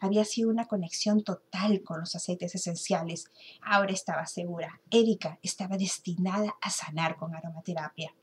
Había 0.00 0.24
sido 0.24 0.50
una 0.50 0.66
conexión 0.66 1.22
total 1.22 1.82
con 1.82 2.00
los 2.00 2.14
aceites 2.14 2.54
esenciales. 2.54 3.30
Ahora 3.62 3.92
estaba 3.92 4.26
segura. 4.26 4.80
Erika 4.90 5.38
estaba 5.42 5.76
destinada 5.76 6.56
a 6.60 6.70
sanar 6.70 7.16
con 7.16 7.34
aromaterapia. 7.34 8.14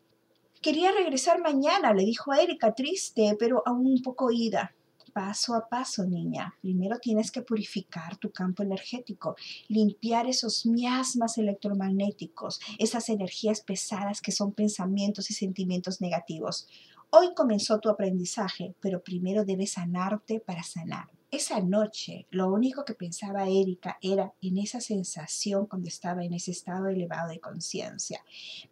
Quería 0.61 0.91
regresar 0.91 1.41
mañana, 1.41 1.93
le 1.93 2.03
dijo 2.03 2.31
a 2.31 2.39
Erika, 2.41 2.73
triste, 2.75 3.35
pero 3.39 3.63
aún 3.65 3.87
un 3.87 4.01
poco 4.03 4.31
ida 4.31 4.75
paso 5.13 5.55
a 5.55 5.67
paso, 5.69 6.05
niña. 6.05 6.55
Primero 6.61 6.99
tienes 6.99 7.31
que 7.31 7.41
purificar 7.41 8.17
tu 8.17 8.31
campo 8.31 8.63
energético, 8.63 9.35
limpiar 9.67 10.27
esos 10.27 10.65
miasmas 10.65 11.37
electromagnéticos, 11.37 12.59
esas 12.79 13.09
energías 13.09 13.61
pesadas 13.61 14.21
que 14.21 14.31
son 14.31 14.53
pensamientos 14.53 15.29
y 15.31 15.33
sentimientos 15.33 16.01
negativos. 16.01 16.67
Hoy 17.09 17.33
comenzó 17.35 17.79
tu 17.79 17.89
aprendizaje, 17.89 18.73
pero 18.79 19.03
primero 19.03 19.43
debes 19.43 19.73
sanarte 19.73 20.39
para 20.39 20.63
sanar. 20.63 21.09
Esa 21.29 21.61
noche, 21.61 22.27
lo 22.29 22.51
único 22.51 22.83
que 22.83 22.93
pensaba 22.93 23.47
Erika 23.47 23.97
era 24.01 24.33
en 24.41 24.57
esa 24.57 24.81
sensación 24.81 25.65
cuando 25.65 25.87
estaba 25.87 26.25
en 26.25 26.33
ese 26.33 26.51
estado 26.51 26.87
elevado 26.87 27.29
de 27.29 27.39
conciencia. 27.39 28.23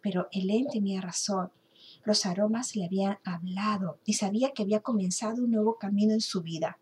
Pero 0.02 0.28
Helen 0.30 0.66
tenía 0.70 1.00
razón. 1.00 1.50
Los 2.04 2.26
aromas 2.26 2.76
le 2.76 2.86
habían 2.86 3.18
hablado 3.24 3.98
y 4.04 4.14
sabía 4.14 4.52
que 4.52 4.62
había 4.62 4.80
comenzado 4.80 5.44
un 5.44 5.50
nuevo 5.50 5.76
camino 5.78 6.12
en 6.12 6.20
su 6.20 6.42
vida. 6.42 6.78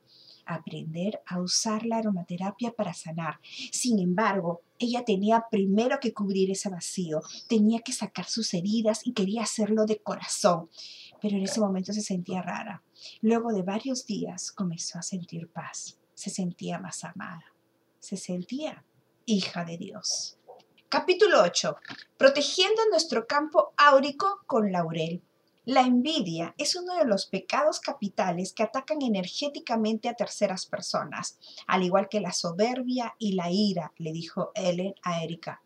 aprender 0.50 1.20
a 1.26 1.42
usar 1.42 1.84
la 1.84 1.98
aromaterapia 1.98 2.72
para 2.72 2.94
sanar. 2.94 3.38
Sin 3.70 3.98
embargo, 3.98 4.62
ella 4.78 5.04
tenía 5.04 5.44
primero 5.50 6.00
que 6.00 6.14
cubrir 6.14 6.50
ese 6.50 6.70
vacío, 6.70 7.20
tenía 7.50 7.80
que 7.80 7.92
sacar 7.92 8.24
sus 8.24 8.54
heridas 8.54 9.06
y 9.06 9.12
quería 9.12 9.42
hacerlo 9.42 9.84
de 9.84 9.98
corazón. 9.98 10.70
Pero 11.20 11.36
en 11.36 11.42
ese 11.42 11.60
momento 11.60 11.92
se 11.92 12.00
sentía 12.00 12.40
rara. 12.40 12.82
Luego 13.20 13.52
de 13.52 13.62
varios 13.62 14.06
días 14.06 14.50
comenzó 14.50 14.98
a 14.98 15.02
sentir 15.02 15.50
paz, 15.50 15.98
se 16.14 16.30
sentía 16.30 16.78
más 16.78 17.04
amada, 17.04 17.44
se 18.00 18.16
sentía 18.16 18.86
hija 19.26 19.66
de 19.66 19.76
Dios. 19.76 20.37
Capítulo 20.90 21.42
8. 21.42 21.76
Protegiendo 22.16 22.80
nuestro 22.90 23.26
campo 23.26 23.74
áurico 23.76 24.40
con 24.46 24.72
laurel. 24.72 25.22
La 25.66 25.82
envidia 25.82 26.54
es 26.56 26.76
uno 26.76 26.96
de 26.96 27.04
los 27.04 27.26
pecados 27.26 27.78
capitales 27.78 28.54
que 28.54 28.62
atacan 28.62 29.02
energéticamente 29.02 30.08
a 30.08 30.14
terceras 30.14 30.64
personas, 30.64 31.38
al 31.66 31.82
igual 31.82 32.08
que 32.08 32.20
la 32.20 32.32
soberbia 32.32 33.14
y 33.18 33.32
la 33.32 33.50
ira, 33.50 33.92
le 33.98 34.12
dijo 34.12 34.50
Ellen 34.54 34.94
a 35.02 35.22
Erika. 35.22 35.60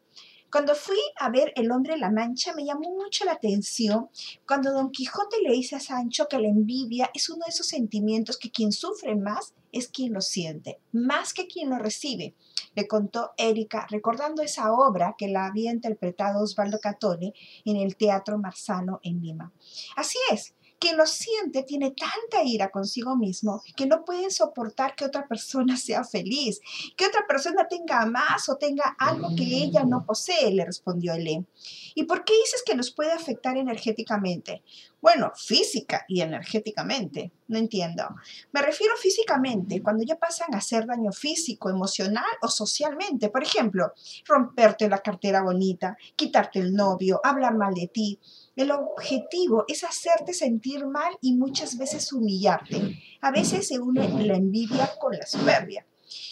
Cuando 0.52 0.74
fui 0.74 0.98
a 1.18 1.30
ver 1.30 1.50
El 1.56 1.72
hombre 1.72 1.96
la 1.96 2.10
mancha 2.10 2.52
me 2.52 2.66
llamó 2.66 2.90
mucho 2.90 3.24
la 3.24 3.32
atención 3.32 4.10
cuando 4.46 4.70
Don 4.70 4.90
Quijote 4.90 5.38
le 5.42 5.54
dice 5.54 5.76
a 5.76 5.80
Sancho 5.80 6.28
que 6.28 6.38
la 6.38 6.48
envidia 6.48 7.10
es 7.14 7.30
uno 7.30 7.46
de 7.46 7.50
esos 7.50 7.66
sentimientos 7.66 8.36
que 8.36 8.50
quien 8.50 8.70
sufre 8.70 9.16
más 9.16 9.54
es 9.72 9.88
quien 9.88 10.12
lo 10.12 10.20
siente, 10.20 10.78
más 10.92 11.32
que 11.32 11.46
quien 11.46 11.70
lo 11.70 11.78
recibe. 11.78 12.34
Le 12.74 12.86
contó 12.86 13.30
Erika, 13.38 13.86
recordando 13.88 14.42
esa 14.42 14.74
obra 14.74 15.14
que 15.16 15.28
la 15.28 15.46
había 15.46 15.72
interpretado 15.72 16.42
Osvaldo 16.42 16.78
Catone 16.80 17.32
en 17.64 17.76
el 17.78 17.96
Teatro 17.96 18.36
Marzano 18.36 19.00
en 19.02 19.22
Lima. 19.22 19.54
Así 19.96 20.18
es, 20.30 20.54
quien 20.82 20.96
lo 20.96 21.06
siente 21.06 21.62
tiene 21.62 21.92
tanta 21.92 22.42
ira 22.42 22.72
consigo 22.72 23.14
mismo 23.14 23.62
que 23.76 23.86
no 23.86 24.04
puede 24.04 24.32
soportar 24.32 24.96
que 24.96 25.04
otra 25.04 25.28
persona 25.28 25.76
sea 25.76 26.02
feliz, 26.02 26.60
que 26.96 27.06
otra 27.06 27.24
persona 27.28 27.68
tenga 27.68 28.04
más 28.06 28.48
o 28.48 28.56
tenga 28.56 28.96
algo 28.98 29.28
que 29.36 29.44
ella 29.44 29.84
no 29.84 30.04
posee, 30.04 30.50
le 30.50 30.64
respondió 30.64 31.14
Helen. 31.14 31.46
¿Y 31.94 32.02
por 32.02 32.24
qué 32.24 32.32
dices 32.32 32.64
que 32.66 32.74
nos 32.74 32.90
puede 32.90 33.12
afectar 33.12 33.56
energéticamente? 33.56 34.64
Bueno, 35.00 35.32
física 35.36 36.04
y 36.08 36.20
energéticamente. 36.20 37.32
No 37.48 37.58
entiendo. 37.58 38.04
Me 38.52 38.62
refiero 38.62 38.96
físicamente, 38.96 39.82
cuando 39.82 40.04
ya 40.04 40.16
pasan 40.16 40.54
a 40.54 40.58
hacer 40.58 40.86
daño 40.86 41.12
físico, 41.12 41.70
emocional 41.70 42.24
o 42.40 42.48
socialmente. 42.48 43.28
Por 43.28 43.42
ejemplo, 43.42 43.92
romperte 44.24 44.88
la 44.88 44.98
cartera 44.98 45.42
bonita, 45.42 45.96
quitarte 46.16 46.60
el 46.60 46.72
novio, 46.72 47.20
hablar 47.22 47.56
mal 47.56 47.74
de 47.74 47.88
ti. 47.88 48.18
El 48.54 48.70
objetivo 48.70 49.64
es 49.66 49.82
hacerte 49.82 50.34
sentir 50.34 50.86
mal 50.86 51.16
y 51.22 51.34
muchas 51.34 51.78
veces 51.78 52.12
humillarte. 52.12 52.98
A 53.22 53.30
veces 53.30 53.68
se 53.68 53.78
une 53.78 54.26
la 54.26 54.36
envidia 54.36 54.90
con 55.00 55.16
la 55.16 55.26
soberbia. 55.26 55.86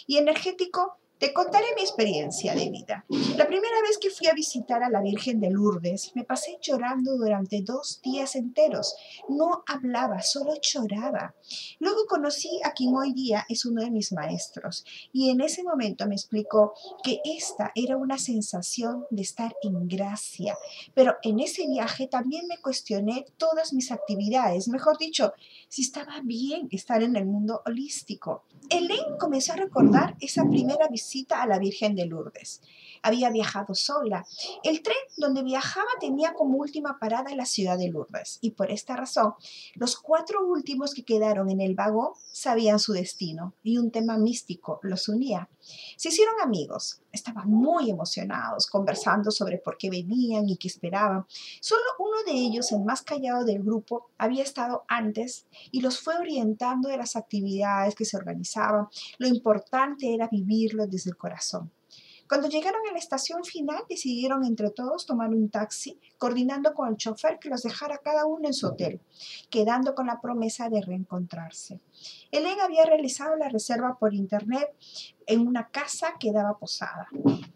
Y 0.07 0.19
energético 0.19 1.00
te 1.21 1.35
contaré 1.35 1.67
mi 1.77 1.83
experiencia 1.83 2.55
de 2.55 2.71
vida. 2.71 3.05
La 3.37 3.47
primera 3.47 3.83
vez 3.83 3.99
que 3.99 4.09
fui 4.09 4.27
a 4.29 4.33
visitar 4.33 4.83
a 4.83 4.89
la 4.89 5.03
Virgen 5.03 5.39
de 5.39 5.51
Lourdes, 5.51 6.13
me 6.15 6.25
pasé 6.25 6.59
llorando 6.63 7.19
durante 7.19 7.61
dos 7.61 8.01
días 8.03 8.37
enteros. 8.37 8.95
No 9.29 9.63
hablaba, 9.67 10.23
solo 10.23 10.55
lloraba. 10.63 11.35
Luego 11.79 12.07
conocí 12.09 12.49
a 12.65 12.73
quien 12.73 12.97
hoy 12.97 13.13
día 13.13 13.45
es 13.51 13.67
uno 13.67 13.83
de 13.83 13.91
mis 13.91 14.13
maestros 14.13 14.87
y 15.13 15.29
en 15.29 15.43
ese 15.43 15.63
momento 15.63 16.07
me 16.09 16.15
explicó 16.15 16.73
que 17.05 17.21
esta 17.23 17.71
era 17.75 17.99
una 17.99 18.17
sensación 18.17 19.05
de 19.11 19.21
estar 19.21 19.55
en 19.63 19.89
gracia. 19.89 20.57
Pero 20.95 21.17
en 21.23 21.41
ese 21.41 21.67
viaje 21.67 22.07
también 22.07 22.47
me 22.47 22.57
cuestioné 22.63 23.27
todas 23.37 23.75
mis 23.75 23.93
actividades, 23.93 24.69
mejor 24.69 24.97
dicho, 24.97 25.35
si 25.71 25.83
estaba 25.83 26.21
bien 26.25 26.67
estar 26.73 27.01
en 27.01 27.15
el 27.15 27.27
mundo 27.27 27.63
holístico. 27.65 28.45
Elaine 28.69 29.17
comenzó 29.19 29.53
a 29.53 29.57
recordar 29.57 30.17
esa 30.21 30.45
primera 30.45 30.89
visita 30.89 31.41
a 31.41 31.47
la 31.47 31.61
Virgen 31.61 31.95
de 31.95 32.07
Lourdes. 32.07 32.61
Había 33.03 33.31
viajado 33.31 33.75
sola. 33.75 34.27
El 34.63 34.83
tren 34.83 34.97
donde 35.17 35.43
viajaba 35.43 35.89
tenía 36.01 36.35
como 36.35 36.59
última 36.59 36.99
parada 36.99 37.35
la 37.35 37.47
ciudad 37.47 37.79
de 37.79 37.89
Lourdes 37.89 38.39
y 38.41 38.53
por 38.53 38.71
esta 38.71 38.97
razón 38.97 39.35
los 39.75 39.97
cuatro 39.97 40.47
últimos 40.47 40.95
que 40.95 41.05
quedaron 41.05 41.51
en 41.51 41.61
el 41.61 41.75
vagón 41.75 42.13
sabían 42.33 42.79
su 42.79 42.93
destino 42.93 43.55
y 43.63 43.79
un 43.79 43.91
tema 43.91 44.19
místico 44.19 44.81
los 44.83 45.09
unía. 45.09 45.49
Se 45.97 46.09
hicieron 46.09 46.35
amigos, 46.43 47.03
estaban 47.13 47.49
muy 47.49 47.91
emocionados 47.91 48.67
conversando 48.67 49.31
sobre 49.31 49.59
por 49.59 49.77
qué 49.77 49.91
venían 49.91 50.49
y 50.49 50.57
qué 50.57 50.69
esperaban. 50.69 51.27
Solo 51.61 51.83
uno 51.99 52.23
de 52.27 52.33
ellos, 52.33 52.73
el 52.73 52.81
más 52.81 53.03
callado 53.03 53.45
del 53.45 53.63
grupo, 53.63 54.11
había 54.19 54.43
estado 54.43 54.85
antes 54.89 55.47
y 55.71 55.81
los 55.81 56.01
fue 56.01 56.17
orientando 56.17 56.89
de 56.89 56.97
las 56.97 57.17
actividades 57.17 57.95
que 57.95 58.05
se 58.05 58.17
organizaban. 58.17 58.89
Lo 59.19 59.29
importante 59.29 60.15
era 60.15 60.29
vivirlo 60.29 60.87
desde 60.87 61.11
el 61.11 61.17
corazón. 61.17 61.71
Cuando 62.31 62.47
llegaron 62.47 62.83
a 62.89 62.93
la 62.93 62.99
estación 63.01 63.43
final, 63.43 63.83
decidieron 63.89 64.45
entre 64.45 64.71
todos 64.71 65.05
tomar 65.05 65.31
un 65.31 65.51
taxi, 65.51 65.99
coordinando 66.17 66.75
con 66.75 66.89
el 66.89 66.97
chofer 66.97 67.41
que 67.41 67.49
los 67.49 67.65
dejara 67.65 67.99
cada 67.99 68.25
uno 68.25 68.47
en 68.47 68.55
su 68.55 68.69
hotel, 68.69 69.01
quedando 69.51 69.97
con 69.97 70.07
la 70.07 70.21
promesa 70.21 70.69
de 70.69 70.81
reencontrarse. 70.81 71.81
Helen 72.31 72.61
había 72.61 72.87
realizado 72.87 73.35
la 73.35 73.49
reserva 73.49 73.97
por 73.99 74.15
internet 74.15 74.69
en 75.27 75.45
una 75.45 75.71
casa 75.71 76.19
que 76.21 76.31
daba 76.31 76.57
posada. 76.57 77.09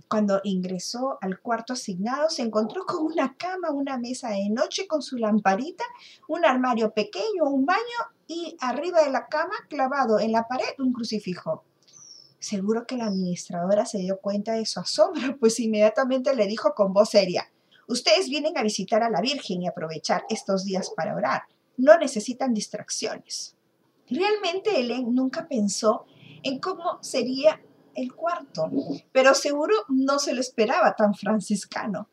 Cuando 0.08 0.40
ingresó 0.42 1.18
al 1.20 1.38
cuarto 1.38 1.74
asignado, 1.74 2.28
se 2.28 2.42
encontró 2.42 2.84
con 2.84 3.06
una 3.06 3.36
cama, 3.36 3.70
una 3.70 3.96
mesa 3.96 4.30
de 4.30 4.50
noche 4.50 4.88
con 4.88 5.02
su 5.02 5.18
lamparita, 5.18 5.84
un 6.26 6.44
armario 6.44 6.90
pequeño, 6.92 7.44
un 7.44 7.64
baño 7.64 7.78
y 8.26 8.56
arriba 8.58 9.04
de 9.04 9.12
la 9.12 9.28
cama, 9.28 9.54
clavado 9.68 10.18
en 10.18 10.32
la 10.32 10.48
pared, 10.48 10.66
un 10.80 10.92
crucifijo. 10.92 11.62
Seguro 12.44 12.86
que 12.86 12.98
la 12.98 13.06
administradora 13.06 13.86
se 13.86 13.96
dio 13.96 14.18
cuenta 14.18 14.52
de 14.52 14.66
su 14.66 14.78
asombro, 14.78 15.38
pues 15.40 15.58
inmediatamente 15.60 16.36
le 16.36 16.46
dijo 16.46 16.74
con 16.74 16.92
voz 16.92 17.08
seria, 17.08 17.50
Ustedes 17.86 18.28
vienen 18.28 18.58
a 18.58 18.62
visitar 18.62 19.02
a 19.02 19.08
la 19.08 19.22
Virgen 19.22 19.62
y 19.62 19.66
aprovechar 19.66 20.24
estos 20.28 20.66
días 20.66 20.90
para 20.94 21.14
orar. 21.14 21.44
No 21.78 21.96
necesitan 21.96 22.52
distracciones. 22.52 23.56
Realmente 24.10 24.78
Helen 24.78 25.14
nunca 25.14 25.48
pensó 25.48 26.04
en 26.42 26.58
cómo 26.58 26.98
sería 27.00 27.62
el 27.94 28.14
cuarto, 28.14 28.70
pero 29.10 29.34
seguro 29.34 29.74
no 29.88 30.18
se 30.18 30.34
lo 30.34 30.42
esperaba 30.42 30.94
tan 30.94 31.14
franciscano. 31.14 32.10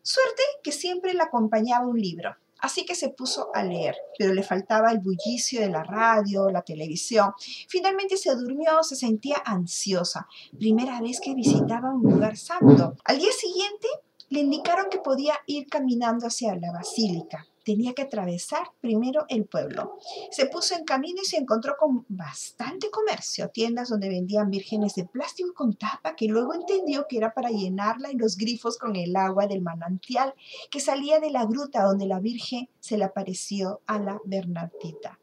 Suerte 0.00 0.42
que 0.62 0.72
siempre 0.72 1.12
le 1.12 1.22
acompañaba 1.22 1.86
un 1.86 2.00
libro. 2.00 2.34
Así 2.60 2.84
que 2.84 2.94
se 2.94 3.10
puso 3.10 3.50
a 3.54 3.62
leer, 3.62 3.96
pero 4.18 4.34
le 4.34 4.42
faltaba 4.42 4.90
el 4.90 5.00
bullicio 5.00 5.60
de 5.60 5.68
la 5.68 5.82
radio, 5.82 6.50
la 6.50 6.62
televisión. 6.62 7.32
Finalmente 7.68 8.16
se 8.16 8.34
durmió, 8.34 8.82
se 8.82 8.96
sentía 8.96 9.36
ansiosa. 9.44 10.26
Primera 10.58 11.00
vez 11.00 11.20
que 11.20 11.34
visitaba 11.34 11.94
un 11.94 12.02
lugar 12.02 12.36
santo. 12.36 12.96
Al 13.04 13.18
día 13.18 13.32
siguiente 13.32 13.88
le 14.30 14.40
indicaron 14.40 14.86
que 14.90 14.98
podía 14.98 15.34
ir 15.46 15.66
caminando 15.68 16.26
hacia 16.26 16.54
la 16.56 16.72
basílica 16.72 17.46
tenía 17.66 17.94
que 17.94 18.02
atravesar 18.02 18.70
primero 18.80 19.26
el 19.28 19.44
pueblo. 19.44 19.98
Se 20.30 20.46
puso 20.46 20.76
en 20.76 20.84
camino 20.84 21.20
y 21.20 21.26
se 21.26 21.36
encontró 21.36 21.76
con 21.76 22.06
bastante 22.08 22.90
comercio, 22.90 23.50
tiendas 23.50 23.88
donde 23.88 24.08
vendían 24.08 24.50
vírgenes 24.50 24.94
de 24.94 25.04
plástico 25.04 25.52
con 25.52 25.74
tapa 25.74 26.14
que 26.14 26.28
luego 26.28 26.54
entendió 26.54 27.06
que 27.08 27.18
era 27.18 27.34
para 27.34 27.50
llenarla 27.50 28.12
y 28.12 28.16
los 28.16 28.36
grifos 28.36 28.78
con 28.78 28.94
el 28.94 29.16
agua 29.16 29.48
del 29.48 29.62
manantial 29.62 30.32
que 30.70 30.78
salía 30.78 31.18
de 31.18 31.30
la 31.30 31.44
gruta 31.44 31.82
donde 31.82 32.06
la 32.06 32.20
Virgen 32.20 32.68
se 32.78 32.96
le 32.96 33.04
apareció 33.04 33.80
a 33.86 33.98
la 33.98 34.20
Bernardita. 34.24 35.18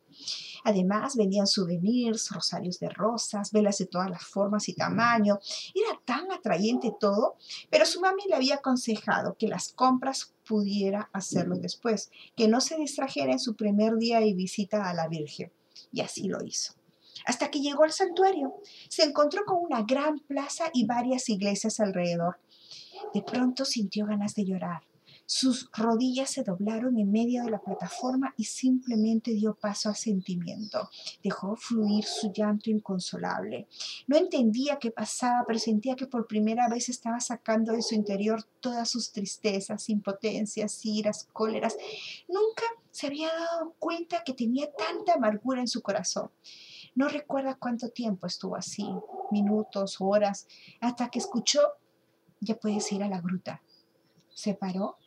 Además, 0.63 1.15
vendían 1.15 1.47
souvenirs, 1.47 2.29
rosarios 2.31 2.79
de 2.79 2.89
rosas, 2.89 3.51
velas 3.51 3.77
de 3.77 3.85
todas 3.85 4.09
las 4.09 4.23
formas 4.23 4.69
y 4.69 4.73
tamaños. 4.73 5.71
Era 5.75 5.99
tan 6.05 6.31
atrayente 6.31 6.93
todo, 6.99 7.35
pero 7.69 7.85
su 7.85 7.99
mami 8.01 8.23
le 8.27 8.35
había 8.35 8.55
aconsejado 8.55 9.35
que 9.37 9.47
las 9.47 9.73
compras 9.73 10.33
pudiera 10.47 11.09
hacerlo 11.13 11.55
después, 11.57 12.11
que 12.35 12.47
no 12.47 12.61
se 12.61 12.77
distrajera 12.77 13.31
en 13.31 13.39
su 13.39 13.55
primer 13.55 13.97
día 13.97 14.21
y 14.21 14.33
visita 14.33 14.89
a 14.89 14.93
la 14.93 15.07
Virgen. 15.07 15.51
Y 15.91 16.01
así 16.01 16.27
lo 16.27 16.43
hizo. 16.43 16.73
Hasta 17.25 17.49
que 17.49 17.61
llegó 17.61 17.83
al 17.83 17.91
santuario, 17.91 18.55
se 18.89 19.03
encontró 19.03 19.45
con 19.45 19.57
una 19.57 19.83
gran 19.83 20.19
plaza 20.19 20.65
y 20.73 20.85
varias 20.85 21.29
iglesias 21.29 21.79
alrededor. 21.79 22.39
De 23.13 23.21
pronto 23.21 23.65
sintió 23.65 24.05
ganas 24.05 24.35
de 24.35 24.45
llorar. 24.45 24.81
Sus 25.25 25.69
rodillas 25.71 26.29
se 26.29 26.43
doblaron 26.43 26.99
en 26.99 27.11
medio 27.11 27.43
de 27.43 27.51
la 27.51 27.61
plataforma 27.61 28.33
y 28.37 28.43
simplemente 28.43 29.31
dio 29.31 29.55
paso 29.55 29.89
al 29.89 29.95
sentimiento. 29.95 30.89
Dejó 31.23 31.55
fluir 31.55 32.03
su 32.03 32.31
llanto 32.33 32.69
inconsolable. 32.69 33.67
No 34.07 34.17
entendía 34.17 34.79
qué 34.79 34.91
pasaba, 34.91 35.43
pero 35.47 35.59
sentía 35.59 35.95
que 35.95 36.07
por 36.07 36.27
primera 36.27 36.67
vez 36.67 36.89
estaba 36.89 37.19
sacando 37.19 37.71
de 37.71 37.81
su 37.81 37.95
interior 37.95 38.43
todas 38.59 38.89
sus 38.89 39.11
tristezas, 39.11 39.89
impotencias, 39.89 40.85
iras, 40.85 41.27
cóleras. 41.31 41.77
Nunca 42.27 42.63
se 42.91 43.07
había 43.07 43.29
dado 43.33 43.73
cuenta 43.79 44.23
que 44.23 44.33
tenía 44.33 44.71
tanta 44.71 45.13
amargura 45.13 45.61
en 45.61 45.67
su 45.67 45.81
corazón. 45.81 46.29
No 46.95 47.07
recuerda 47.07 47.55
cuánto 47.55 47.89
tiempo 47.89 48.27
estuvo 48.27 48.55
así, 48.55 48.87
minutos, 49.31 49.97
horas, 49.99 50.47
hasta 50.79 51.09
que 51.09 51.19
escuchó, 51.19 51.59
ya 52.39 52.55
puedes 52.55 52.91
ir 52.91 53.03
a 53.03 53.09
la 53.09 53.19
gruta. 53.19 53.63
Se 54.35 54.53
paró 54.53 54.97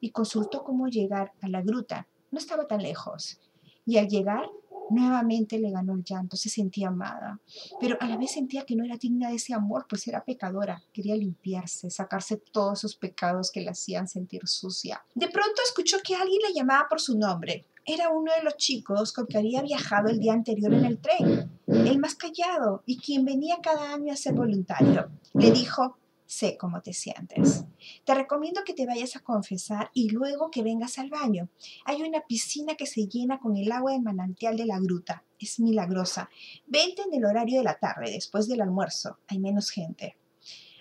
y 0.00 0.10
consultó 0.10 0.64
cómo 0.64 0.88
llegar 0.88 1.32
a 1.40 1.48
la 1.48 1.62
gruta. 1.62 2.08
No 2.30 2.38
estaba 2.38 2.66
tan 2.66 2.82
lejos. 2.82 3.38
Y 3.86 3.98
al 3.98 4.08
llegar, 4.08 4.48
Nuevamente 4.90 5.56
le 5.60 5.70
ganó 5.70 5.94
el 5.94 6.02
llanto, 6.02 6.36
se 6.36 6.48
sentía 6.48 6.88
amada, 6.88 7.38
pero 7.80 7.96
a 8.00 8.08
la 8.08 8.16
vez 8.16 8.32
sentía 8.32 8.66
que 8.66 8.74
no 8.74 8.84
era 8.84 8.96
digna 8.96 9.28
de 9.28 9.36
ese 9.36 9.54
amor, 9.54 9.86
pues 9.88 10.08
era 10.08 10.24
pecadora. 10.24 10.82
Quería 10.92 11.14
limpiarse, 11.14 11.90
sacarse 11.90 12.38
todos 12.38 12.80
esos 12.80 12.96
pecados 12.96 13.52
que 13.52 13.60
la 13.60 13.70
hacían 13.70 14.08
sentir 14.08 14.40
sucia. 14.48 15.04
De 15.14 15.28
pronto 15.28 15.62
escuchó 15.64 15.98
que 16.02 16.16
alguien 16.16 16.42
la 16.42 16.52
llamaba 16.52 16.88
por 16.88 17.00
su 17.00 17.16
nombre. 17.16 17.66
Era 17.86 18.10
uno 18.10 18.32
de 18.36 18.42
los 18.42 18.56
chicos 18.56 19.12
con 19.12 19.28
que 19.28 19.38
había 19.38 19.62
viajado 19.62 20.08
el 20.08 20.18
día 20.18 20.32
anterior 20.32 20.74
en 20.74 20.84
el 20.84 20.98
tren, 20.98 21.48
el 21.68 21.98
más 22.00 22.16
callado 22.16 22.82
y 22.84 22.98
quien 22.98 23.24
venía 23.24 23.58
cada 23.62 23.94
año 23.94 24.12
a 24.12 24.16
ser 24.16 24.34
voluntario. 24.34 25.08
Le 25.34 25.52
dijo, 25.52 25.98
sé 26.30 26.56
cómo 26.56 26.80
te 26.80 26.92
sientes. 26.92 27.64
Te 28.04 28.14
recomiendo 28.14 28.62
que 28.64 28.72
te 28.72 28.86
vayas 28.86 29.16
a 29.16 29.20
confesar 29.20 29.90
y 29.92 30.10
luego 30.10 30.48
que 30.52 30.62
vengas 30.62 31.00
al 31.00 31.10
baño. 31.10 31.48
Hay 31.84 32.02
una 32.02 32.20
piscina 32.20 32.76
que 32.76 32.86
se 32.86 33.08
llena 33.08 33.40
con 33.40 33.56
el 33.56 33.72
agua 33.72 33.92
de 33.92 34.00
manantial 34.00 34.56
de 34.56 34.64
la 34.64 34.78
gruta. 34.78 35.24
Es 35.40 35.58
milagrosa. 35.58 36.30
Vente 36.66 37.02
en 37.02 37.14
el 37.14 37.24
horario 37.24 37.58
de 37.58 37.64
la 37.64 37.80
tarde, 37.80 38.12
después 38.12 38.46
del 38.46 38.60
almuerzo. 38.60 39.18
Hay 39.26 39.40
menos 39.40 39.70
gente. 39.70 40.16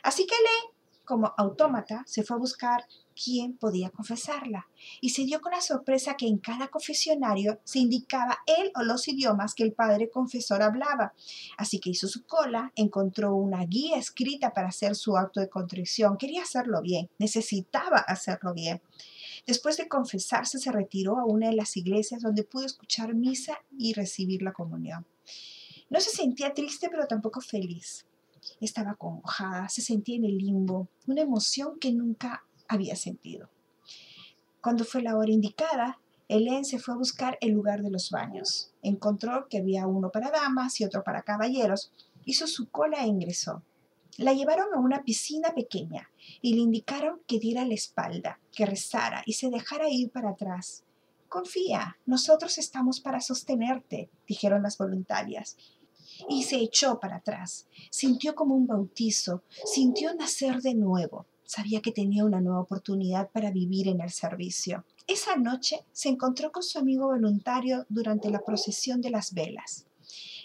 Así 0.03 0.27
que 0.27 0.35
lee 0.35 0.75
como 1.03 1.33
autómata, 1.35 2.03
se 2.05 2.21
fue 2.21 2.35
a 2.37 2.39
buscar 2.39 2.85
quién 3.21 3.57
podía 3.57 3.89
confesarla 3.89 4.67
y 5.01 5.09
se 5.09 5.23
dio 5.25 5.41
con 5.41 5.51
la 5.51 5.61
sorpresa 5.61 6.15
que 6.15 6.27
en 6.27 6.37
cada 6.37 6.69
confesionario 6.69 7.59
se 7.63 7.79
indicaba 7.79 8.39
él 8.45 8.71
o 8.75 8.83
los 8.83 9.07
idiomas 9.07 9.53
que 9.55 9.63
el 9.63 9.73
padre 9.73 10.09
confesor 10.09 10.61
hablaba. 10.61 11.13
Así 11.57 11.79
que 11.79 11.89
hizo 11.89 12.07
su 12.07 12.25
cola, 12.25 12.71
encontró 12.75 13.35
una 13.35 13.65
guía 13.65 13.97
escrita 13.97 14.53
para 14.53 14.69
hacer 14.69 14.95
su 14.95 15.17
acto 15.17 15.39
de 15.39 15.49
contrición. 15.49 16.17
Quería 16.17 16.43
hacerlo 16.43 16.81
bien, 16.81 17.09
necesitaba 17.17 17.97
hacerlo 17.97 18.53
bien. 18.53 18.81
Después 19.45 19.77
de 19.77 19.87
confesarse, 19.87 20.59
se 20.59 20.71
retiró 20.71 21.17
a 21.17 21.25
una 21.25 21.47
de 21.47 21.55
las 21.55 21.75
iglesias 21.75 22.21
donde 22.21 22.43
pudo 22.43 22.65
escuchar 22.65 23.13
misa 23.15 23.59
y 23.77 23.93
recibir 23.93 24.41
la 24.41 24.53
comunión. 24.53 25.05
No 25.89 25.99
se 25.99 26.11
sentía 26.11 26.53
triste, 26.53 26.87
pero 26.89 27.07
tampoco 27.07 27.41
feliz. 27.41 28.05
Estaba 28.61 28.91
acongojada, 28.91 29.67
se 29.69 29.81
sentía 29.81 30.15
en 30.15 30.25
el 30.25 30.37
limbo, 30.37 30.87
una 31.07 31.21
emoción 31.21 31.79
que 31.79 31.91
nunca 31.91 32.43
había 32.69 32.95
sentido. 32.95 33.49
Cuando 34.61 34.85
fue 34.85 35.01
la 35.01 35.17
hora 35.17 35.31
indicada, 35.31 35.99
Helen 36.29 36.63
se 36.63 36.79
fue 36.79 36.93
a 36.93 36.97
buscar 36.97 37.37
el 37.41 37.51
lugar 37.51 37.81
de 37.81 37.89
los 37.89 38.11
baños. 38.11 38.71
Encontró 38.83 39.47
que 39.49 39.57
había 39.57 39.87
uno 39.87 40.11
para 40.11 40.31
damas 40.31 40.79
y 40.79 40.85
otro 40.85 41.03
para 41.03 41.23
caballeros. 41.23 41.91
Hizo 42.23 42.45
su 42.45 42.69
cola 42.69 43.03
e 43.03 43.07
ingresó. 43.07 43.63
La 44.17 44.33
llevaron 44.33 44.67
a 44.73 44.79
una 44.79 45.03
piscina 45.03 45.53
pequeña 45.55 46.09
y 46.41 46.53
le 46.53 46.61
indicaron 46.61 47.21
que 47.25 47.39
diera 47.39 47.65
la 47.65 47.73
espalda, 47.73 48.39
que 48.51 48.65
rezara 48.65 49.23
y 49.25 49.33
se 49.33 49.49
dejara 49.49 49.89
ir 49.89 50.11
para 50.11 50.31
atrás. 50.31 50.83
Confía, 51.29 51.97
nosotros 52.05 52.57
estamos 52.57 52.99
para 52.99 53.21
sostenerte, 53.21 54.09
dijeron 54.27 54.63
las 54.63 54.77
voluntarias, 54.77 55.57
y 56.27 56.43
se 56.43 56.57
echó 56.57 56.99
para 56.99 57.17
atrás. 57.17 57.67
Sintió 57.91 58.35
como 58.35 58.55
un 58.55 58.67
bautizo, 58.67 59.43
sintió 59.63 60.13
nacer 60.15 60.61
de 60.61 60.75
nuevo. 60.75 61.25
Sabía 61.49 61.81
que 61.81 61.91
tenía 61.91 62.25
una 62.25 62.41
nueva 62.41 62.59
oportunidad 62.59 63.31
para 63.31 63.49
vivir 63.49 63.87
en 63.87 64.01
el 64.01 64.11
servicio. 64.11 64.85
Esa 65.07 65.35
noche 65.35 65.83
se 65.91 66.07
encontró 66.07 66.51
con 66.51 66.61
su 66.61 66.77
amigo 66.77 67.07
voluntario 67.07 67.87
durante 67.89 68.29
la 68.29 68.41
procesión 68.41 69.01
de 69.01 69.09
las 69.09 69.33
velas 69.33 69.87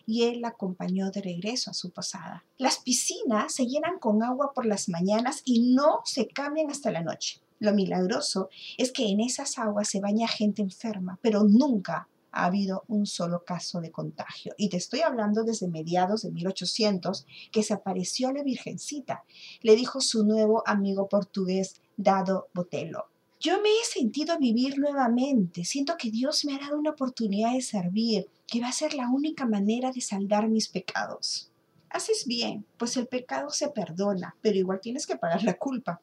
y 0.06 0.22
él 0.22 0.40
la 0.40 0.48
acompañó 0.48 1.10
de 1.10 1.20
regreso 1.20 1.70
a 1.70 1.74
su 1.74 1.90
posada. 1.90 2.46
Las 2.56 2.78
piscinas 2.78 3.54
se 3.54 3.66
llenan 3.66 3.98
con 3.98 4.22
agua 4.22 4.54
por 4.54 4.64
las 4.64 4.88
mañanas 4.88 5.42
y 5.44 5.74
no 5.74 6.00
se 6.06 6.26
cambian 6.26 6.70
hasta 6.70 6.90
la 6.90 7.02
noche. 7.02 7.38
Lo 7.58 7.74
milagroso 7.74 8.48
es 8.78 8.90
que 8.90 9.06
en 9.06 9.20
esas 9.20 9.58
aguas 9.58 9.90
se 9.90 10.00
baña 10.00 10.26
gente 10.26 10.62
enferma, 10.62 11.18
pero 11.20 11.44
nunca 11.44 12.08
ha 12.34 12.46
habido 12.46 12.84
un 12.88 13.06
solo 13.06 13.44
caso 13.44 13.80
de 13.80 13.90
contagio. 13.90 14.54
Y 14.58 14.68
te 14.68 14.76
estoy 14.76 15.00
hablando 15.00 15.44
desde 15.44 15.68
mediados 15.68 16.22
de 16.22 16.32
1800 16.32 17.26
que 17.52 17.62
se 17.62 17.74
apareció 17.74 18.32
la 18.32 18.42
Virgencita, 18.42 19.24
le 19.62 19.76
dijo 19.76 20.00
su 20.00 20.24
nuevo 20.24 20.62
amigo 20.66 21.08
portugués 21.08 21.80
Dado 21.96 22.48
Botello. 22.52 23.06
Yo 23.40 23.60
me 23.60 23.68
he 23.68 23.84
sentido 23.84 24.38
vivir 24.38 24.78
nuevamente, 24.78 25.64
siento 25.64 25.96
que 25.98 26.10
Dios 26.10 26.44
me 26.44 26.54
ha 26.54 26.58
dado 26.58 26.78
una 26.78 26.90
oportunidad 26.90 27.52
de 27.52 27.60
servir, 27.60 28.30
que 28.46 28.60
va 28.60 28.68
a 28.68 28.72
ser 28.72 28.94
la 28.94 29.10
única 29.10 29.46
manera 29.46 29.92
de 29.92 30.00
saldar 30.00 30.48
mis 30.48 30.68
pecados. 30.68 31.50
Haces 31.90 32.24
bien, 32.26 32.64
pues 32.78 32.96
el 32.96 33.06
pecado 33.06 33.50
se 33.50 33.68
perdona, 33.68 34.34
pero 34.40 34.58
igual 34.58 34.80
tienes 34.80 35.06
que 35.06 35.16
pagar 35.16 35.42
la 35.44 35.54
culpa. 35.54 36.00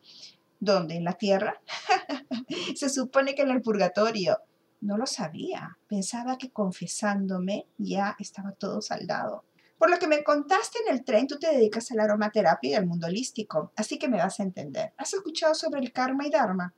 ¿Dónde? 0.60 0.96
¿En 0.96 1.04
la 1.04 1.14
tierra? 1.14 1.60
se 2.76 2.90
supone 2.90 3.34
que 3.34 3.42
en 3.42 3.50
el 3.50 3.62
purgatorio. 3.62 4.38
No 4.82 4.98
lo 4.98 5.06
sabía. 5.06 5.78
Pensaba 5.88 6.38
que 6.38 6.52
confesándome 6.52 7.68
ya 7.78 8.16
estaba 8.20 8.52
todo 8.52 8.82
saldado. 8.82 9.46
Por 9.78 9.90
lo 9.90 9.98
que 9.98 10.08
me 10.08 10.24
contaste 10.24 10.80
en 10.86 10.94
el 10.94 11.04
tren, 11.04 11.28
tú 11.28 11.38
te 11.38 11.52
dedicas 11.52 11.92
a 11.92 11.96
la 11.96 12.04
aromaterapia 12.04 12.72
y 12.72 12.74
al 12.74 12.88
mundo 12.88 13.08
holístico, 13.08 13.72
así 13.76 13.98
que 13.98 14.08
me 14.08 14.18
vas 14.18 14.40
a 14.40 14.44
entender. 14.44 14.94
¿Has 14.98 15.14
escuchado 15.14 15.56
sobre 15.56 15.80
el 15.82 15.92
karma 15.92 16.26
y 16.26 16.30
dharma? 16.32 16.74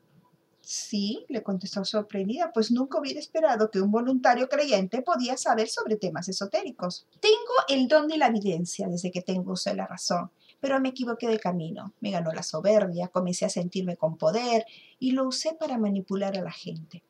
Sí, 0.61 1.25
le 1.27 1.43
contestó 1.43 1.83
sorprendida, 1.83 2.51
pues 2.53 2.71
nunca 2.71 2.99
hubiera 2.99 3.19
esperado 3.19 3.69
que 3.69 3.81
un 3.81 3.91
voluntario 3.91 4.47
creyente 4.47 5.01
podía 5.01 5.35
saber 5.35 5.67
sobre 5.67 5.97
temas 5.97 6.29
esotéricos. 6.29 7.05
Tengo 7.19 7.35
el 7.67 7.89
don 7.89 8.07
de 8.07 8.17
la 8.17 8.27
evidencia 8.27 8.87
desde 8.87 9.11
que 9.11 9.21
tengo 9.21 9.51
uso 9.51 9.69
de 9.69 9.75
la 9.75 9.87
razón, 9.87 10.31
pero 10.61 10.79
me 10.79 10.89
equivoqué 10.89 11.27
de 11.27 11.39
camino. 11.39 11.93
Me 11.99 12.11
ganó 12.11 12.31
la 12.31 12.43
soberbia, 12.43 13.09
comencé 13.09 13.43
a 13.43 13.49
sentirme 13.49 13.97
con 13.97 14.17
poder 14.17 14.65
y 14.99 15.11
lo 15.11 15.27
usé 15.27 15.53
para 15.53 15.77
manipular 15.77 16.37
a 16.37 16.41
la 16.41 16.51
gente. 16.51 17.03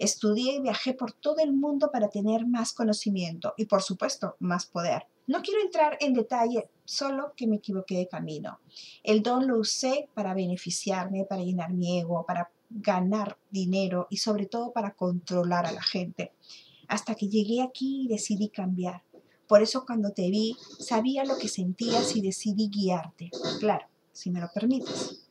Estudié 0.00 0.54
y 0.54 0.60
viajé 0.62 0.94
por 0.94 1.12
todo 1.12 1.40
el 1.40 1.52
mundo 1.52 1.90
para 1.92 2.08
tener 2.08 2.46
más 2.46 2.72
conocimiento 2.72 3.52
y, 3.58 3.66
por 3.66 3.82
supuesto, 3.82 4.34
más 4.38 4.64
poder. 4.64 5.04
No 5.26 5.42
quiero 5.42 5.60
entrar 5.60 5.98
en 6.00 6.14
detalle, 6.14 6.70
solo 6.86 7.34
que 7.36 7.46
me 7.46 7.56
equivoqué 7.56 7.98
de 7.98 8.08
camino. 8.08 8.60
El 9.02 9.22
don 9.22 9.46
lo 9.46 9.58
usé 9.58 10.08
para 10.14 10.32
beneficiarme, 10.32 11.26
para 11.26 11.42
llenar 11.42 11.74
mi 11.74 11.98
ego, 12.00 12.24
para 12.26 12.50
ganar 12.70 13.36
dinero 13.50 14.06
y 14.08 14.16
sobre 14.16 14.46
todo 14.46 14.72
para 14.72 14.94
controlar 14.94 15.66
a 15.66 15.72
la 15.72 15.82
gente. 15.82 16.32
Hasta 16.88 17.14
que 17.14 17.28
llegué 17.28 17.60
aquí 17.60 18.04
y 18.04 18.08
decidí 18.08 18.48
cambiar. 18.48 19.02
Por 19.46 19.60
eso 19.60 19.84
cuando 19.84 20.12
te 20.12 20.30
vi, 20.30 20.56
sabía 20.78 21.26
lo 21.26 21.36
que 21.36 21.48
sentías 21.48 22.16
y 22.16 22.22
decidí 22.22 22.70
guiarte. 22.70 23.30
Claro, 23.58 23.86
si 24.12 24.30
me 24.30 24.40
lo 24.40 24.48
permites. 24.50 25.28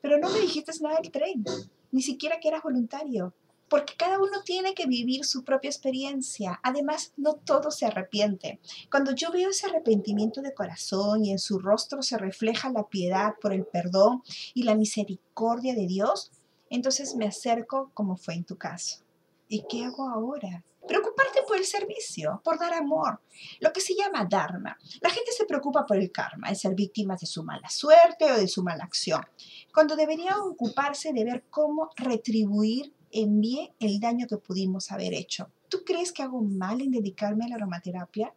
Pero 0.00 0.18
no 0.18 0.30
me 0.30 0.40
dijiste 0.40 0.72
nada 0.80 1.00
del 1.02 1.10
tren, 1.10 1.44
ni 1.92 2.00
siquiera 2.00 2.40
que 2.40 2.48
eras 2.48 2.62
voluntario 2.62 3.34
porque 3.68 3.94
cada 3.96 4.18
uno 4.18 4.42
tiene 4.44 4.74
que 4.74 4.86
vivir 4.86 5.24
su 5.24 5.44
propia 5.44 5.70
experiencia. 5.70 6.60
Además, 6.62 7.12
no 7.16 7.34
todo 7.34 7.70
se 7.70 7.86
arrepiente. 7.86 8.60
Cuando 8.90 9.12
yo 9.12 9.30
veo 9.32 9.50
ese 9.50 9.66
arrepentimiento 9.66 10.42
de 10.42 10.54
corazón 10.54 11.24
y 11.24 11.32
en 11.32 11.38
su 11.38 11.58
rostro 11.58 12.02
se 12.02 12.18
refleja 12.18 12.70
la 12.70 12.88
piedad 12.88 13.34
por 13.40 13.52
el 13.52 13.64
perdón 13.64 14.22
y 14.54 14.62
la 14.62 14.74
misericordia 14.74 15.74
de 15.74 15.86
Dios, 15.86 16.30
entonces 16.70 17.16
me 17.16 17.26
acerco 17.26 17.90
como 17.94 18.16
fue 18.16 18.34
en 18.34 18.44
tu 18.44 18.56
caso. 18.56 19.02
¿Y 19.48 19.64
qué 19.68 19.84
hago 19.84 20.08
ahora? 20.08 20.64
Preocuparte 20.86 21.42
por 21.46 21.56
el 21.56 21.64
servicio, 21.64 22.40
por 22.44 22.60
dar 22.60 22.72
amor, 22.72 23.20
lo 23.58 23.72
que 23.72 23.80
se 23.80 23.94
llama 23.94 24.24
dharma. 24.24 24.76
La 25.00 25.10
gente 25.10 25.32
se 25.32 25.44
preocupa 25.44 25.84
por 25.84 25.96
el 25.96 26.12
karma, 26.12 26.48
el 26.48 26.56
ser 26.56 26.76
víctimas 26.76 27.20
de 27.20 27.26
su 27.26 27.42
mala 27.42 27.68
suerte 27.68 28.30
o 28.30 28.36
de 28.36 28.46
su 28.46 28.62
mala 28.62 28.84
acción, 28.84 29.26
cuando 29.74 29.96
debería 29.96 30.38
ocuparse 30.38 31.12
de 31.12 31.24
ver 31.24 31.44
cómo 31.50 31.90
retribuir 31.96 32.92
envié 33.10 33.74
el 33.80 34.00
daño 34.00 34.26
que 34.26 34.36
pudimos 34.36 34.90
haber 34.92 35.14
hecho. 35.14 35.50
¿Tú 35.68 35.82
crees 35.84 36.12
que 36.12 36.22
hago 36.22 36.40
mal 36.42 36.80
en 36.80 36.90
dedicarme 36.90 37.44
a 37.44 37.48
la 37.48 37.56
aromaterapia? 37.56 38.32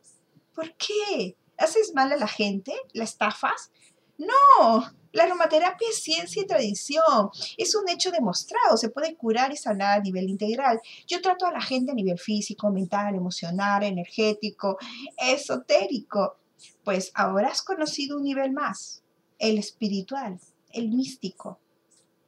¿Por 0.53 0.75
qué? 0.75 1.37
¿Haces 1.57 1.93
mal 1.93 2.11
a 2.11 2.17
la 2.17 2.27
gente? 2.27 2.73
¿La 2.93 3.03
estafas? 3.03 3.71
No, 4.17 4.83
la 5.11 5.23
aromaterapia 5.23 5.87
es 5.89 6.03
ciencia 6.03 6.41
y 6.41 6.45
tradición. 6.45 7.29
Es 7.57 7.73
un 7.73 7.87
hecho 7.89 8.11
demostrado. 8.11 8.77
Se 8.77 8.89
puede 8.89 9.15
curar 9.15 9.51
y 9.53 9.57
sanar 9.57 9.99
a 9.99 10.01
nivel 10.01 10.29
integral. 10.29 10.79
Yo 11.07 11.21
trato 11.21 11.45
a 11.45 11.53
la 11.53 11.61
gente 11.61 11.91
a 11.91 11.95
nivel 11.95 12.19
físico, 12.19 12.69
mental, 12.69 13.15
emocional, 13.15 13.83
energético, 13.83 14.77
esotérico. 15.17 16.37
Pues 16.83 17.11
ahora 17.15 17.49
has 17.49 17.61
conocido 17.61 18.17
un 18.17 18.23
nivel 18.23 18.51
más, 18.51 19.01
el 19.37 19.57
espiritual, 19.57 20.39
el 20.73 20.89
místico. 20.89 21.59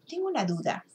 Tengo 0.08 0.28
una 0.28 0.46
duda. 0.46 0.86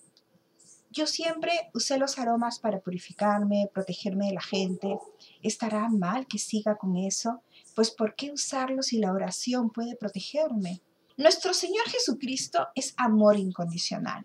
Yo 0.97 1.07
siempre 1.07 1.53
usé 1.75 1.99
los 1.99 2.19
aromas 2.19 2.59
para 2.59 2.81
purificarme, 2.81 3.71
protegerme 3.75 4.29
de 4.29 4.33
la 4.33 4.41
gente. 4.41 4.97
¿Estará 5.43 5.91
mal 5.91 6.27
que 6.27 6.39
siga 6.39 6.79
con 6.79 6.97
eso? 6.97 7.43
Pues 7.75 7.91
¿por 7.91 8.15
qué 8.15 8.33
usarlos 8.33 8.87
si 8.87 8.99
la 8.99 9.13
oración 9.13 9.69
puede 9.69 9.95
protegerme? 9.97 10.81
Nuestro 11.19 11.53
Señor 11.53 11.87
Jesucristo 11.91 12.69
es 12.75 12.95
amor 12.97 13.37
incondicional. 13.37 14.25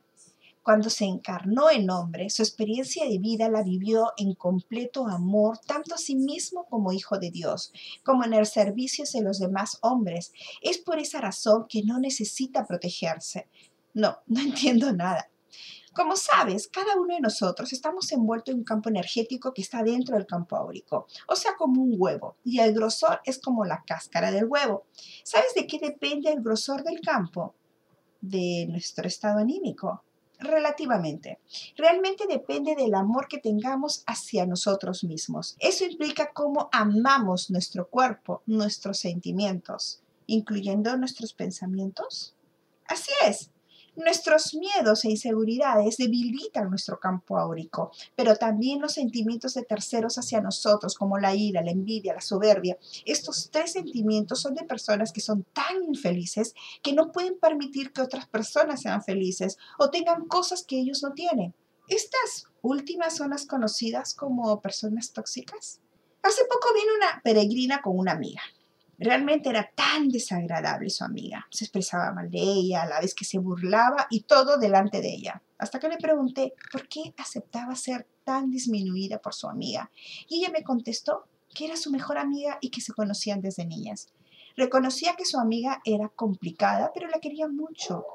Cuando 0.64 0.89
se 0.89 1.04
encarnó 1.04 1.70
en 1.70 1.89
hombre, 1.89 2.30
su 2.30 2.41
experiencia 2.41 3.06
de 3.06 3.18
vida 3.18 3.50
la 3.50 3.64
vivió 3.64 4.14
en 4.16 4.34
completo 4.34 5.10
amor, 5.10 5.58
tanto 5.58 5.95
a 5.95 5.98
sí 5.98 6.16
mismo 6.16 6.68
como 6.70 6.93
hijo 6.93 7.20
de 7.20 7.32
Dios, 7.32 7.74
como 8.06 8.24
en 8.24 8.34
el 8.34 8.45
servicio 8.45 9.04
de 9.14 9.24
los 9.24 9.39
demás 9.39 9.78
hombres. 9.82 10.32
Es 10.62 10.78
por 10.78 11.00
esa 11.00 11.20
razón 11.20 11.66
que 11.68 11.84
no 11.84 12.00
necesita 12.00 12.66
protegerse. 12.66 13.50
No, 13.93 14.20
no 14.28 14.39
entiendo 14.48 14.93
nada. 14.93 15.31
Como 15.94 16.16
sabes, 16.16 16.70
cada 16.70 16.96
uno 16.96 17.16
de 17.16 17.20
nosotros 17.20 17.74
estamos 17.74 18.12
envueltos 18.14 18.54
en 18.54 18.60
un 18.60 18.64
campo 18.64 18.88
energético 18.88 19.54
que 19.54 19.62
está 19.62 19.84
dentro 19.84 20.16
del 20.16 20.26
campo 20.26 20.56
áurico, 20.56 21.06
o 21.28 21.36
sea, 21.36 21.56
como 21.58 21.82
un 21.82 21.96
huevo, 21.98 22.38
y 22.46 22.60
el 22.60 22.74
grosor 22.74 23.20
es 23.26 23.39
como 23.39 23.66
la 23.66 23.84
cáscara 23.86 24.32
del 24.32 24.46
huevo. 24.46 24.86
¿Sabes 25.24 25.54
de 25.54 25.68
qué 25.68 25.80
depende 25.80 26.32
el 26.32 26.42
grosor 26.42 26.84
del 26.84 27.02
campo? 27.02 27.56
De 28.22 28.68
nuestro 28.70 29.06
estado 29.06 29.39
anímico. 29.39 30.04
Relativamente. 30.39 31.39
Realmente 31.78 32.26
depende 32.28 32.76
del 32.76 32.96
amor 32.96 33.28
que 33.28 33.38
tengamos 33.38 34.04
hacia 34.08 34.48
nosotros 34.48 35.04
mismos. 35.04 35.56
Eso 35.60 35.86
implica 35.86 36.32
cómo 36.34 36.70
amamos 36.72 37.52
nuestro 37.52 37.88
cuerpo, 37.88 38.42
nuestros 38.48 38.98
sentimientos, 39.00 40.02
incluyendo 40.26 40.96
nuestros 40.98 41.34
pensamientos. 41.34 42.36
Así 42.88 43.12
es, 43.26 43.51
Nuestros 43.96 44.54
miedos 44.54 45.04
e 45.04 45.10
inseguridades 45.10 45.98
debilitan 45.98 46.70
nuestro 46.70 46.98
campo 46.98 47.38
áurico, 47.38 47.92
pero 48.16 48.38
también 48.38 48.80
los 48.80 48.94
sentimientos 48.94 49.54
de 49.54 49.64
terceros 49.64 50.18
hacia 50.18 50.39
nosotros, 50.39 50.96
como 50.96 51.18
la 51.18 51.36
ira, 51.36 51.62
la 51.62 51.72
envidia, 51.72 52.14
la 52.14 52.22
soberbia. 52.22 52.78
Estos 53.06 53.50
tres 53.52 53.74
sentimientos 53.74 54.39
son 54.39 54.56
de 54.56 54.64
personas 54.64 55.12
que 55.12 55.20
son 55.20 55.46
tan 55.52 55.84
infelices 55.84 56.54
que 56.82 56.94
no 56.94 57.12
pueden 57.12 57.38
permitir 57.38 57.92
que 57.92 58.02
otras 58.02 58.28
personas 58.28 58.82
sean 58.82 59.04
felices 59.04 59.58
o 59.78 59.89
tengan 59.89 60.26
cosas 60.26 60.64
que 60.64 60.80
ellos 60.80 61.04
no 61.04 61.12
tienen. 61.12 61.54
Estas 61.89 62.46
últimas 62.62 63.18
son 63.18 63.32
las 63.32 63.46
conocidas 63.46 64.14
como 64.14 64.62
personas 64.62 65.12
tóxicas. 65.12 65.82
Hace 66.24 66.46
poco 66.46 66.74
vino 66.74 66.96
una 66.96 67.22
peregrina 67.24 67.82
con 67.82 68.00
una 68.00 68.14
amiga. 68.14 68.42
Realmente 69.04 69.49
era 69.49 69.68
tan 69.74 70.10
desagradable 70.10 70.91
su 70.91 71.04
amiga. 71.04 71.47
Se 71.49 71.66
expresaba 71.66 72.14
mal 72.14 72.30
de 72.30 72.38
ella, 72.38 72.84
a 72.84 72.86
la 72.86 73.02
vez 73.02 73.16
que 73.16 73.26
se 73.26 73.39
burlaba 73.39 74.06
y 74.12 74.22
todo 74.22 74.60
delante 74.60 75.02
de 75.02 75.12
ella. 75.12 75.41
Hasta 75.58 75.80
que 75.80 75.89
le 75.89 75.97
pregunté 75.97 76.54
por 76.72 76.88
qué 76.88 77.12
aceptaba 77.18 77.76
ser 77.76 78.06
tan 78.24 78.52
disminuida 78.52 79.18
por 79.18 79.34
su 79.34 79.47
amiga. 79.47 79.89
Y 80.30 80.38
ella 80.38 80.52
me 80.52 80.64
contestó 80.64 81.26
que 81.52 81.66
era 81.66 81.78
su 81.78 81.89
mejor 81.89 82.20
amiga 82.20 82.60
y 82.62 82.70
que 82.70 82.80
se 82.80 82.93
conocían 82.93 83.41
desde 83.41 83.66
niñas. 83.66 84.10
Reconocía 84.56 85.16
que 85.16 85.26
su 85.26 85.39
amiga 85.39 85.82
era 85.84 86.10
complicada, 86.10 86.91
pero 86.93 87.08
la 87.08 87.20
quería 87.20 87.47
mucho. 87.47 88.06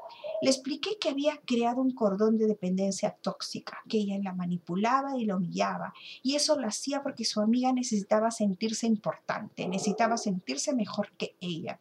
Le 0.41 0.49
expliqué 0.49 0.97
que 0.99 1.09
había 1.09 1.37
creado 1.45 1.81
un 1.81 1.91
cordón 1.91 2.37
de 2.37 2.47
dependencia 2.47 3.11
tóxica, 3.21 3.83
que 3.89 3.97
ella 3.97 4.19
la 4.21 4.33
manipulaba 4.33 5.17
y 5.17 5.25
la 5.25 5.35
humillaba, 5.35 5.93
y 6.21 6.35
eso 6.35 6.59
lo 6.59 6.67
hacía 6.67 7.01
porque 7.01 7.25
su 7.25 7.41
amiga 7.41 7.73
necesitaba 7.73 8.29
sentirse 8.29 8.85
importante, 8.85 9.67
necesitaba 9.67 10.17
sentirse 10.17 10.75
mejor 10.75 11.11
que 11.17 11.35
ella. 11.39 11.79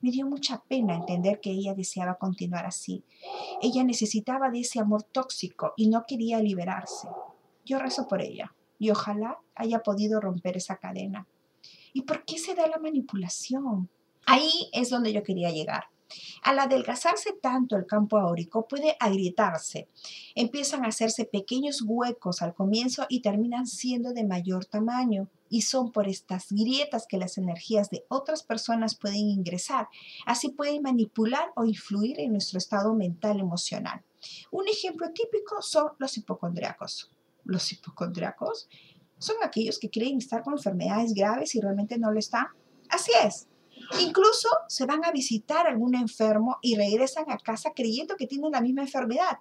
Me 0.00 0.10
dio 0.10 0.26
mucha 0.26 0.62
pena 0.62 0.94
entender 0.94 1.40
que 1.40 1.50
ella 1.50 1.74
deseaba 1.74 2.16
continuar 2.16 2.66
así. 2.66 3.02
Ella 3.62 3.82
necesitaba 3.82 4.50
de 4.50 4.60
ese 4.60 4.78
amor 4.78 5.04
tóxico 5.04 5.72
y 5.76 5.88
no 5.88 6.04
quería 6.06 6.40
liberarse. 6.40 7.08
Yo 7.64 7.78
rezo 7.78 8.06
por 8.06 8.20
ella 8.20 8.54
y 8.78 8.90
ojalá 8.90 9.38
haya 9.54 9.80
podido 9.80 10.20
romper 10.20 10.56
esa 10.56 10.76
cadena. 10.76 11.26
¿Y 11.92 12.02
por 12.02 12.24
qué 12.24 12.38
se 12.38 12.54
da 12.54 12.66
la 12.66 12.78
manipulación? 12.78 13.88
Ahí 14.26 14.68
es 14.72 14.90
donde 14.90 15.12
yo 15.12 15.22
quería 15.22 15.50
llegar. 15.50 15.84
Al 16.42 16.58
adelgazarse 16.58 17.32
tanto 17.32 17.76
el 17.76 17.86
campo 17.86 18.18
áurico 18.18 18.68
puede 18.68 18.96
agrietarse. 19.00 19.88
Empiezan 20.34 20.84
a 20.84 20.88
hacerse 20.88 21.24
pequeños 21.24 21.82
huecos 21.84 22.42
al 22.42 22.54
comienzo 22.54 23.06
y 23.08 23.20
terminan 23.20 23.66
siendo 23.66 24.12
de 24.12 24.24
mayor 24.24 24.64
tamaño. 24.64 25.28
Y 25.48 25.62
son 25.62 25.92
por 25.92 26.08
estas 26.08 26.46
grietas 26.50 27.06
que 27.08 27.18
las 27.18 27.38
energías 27.38 27.88
de 27.90 28.04
otras 28.08 28.42
personas 28.42 28.96
pueden 28.96 29.30
ingresar. 29.30 29.88
Así 30.26 30.48
pueden 30.48 30.82
manipular 30.82 31.52
o 31.54 31.64
influir 31.64 32.18
en 32.20 32.32
nuestro 32.32 32.58
estado 32.58 32.94
mental 32.94 33.38
emocional. 33.38 34.02
Un 34.50 34.66
ejemplo 34.68 35.10
típico 35.12 35.62
son 35.62 35.92
los 35.98 36.16
hipocondriacos. 36.16 37.12
Los 37.44 37.70
hipocondriacos 37.72 38.68
son 39.18 39.36
aquellos 39.42 39.78
que 39.78 39.90
creen 39.90 40.18
estar 40.18 40.42
con 40.42 40.54
enfermedades 40.54 41.14
graves 41.14 41.54
y 41.54 41.60
realmente 41.60 41.98
no 41.98 42.10
lo 42.10 42.18
están. 42.18 42.46
Así 42.88 43.12
es, 43.24 43.48
Incluso 44.00 44.48
se 44.68 44.86
van 44.86 45.04
a 45.04 45.12
visitar 45.12 45.66
a 45.66 45.70
algún 45.70 45.94
enfermo 45.94 46.58
y 46.62 46.76
regresan 46.76 47.30
a 47.30 47.38
casa 47.38 47.72
creyendo 47.74 48.16
que 48.16 48.26
tienen 48.26 48.52
la 48.52 48.60
misma 48.60 48.82
enfermedad 48.82 49.38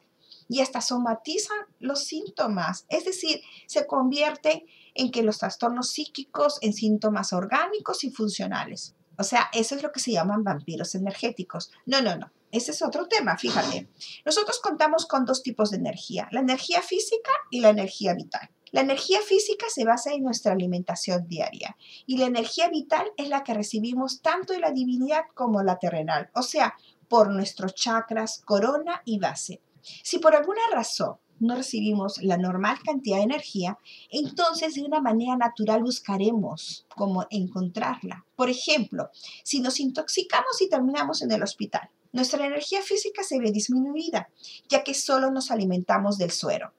y 0.47 0.61
hasta 0.61 0.81
somatizan 0.81 1.57
los 1.79 2.03
síntomas, 2.03 2.85
es 2.89 3.05
decir, 3.05 3.41
se 3.67 3.87
convierte 3.87 4.65
en 4.93 5.11
que 5.11 5.23
los 5.23 5.39
trastornos 5.39 5.89
psíquicos 5.89 6.59
en 6.61 6.73
síntomas 6.73 7.33
orgánicos 7.33 8.03
y 8.03 8.11
funcionales. 8.11 8.95
O 9.17 9.23
sea, 9.23 9.49
eso 9.53 9.75
es 9.75 9.83
lo 9.83 9.91
que 9.91 9.99
se 9.99 10.11
llaman 10.11 10.43
vampiros 10.43 10.93
energéticos. 10.95 11.71
No, 11.85 12.01
no, 12.01 12.17
no. 12.17 12.31
Ese 12.51 12.71
es 12.71 12.81
otro 12.81 13.07
tema, 13.07 13.37
fíjate. 13.37 13.89
Nosotros 14.25 14.59
contamos 14.59 15.05
con 15.07 15.25
dos 15.25 15.41
tipos 15.41 15.71
de 15.71 15.77
energía, 15.77 16.27
la 16.31 16.41
energía 16.41 16.81
física 16.81 17.31
y 17.49 17.59
la 17.61 17.69
energía 17.69 18.13
vital. 18.13 18.49
La 18.75 18.81
energía 18.81 19.21
física 19.21 19.67
se 19.69 19.85
basa 19.85 20.11
en 20.11 20.21
nuestra 20.21 20.51
alimentación 20.51 21.29
diaria 21.29 21.77
y 22.05 22.17
la 22.17 22.25
energía 22.25 22.67
vital 22.67 23.07
es 23.15 23.29
la 23.29 23.41
que 23.41 23.53
recibimos 23.53 24.21
tanto 24.21 24.51
de 24.51 24.59
la 24.59 24.71
divinidad 24.71 25.21
como 25.33 25.63
la 25.63 25.79
terrenal, 25.79 26.29
o 26.33 26.41
sea, 26.41 26.75
por 27.07 27.31
nuestros 27.31 27.73
chakras, 27.73 28.41
corona 28.43 29.01
y 29.05 29.17
base. 29.17 29.61
Si 30.03 30.19
por 30.19 30.35
alguna 30.35 30.59
razón 30.73 31.15
no 31.39 31.55
recibimos 31.55 32.21
la 32.21 32.35
normal 32.35 32.77
cantidad 32.83 33.19
de 33.19 33.23
energía, 33.23 33.79
entonces 34.09 34.75
de 34.75 34.83
una 34.83 34.99
manera 34.99 35.37
natural 35.37 35.81
buscaremos 35.81 36.85
cómo 36.97 37.27
encontrarla. 37.29 38.25
Por 38.35 38.49
ejemplo, 38.49 39.09
si 39.45 39.61
nos 39.61 39.79
intoxicamos 39.79 40.61
y 40.61 40.67
terminamos 40.67 41.21
en 41.21 41.31
el 41.31 41.43
hospital, 41.43 41.91
nuestra 42.11 42.45
energía 42.45 42.81
física 42.81 43.23
se 43.23 43.39
ve 43.39 43.53
disminuida, 43.53 44.27
ya 44.67 44.83
que 44.83 44.93
solo 44.93 45.31
nos 45.31 45.49
alimentamos 45.49 46.17
del 46.17 46.31
suero 46.31 46.73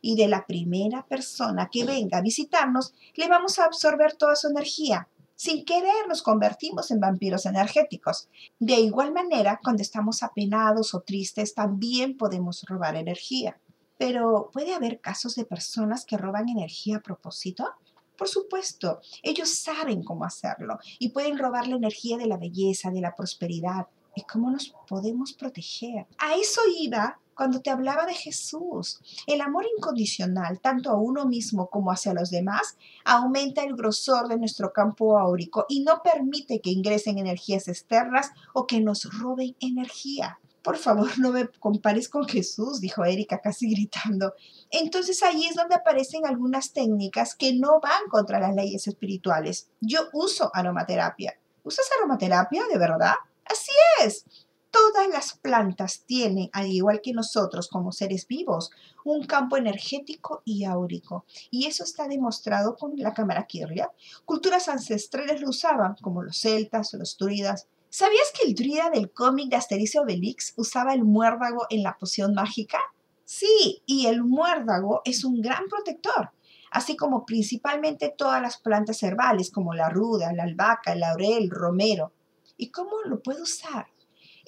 y 0.00 0.16
de 0.16 0.28
la 0.28 0.46
primera 0.46 1.06
persona 1.06 1.68
que 1.70 1.84
venga 1.84 2.18
a 2.18 2.22
visitarnos, 2.22 2.94
le 3.14 3.28
vamos 3.28 3.58
a 3.58 3.64
absorber 3.64 4.14
toda 4.14 4.36
su 4.36 4.48
energía. 4.48 5.08
Sin 5.34 5.64
querer 5.64 6.08
nos 6.08 6.22
convertimos 6.22 6.90
en 6.90 6.98
vampiros 6.98 7.46
energéticos. 7.46 8.28
De 8.58 8.80
igual 8.80 9.12
manera, 9.12 9.60
cuando 9.62 9.82
estamos 9.82 10.24
apenados 10.24 10.94
o 10.94 11.00
tristes, 11.00 11.54
también 11.54 12.16
podemos 12.16 12.64
robar 12.66 12.96
energía. 12.96 13.56
Pero, 13.98 14.50
¿puede 14.52 14.74
haber 14.74 15.00
casos 15.00 15.36
de 15.36 15.44
personas 15.44 16.04
que 16.04 16.16
roban 16.16 16.48
energía 16.48 16.96
a 16.96 17.02
propósito? 17.02 17.68
Por 18.16 18.26
supuesto, 18.26 19.00
ellos 19.22 19.48
saben 19.50 20.02
cómo 20.02 20.24
hacerlo 20.24 20.78
y 20.98 21.10
pueden 21.10 21.38
robar 21.38 21.68
la 21.68 21.76
energía 21.76 22.16
de 22.16 22.26
la 22.26 22.36
belleza, 22.36 22.90
de 22.90 23.00
la 23.00 23.14
prosperidad. 23.14 23.86
¿Y 24.16 24.22
cómo 24.22 24.50
nos 24.50 24.74
podemos 24.88 25.34
proteger? 25.34 26.08
A 26.18 26.34
eso 26.34 26.60
iba 26.80 27.20
cuando 27.38 27.60
te 27.60 27.70
hablaba 27.70 28.04
de 28.04 28.14
Jesús. 28.14 29.00
El 29.28 29.42
amor 29.42 29.64
incondicional, 29.76 30.58
tanto 30.58 30.90
a 30.90 30.98
uno 30.98 31.24
mismo 31.24 31.70
como 31.70 31.92
hacia 31.92 32.12
los 32.12 32.30
demás, 32.30 32.76
aumenta 33.04 33.62
el 33.62 33.76
grosor 33.76 34.26
de 34.26 34.36
nuestro 34.36 34.72
campo 34.72 35.16
áurico 35.16 35.64
y 35.68 35.84
no 35.84 36.02
permite 36.02 36.60
que 36.60 36.70
ingresen 36.70 37.16
energías 37.16 37.68
externas 37.68 38.32
o 38.54 38.66
que 38.66 38.80
nos 38.80 39.04
roben 39.20 39.54
energía. 39.60 40.40
Por 40.62 40.78
favor, 40.78 41.16
no 41.20 41.30
me 41.30 41.46
compares 41.46 42.08
con 42.08 42.26
Jesús, 42.26 42.80
dijo 42.80 43.04
Erika 43.04 43.40
casi 43.40 43.70
gritando. 43.70 44.34
Entonces 44.72 45.22
ahí 45.22 45.46
es 45.46 45.54
donde 45.54 45.76
aparecen 45.76 46.26
algunas 46.26 46.72
técnicas 46.72 47.36
que 47.36 47.54
no 47.54 47.78
van 47.80 48.08
contra 48.10 48.40
las 48.40 48.52
leyes 48.52 48.88
espirituales. 48.88 49.70
Yo 49.80 50.08
uso 50.12 50.50
aromaterapia. 50.52 51.38
¿Usas 51.62 51.86
aromaterapia 51.96 52.64
de 52.68 52.78
verdad? 52.78 53.14
Así 53.44 53.70
es. 54.02 54.24
Todas 54.70 55.08
las 55.08 55.38
plantas 55.38 56.04
tienen, 56.06 56.50
al 56.52 56.66
igual 56.66 57.00
que 57.02 57.12
nosotros 57.12 57.68
como 57.68 57.90
seres 57.90 58.26
vivos, 58.26 58.70
un 59.04 59.24
campo 59.24 59.56
energético 59.56 60.42
y 60.44 60.64
áurico. 60.64 61.24
Y 61.50 61.66
eso 61.66 61.84
está 61.84 62.06
demostrado 62.06 62.76
con 62.76 62.92
la 62.96 63.14
cámara 63.14 63.46
Kirlia. 63.46 63.90
Culturas 64.24 64.68
ancestrales 64.68 65.40
lo 65.40 65.48
usaban, 65.48 65.96
como 66.02 66.22
los 66.22 66.38
celtas 66.38 66.92
o 66.92 66.98
los 66.98 67.16
druidas. 67.16 67.66
¿Sabías 67.88 68.30
que 68.34 68.46
el 68.46 68.54
druida 68.54 68.90
del 68.90 69.10
cómic 69.10 69.48
de 69.48 69.56
Asterix 69.56 69.94
y 69.94 69.98
Obelix 69.98 70.52
usaba 70.56 70.92
el 70.92 71.04
muérdago 71.04 71.66
en 71.70 71.82
la 71.82 71.96
poción 71.96 72.34
mágica? 72.34 72.78
Sí, 73.24 73.82
y 73.86 74.06
el 74.06 74.22
muérdago 74.22 75.00
es 75.04 75.24
un 75.24 75.40
gran 75.40 75.64
protector, 75.68 76.30
así 76.70 76.96
como 76.96 77.24
principalmente 77.24 78.14
todas 78.16 78.42
las 78.42 78.58
plantas 78.58 79.02
herbales 79.02 79.50
como 79.50 79.74
la 79.74 79.88
ruda, 79.88 80.32
la 80.32 80.44
albahaca, 80.44 80.92
el 80.92 81.00
laurel, 81.00 81.44
el 81.44 81.50
romero. 81.50 82.12
¿Y 82.58 82.70
cómo 82.70 82.90
lo 83.06 83.22
puedo 83.22 83.42
usar? 83.42 83.86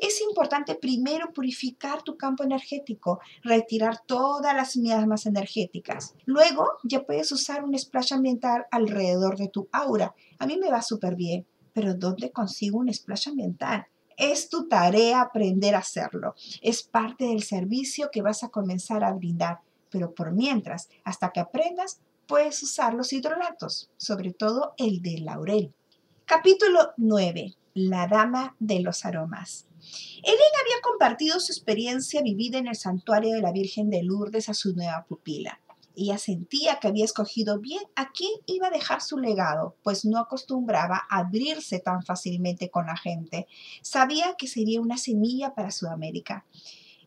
Es 0.00 0.20
importante 0.20 0.74
primero 0.74 1.32
purificar 1.32 2.02
tu 2.02 2.16
campo 2.16 2.44
energético, 2.44 3.20
retirar 3.42 4.00
todas 4.06 4.54
las 4.54 4.76
miasmas 4.76 5.26
energéticas. 5.26 6.14
Luego 6.24 6.66
ya 6.84 7.04
puedes 7.04 7.30
usar 7.32 7.64
un 7.64 7.78
splash 7.78 8.14
ambiental 8.14 8.66
alrededor 8.70 9.36
de 9.36 9.48
tu 9.48 9.68
aura. 9.72 10.14
A 10.38 10.46
mí 10.46 10.56
me 10.56 10.70
va 10.70 10.82
súper 10.82 11.16
bien, 11.16 11.46
pero 11.72 11.94
¿dónde 11.94 12.32
consigo 12.32 12.78
un 12.78 12.92
splash 12.92 13.28
ambiental? 13.28 13.86
Es 14.16 14.48
tu 14.48 14.68
tarea 14.68 15.22
aprender 15.22 15.74
a 15.74 15.78
hacerlo. 15.78 16.34
Es 16.60 16.82
parte 16.82 17.26
del 17.26 17.42
servicio 17.42 18.10
que 18.12 18.22
vas 18.22 18.44
a 18.44 18.50
comenzar 18.50 19.02
a 19.02 19.12
brindar. 19.12 19.60
Pero 19.90 20.14
por 20.14 20.32
mientras, 20.32 20.88
hasta 21.04 21.30
que 21.30 21.40
aprendas, 21.40 22.00
puedes 22.26 22.62
usar 22.62 22.94
los 22.94 23.12
hidrolatos, 23.12 23.90
sobre 23.96 24.32
todo 24.32 24.74
el 24.76 25.02
de 25.02 25.18
laurel. 25.18 25.72
Capítulo 26.26 26.92
9. 26.96 27.54
La 27.74 28.06
dama 28.06 28.54
de 28.60 28.80
los 28.80 29.04
aromas. 29.04 29.66
Helen 30.22 30.52
había 30.60 30.80
compartido 30.82 31.40
su 31.40 31.52
experiencia 31.52 32.22
vivida 32.22 32.58
en 32.58 32.68
el 32.68 32.76
santuario 32.76 33.34
de 33.34 33.42
la 33.42 33.52
Virgen 33.52 33.90
de 33.90 34.02
Lourdes 34.02 34.48
a 34.48 34.54
su 34.54 34.74
nueva 34.74 35.04
pupila. 35.08 35.60
Ella 35.96 36.18
sentía 36.18 36.78
que 36.80 36.88
había 36.88 37.04
escogido 37.04 37.58
bien 37.58 37.82
a 37.96 38.10
quién 38.12 38.32
iba 38.46 38.68
a 38.68 38.70
dejar 38.70 39.02
su 39.02 39.18
legado, 39.18 39.76
pues 39.82 40.04
no 40.04 40.18
acostumbraba 40.18 41.02
a 41.10 41.18
abrirse 41.18 41.80
tan 41.80 42.02
fácilmente 42.02 42.70
con 42.70 42.86
la 42.86 42.96
gente. 42.96 43.46
Sabía 43.82 44.34
que 44.38 44.46
sería 44.46 44.80
una 44.80 44.96
semilla 44.96 45.54
para 45.54 45.70
Sudamérica. 45.70 46.46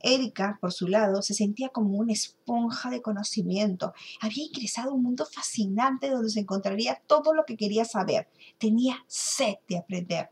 Erika, 0.03 0.57
por 0.59 0.73
su 0.73 0.89
lado, 0.89 1.21
se 1.21 1.33
sentía 1.33 1.69
como 1.69 1.97
una 1.97 2.11
esponja 2.11 2.89
de 2.89 3.01
conocimiento. 3.01 3.93
Había 4.19 4.43
ingresado 4.43 4.91
a 4.91 4.93
un 4.93 5.01
mundo 5.01 5.25
fascinante 5.25 6.09
donde 6.09 6.29
se 6.29 6.41
encontraría 6.41 7.01
todo 7.07 7.33
lo 7.33 7.45
que 7.45 7.55
quería 7.55 7.85
saber. 7.85 8.27
Tenía 8.57 8.97
sed 9.07 9.55
de 9.69 9.77
aprender. 9.77 10.29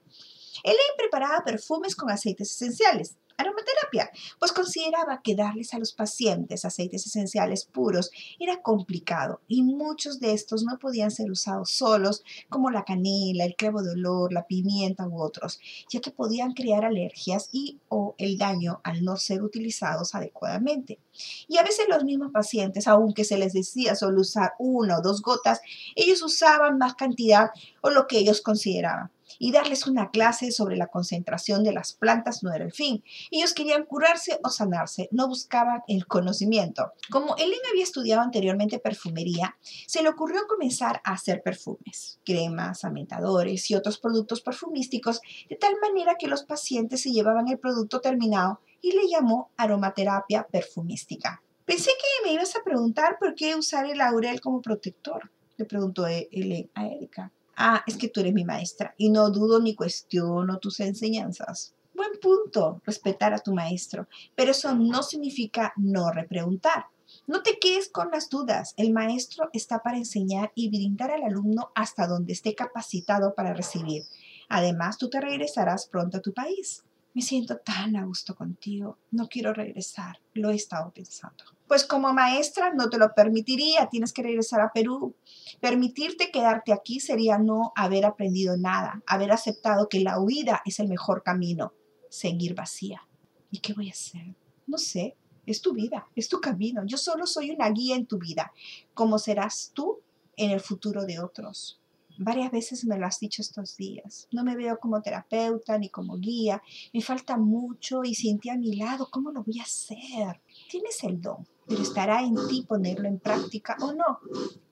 Elaine 0.64 0.97
preparaba 0.97 1.43
perfumes 1.43 1.95
con 1.95 2.09
aceites 2.09 2.51
esenciales 2.51 3.16
aromaterapia, 3.41 4.12
pues 4.39 4.51
consideraba 4.51 5.22
que 5.24 5.36
darles 5.36 5.74
a 5.74 5.80
los 5.80 5.93
pacientes 5.93 6.66
aceites 6.66 7.05
esenciales 7.05 7.66
puros 7.66 8.12
era 8.39 8.62
complicado 8.62 9.41
y 9.47 9.64
muchos 9.64 10.20
de 10.20 10.34
estos 10.34 10.64
no 10.64 10.78
podían 10.80 11.12
ser 11.12 11.32
usados 11.32 11.72
solos, 11.72 12.24
como 12.49 12.70
la 12.70 12.84
canela, 12.84 13.45
el 13.45 13.55
clavo 13.55 13.82
de 13.82 13.91
olor, 13.91 14.34
la 14.34 14.45
pimienta 14.45 15.07
u 15.07 15.22
otros, 15.22 15.59
ya 15.89 15.99
que 15.99 16.12
podían 16.12 16.53
crear 16.53 16.86
alergias 16.86 17.49
y 17.51 17.80
o 17.89 18.16
el 18.18 18.38
daño 18.38 18.82
al 18.84 19.03
no 19.03 19.18
ser 19.18 19.43
utilizados 19.43 20.16
adecuadamente. 20.16 20.99
Y 21.47 21.57
a 21.57 21.64
veces 21.64 21.88
los 21.89 22.03
mismos 22.03 22.32
pacientes, 22.32 22.88
aunque 22.88 23.24
se 23.24 23.38
les 23.38 23.53
decía 23.53 23.95
solo 23.95 24.22
usar 24.22 24.53
una 24.59 24.99
o 24.99 25.01
dos 25.01 25.22
gotas, 25.22 25.62
ellos 25.95 26.22
usaban 26.22 26.78
más 26.78 26.95
cantidad 26.95 27.49
o 27.82 27.89
lo 27.89 28.07
que 28.07 28.20
ellos 28.20 28.41
consideraban 28.41 29.12
y 29.41 29.51
darles 29.51 29.87
una 29.87 30.11
clase 30.11 30.51
sobre 30.51 30.77
la 30.77 30.85
concentración 30.85 31.63
de 31.63 31.73
las 31.73 31.93
plantas 31.93 32.43
no 32.43 32.53
era 32.53 32.63
el 32.63 32.71
fin. 32.71 33.03
Ellos 33.31 33.55
querían 33.55 33.85
curarse 33.85 34.39
o 34.43 34.49
sanarse, 34.49 35.09
no 35.11 35.27
buscaban 35.27 35.81
el 35.87 36.05
conocimiento. 36.05 36.91
Como 37.09 37.35
Ellen 37.37 37.59
había 37.71 37.83
estudiado 37.83 38.21
anteriormente 38.21 38.77
perfumería, 38.77 39.57
se 39.87 40.03
le 40.03 40.09
ocurrió 40.09 40.41
comenzar 40.47 41.01
a 41.03 41.13
hacer 41.13 41.41
perfumes, 41.41 42.19
cremas, 42.23 42.85
ambientadores 42.85 43.71
y 43.71 43.73
otros 43.73 43.97
productos 43.97 44.41
perfumísticos, 44.41 45.21
de 45.49 45.55
tal 45.55 45.73
manera 45.81 46.17
que 46.19 46.27
los 46.27 46.43
pacientes 46.43 47.01
se 47.01 47.11
llevaban 47.11 47.47
el 47.47 47.57
producto 47.57 47.99
terminado 47.99 48.61
y 48.79 48.91
le 48.91 49.09
llamó 49.09 49.49
aromaterapia 49.57 50.45
perfumística. 50.51 51.41
Pensé 51.65 51.89
que 51.89 52.27
me 52.27 52.33
ibas 52.33 52.55
a 52.55 52.63
preguntar 52.63 53.17
por 53.19 53.33
qué 53.33 53.55
usar 53.55 53.87
el 53.87 53.97
laurel 53.97 54.39
como 54.39 54.61
protector, 54.61 55.31
le 55.57 55.65
preguntó 55.65 56.05
Ellen 56.05 56.69
a 56.75 56.85
Erika. 56.85 57.31
Ah, 57.55 57.83
es 57.85 57.97
que 57.97 58.07
tú 58.07 58.21
eres 58.21 58.33
mi 58.33 58.45
maestra 58.45 58.93
y 58.97 59.09
no 59.09 59.29
dudo 59.29 59.59
ni 59.59 59.75
cuestiono 59.75 60.59
tus 60.59 60.79
enseñanzas. 60.79 61.75
Buen 61.93 62.19
punto, 62.21 62.81
respetar 62.85 63.33
a 63.33 63.39
tu 63.39 63.53
maestro, 63.53 64.07
pero 64.35 64.51
eso 64.51 64.73
no 64.75 65.03
significa 65.03 65.73
no 65.75 66.11
repreguntar. 66.11 66.85
No 67.27 67.43
te 67.43 67.59
quedes 67.59 67.89
con 67.89 68.09
las 68.11 68.29
dudas. 68.29 68.73
El 68.77 68.93
maestro 68.93 69.49
está 69.53 69.79
para 69.79 69.97
enseñar 69.97 70.51
y 70.55 70.69
brindar 70.69 71.11
al 71.11 71.23
alumno 71.23 71.71
hasta 71.75 72.07
donde 72.07 72.33
esté 72.33 72.55
capacitado 72.55 73.35
para 73.35 73.53
recibir. 73.53 74.03
Además, 74.47 74.97
tú 74.97 75.09
te 75.09 75.19
regresarás 75.19 75.87
pronto 75.87 76.17
a 76.17 76.21
tu 76.21 76.33
país. 76.33 76.83
Me 77.14 77.22
siento 77.22 77.57
tan 77.57 77.97
a 77.97 78.05
gusto 78.05 78.36
contigo. 78.36 78.97
No 79.12 79.28
quiero 79.28 79.53
regresar. 79.53 80.20
Lo 80.34 80.49
he 80.49 80.55
estado 80.55 80.91
pensando. 80.91 81.43
Pues 81.68 81.86
como 81.86 82.14
maestra 82.14 82.74
no 82.74 82.89
te 82.89 82.97
lo 82.97 83.14
permitiría. 83.14 83.89
Tienes 83.89 84.14
que 84.14 84.24
regresar 84.24 84.62
a 84.62 84.72
Perú. 84.72 85.16
Permitirte 85.59 86.32
quedarte 86.32 86.72
aquí 86.72 87.01
sería 87.01 87.38
no 87.38 87.74
haber 87.76 88.05
aprendido 88.05 88.55
nada, 88.55 89.03
haber 89.05 89.32
aceptado 89.32 89.89
que 89.89 89.99
la 89.99 90.20
huida 90.20 90.62
es 90.66 90.80
el 90.80 90.88
mejor 90.88 91.22
camino, 91.24 91.74
seguir 92.09 92.55
vacía. 92.55 93.05
¿Y 93.51 93.59
qué 93.59 93.74
voy 93.74 93.89
a 93.89 93.91
hacer? 93.91 94.36
No 94.66 94.78
sé. 94.78 95.18
Es 95.45 95.62
tu 95.62 95.74
vida, 95.74 96.07
es 96.16 96.30
tu 96.30 96.39
camino. 96.39 96.86
Yo 96.86 96.97
solo 96.97 97.26
soy 97.26 97.49
una 97.49 97.70
guía 97.72 97.95
en 97.95 98.05
tu 98.05 98.20
vida. 98.20 98.53
¿Cómo 98.93 99.18
serás 99.18 99.72
tú 99.74 99.99
en 100.38 100.51
el 100.51 100.62
futuro 100.62 101.03
de 101.03 101.20
otros? 101.20 101.80
Varias 102.18 102.51
veces 102.51 102.86
me 102.86 102.97
lo 102.97 103.05
has 103.05 103.20
dicho 103.20 103.41
estos 103.41 103.78
días. 103.78 104.28
No 104.32 104.43
me 104.43 104.55
veo 104.55 104.80
como 104.80 105.01
terapeuta 105.01 105.78
ni 105.78 105.89
como 105.89 106.18
guía. 106.18 106.62
Me 106.93 107.01
falta 107.01 107.38
mucho 107.38 108.03
y 108.03 108.16
sin 108.16 108.39
a 108.49 108.57
mi 108.57 108.76
lado, 108.76 109.09
¿cómo 109.12 109.32
lo 109.32 109.43
voy 109.43 109.59
a 109.59 109.64
hacer? 109.64 110.41
Tienes 110.70 111.03
el 111.03 111.22
don, 111.22 111.47
pero 111.68 111.82
estará 111.82 112.22
en 112.22 112.36
ti 112.47 112.66
ponerlo 112.68 113.07
en 113.07 113.20
práctica 113.20 113.78
o 113.82 113.93
no. 113.93 114.20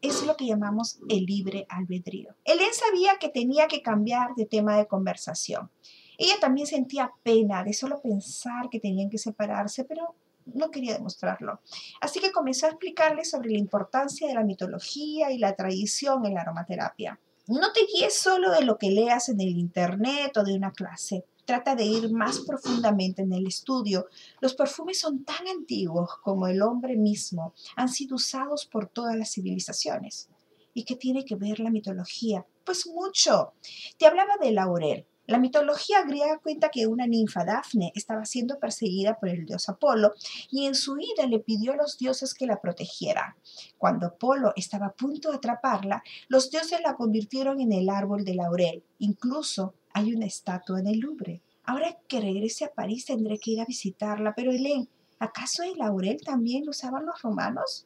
Es 0.01 0.25
lo 0.25 0.35
que 0.35 0.47
llamamos 0.47 0.99
el 1.07 1.25
libre 1.25 1.65
albedrío. 1.69 2.35
Helen 2.45 2.73
sabía 2.73 3.17
que 3.19 3.29
tenía 3.29 3.67
que 3.67 3.81
cambiar 3.81 4.35
de 4.35 4.45
tema 4.45 4.77
de 4.77 4.87
conversación. 4.87 5.69
Ella 6.17 6.35
también 6.41 6.67
sentía 6.67 7.13
pena 7.23 7.63
de 7.63 7.73
solo 7.73 8.01
pensar 8.01 8.69
que 8.69 8.79
tenían 8.79 9.09
que 9.09 9.17
separarse, 9.17 9.85
pero 9.85 10.15
no 10.53 10.71
quería 10.71 10.93
demostrarlo. 10.93 11.61
Así 12.01 12.19
que 12.19 12.31
comenzó 12.31 12.65
a 12.65 12.69
explicarle 12.69 13.23
sobre 13.23 13.51
la 13.51 13.57
importancia 13.57 14.27
de 14.27 14.33
la 14.33 14.43
mitología 14.43 15.31
y 15.31 15.37
la 15.37 15.55
tradición 15.55 16.25
en 16.25 16.33
la 16.33 16.41
aromaterapia. 16.41 17.19
No 17.49 17.71
te 17.71 17.79
guíes 17.91 18.13
solo 18.13 18.51
de 18.51 18.61
lo 18.61 18.77
que 18.77 18.91
leas 18.91 19.27
en 19.29 19.41
el 19.41 19.57
Internet 19.57 20.37
o 20.37 20.43
de 20.43 20.53
una 20.53 20.71
clase. 20.71 21.25
Trata 21.45 21.73
de 21.73 21.83
ir 21.83 22.11
más 22.11 22.41
profundamente 22.41 23.23
en 23.23 23.33
el 23.33 23.47
estudio. 23.47 24.05
Los 24.39 24.53
perfumes 24.53 24.99
son 24.99 25.25
tan 25.25 25.47
antiguos 25.47 26.11
como 26.21 26.45
el 26.45 26.61
hombre 26.61 26.95
mismo. 26.95 27.55
Han 27.75 27.89
sido 27.89 28.17
usados 28.17 28.67
por 28.67 28.87
todas 28.87 29.15
las 29.15 29.31
civilizaciones. 29.31 30.29
¿Y 30.75 30.83
qué 30.83 30.95
tiene 30.95 31.25
que 31.25 31.37
ver 31.37 31.59
la 31.59 31.71
mitología? 31.71 32.45
Pues 32.63 32.85
mucho. 32.85 33.53
Te 33.97 34.05
hablaba 34.05 34.37
de 34.39 34.51
laurel. 34.51 35.07
La 35.29 35.37
mitología 35.37 36.01
griega 36.01 36.39
cuenta 36.39 36.69
que 36.69 36.87
una 36.87 37.05
ninfa 37.05 37.45
Dafne 37.45 37.91
estaba 37.93 38.25
siendo 38.25 38.57
perseguida 38.57 39.19
por 39.19 39.29
el 39.29 39.45
dios 39.45 39.69
Apolo 39.69 40.13
y 40.49 40.65
en 40.65 40.73
su 40.73 40.97
ira 40.97 41.27
le 41.27 41.37
pidió 41.37 41.73
a 41.73 41.75
los 41.75 41.99
dioses 41.99 42.33
que 42.33 42.47
la 42.47 42.59
protegieran. 42.59 43.35
Cuando 43.77 44.07
Apolo 44.07 44.53
estaba 44.55 44.87
a 44.87 44.93
punto 44.93 45.29
de 45.29 45.37
atraparla, 45.37 46.01
los 46.29 46.49
dioses 46.49 46.81
la 46.83 46.95
convirtieron 46.95 47.61
en 47.61 47.73
el 47.73 47.91
árbol 47.91 48.23
de 48.23 48.33
laurel. 48.33 48.83
Incluso 48.97 49.75
hay 49.93 50.15
una 50.15 50.25
estatua 50.25 50.79
en 50.79 50.87
el 50.87 50.97
Louvre. 50.97 51.43
Ahora 51.63 51.95
que 52.07 52.21
regrese 52.21 52.65
a 52.65 52.73
París 52.73 53.05
tendré 53.05 53.37
que 53.37 53.51
ir 53.51 53.61
a 53.61 53.65
visitarla, 53.65 54.33
pero 54.35 54.51
Helen, 54.51 54.89
¿acaso 55.19 55.61
el 55.61 55.77
laurel 55.77 56.19
también 56.25 56.65
lo 56.65 56.71
usaban 56.71 57.05
los 57.05 57.21
romanos? 57.21 57.85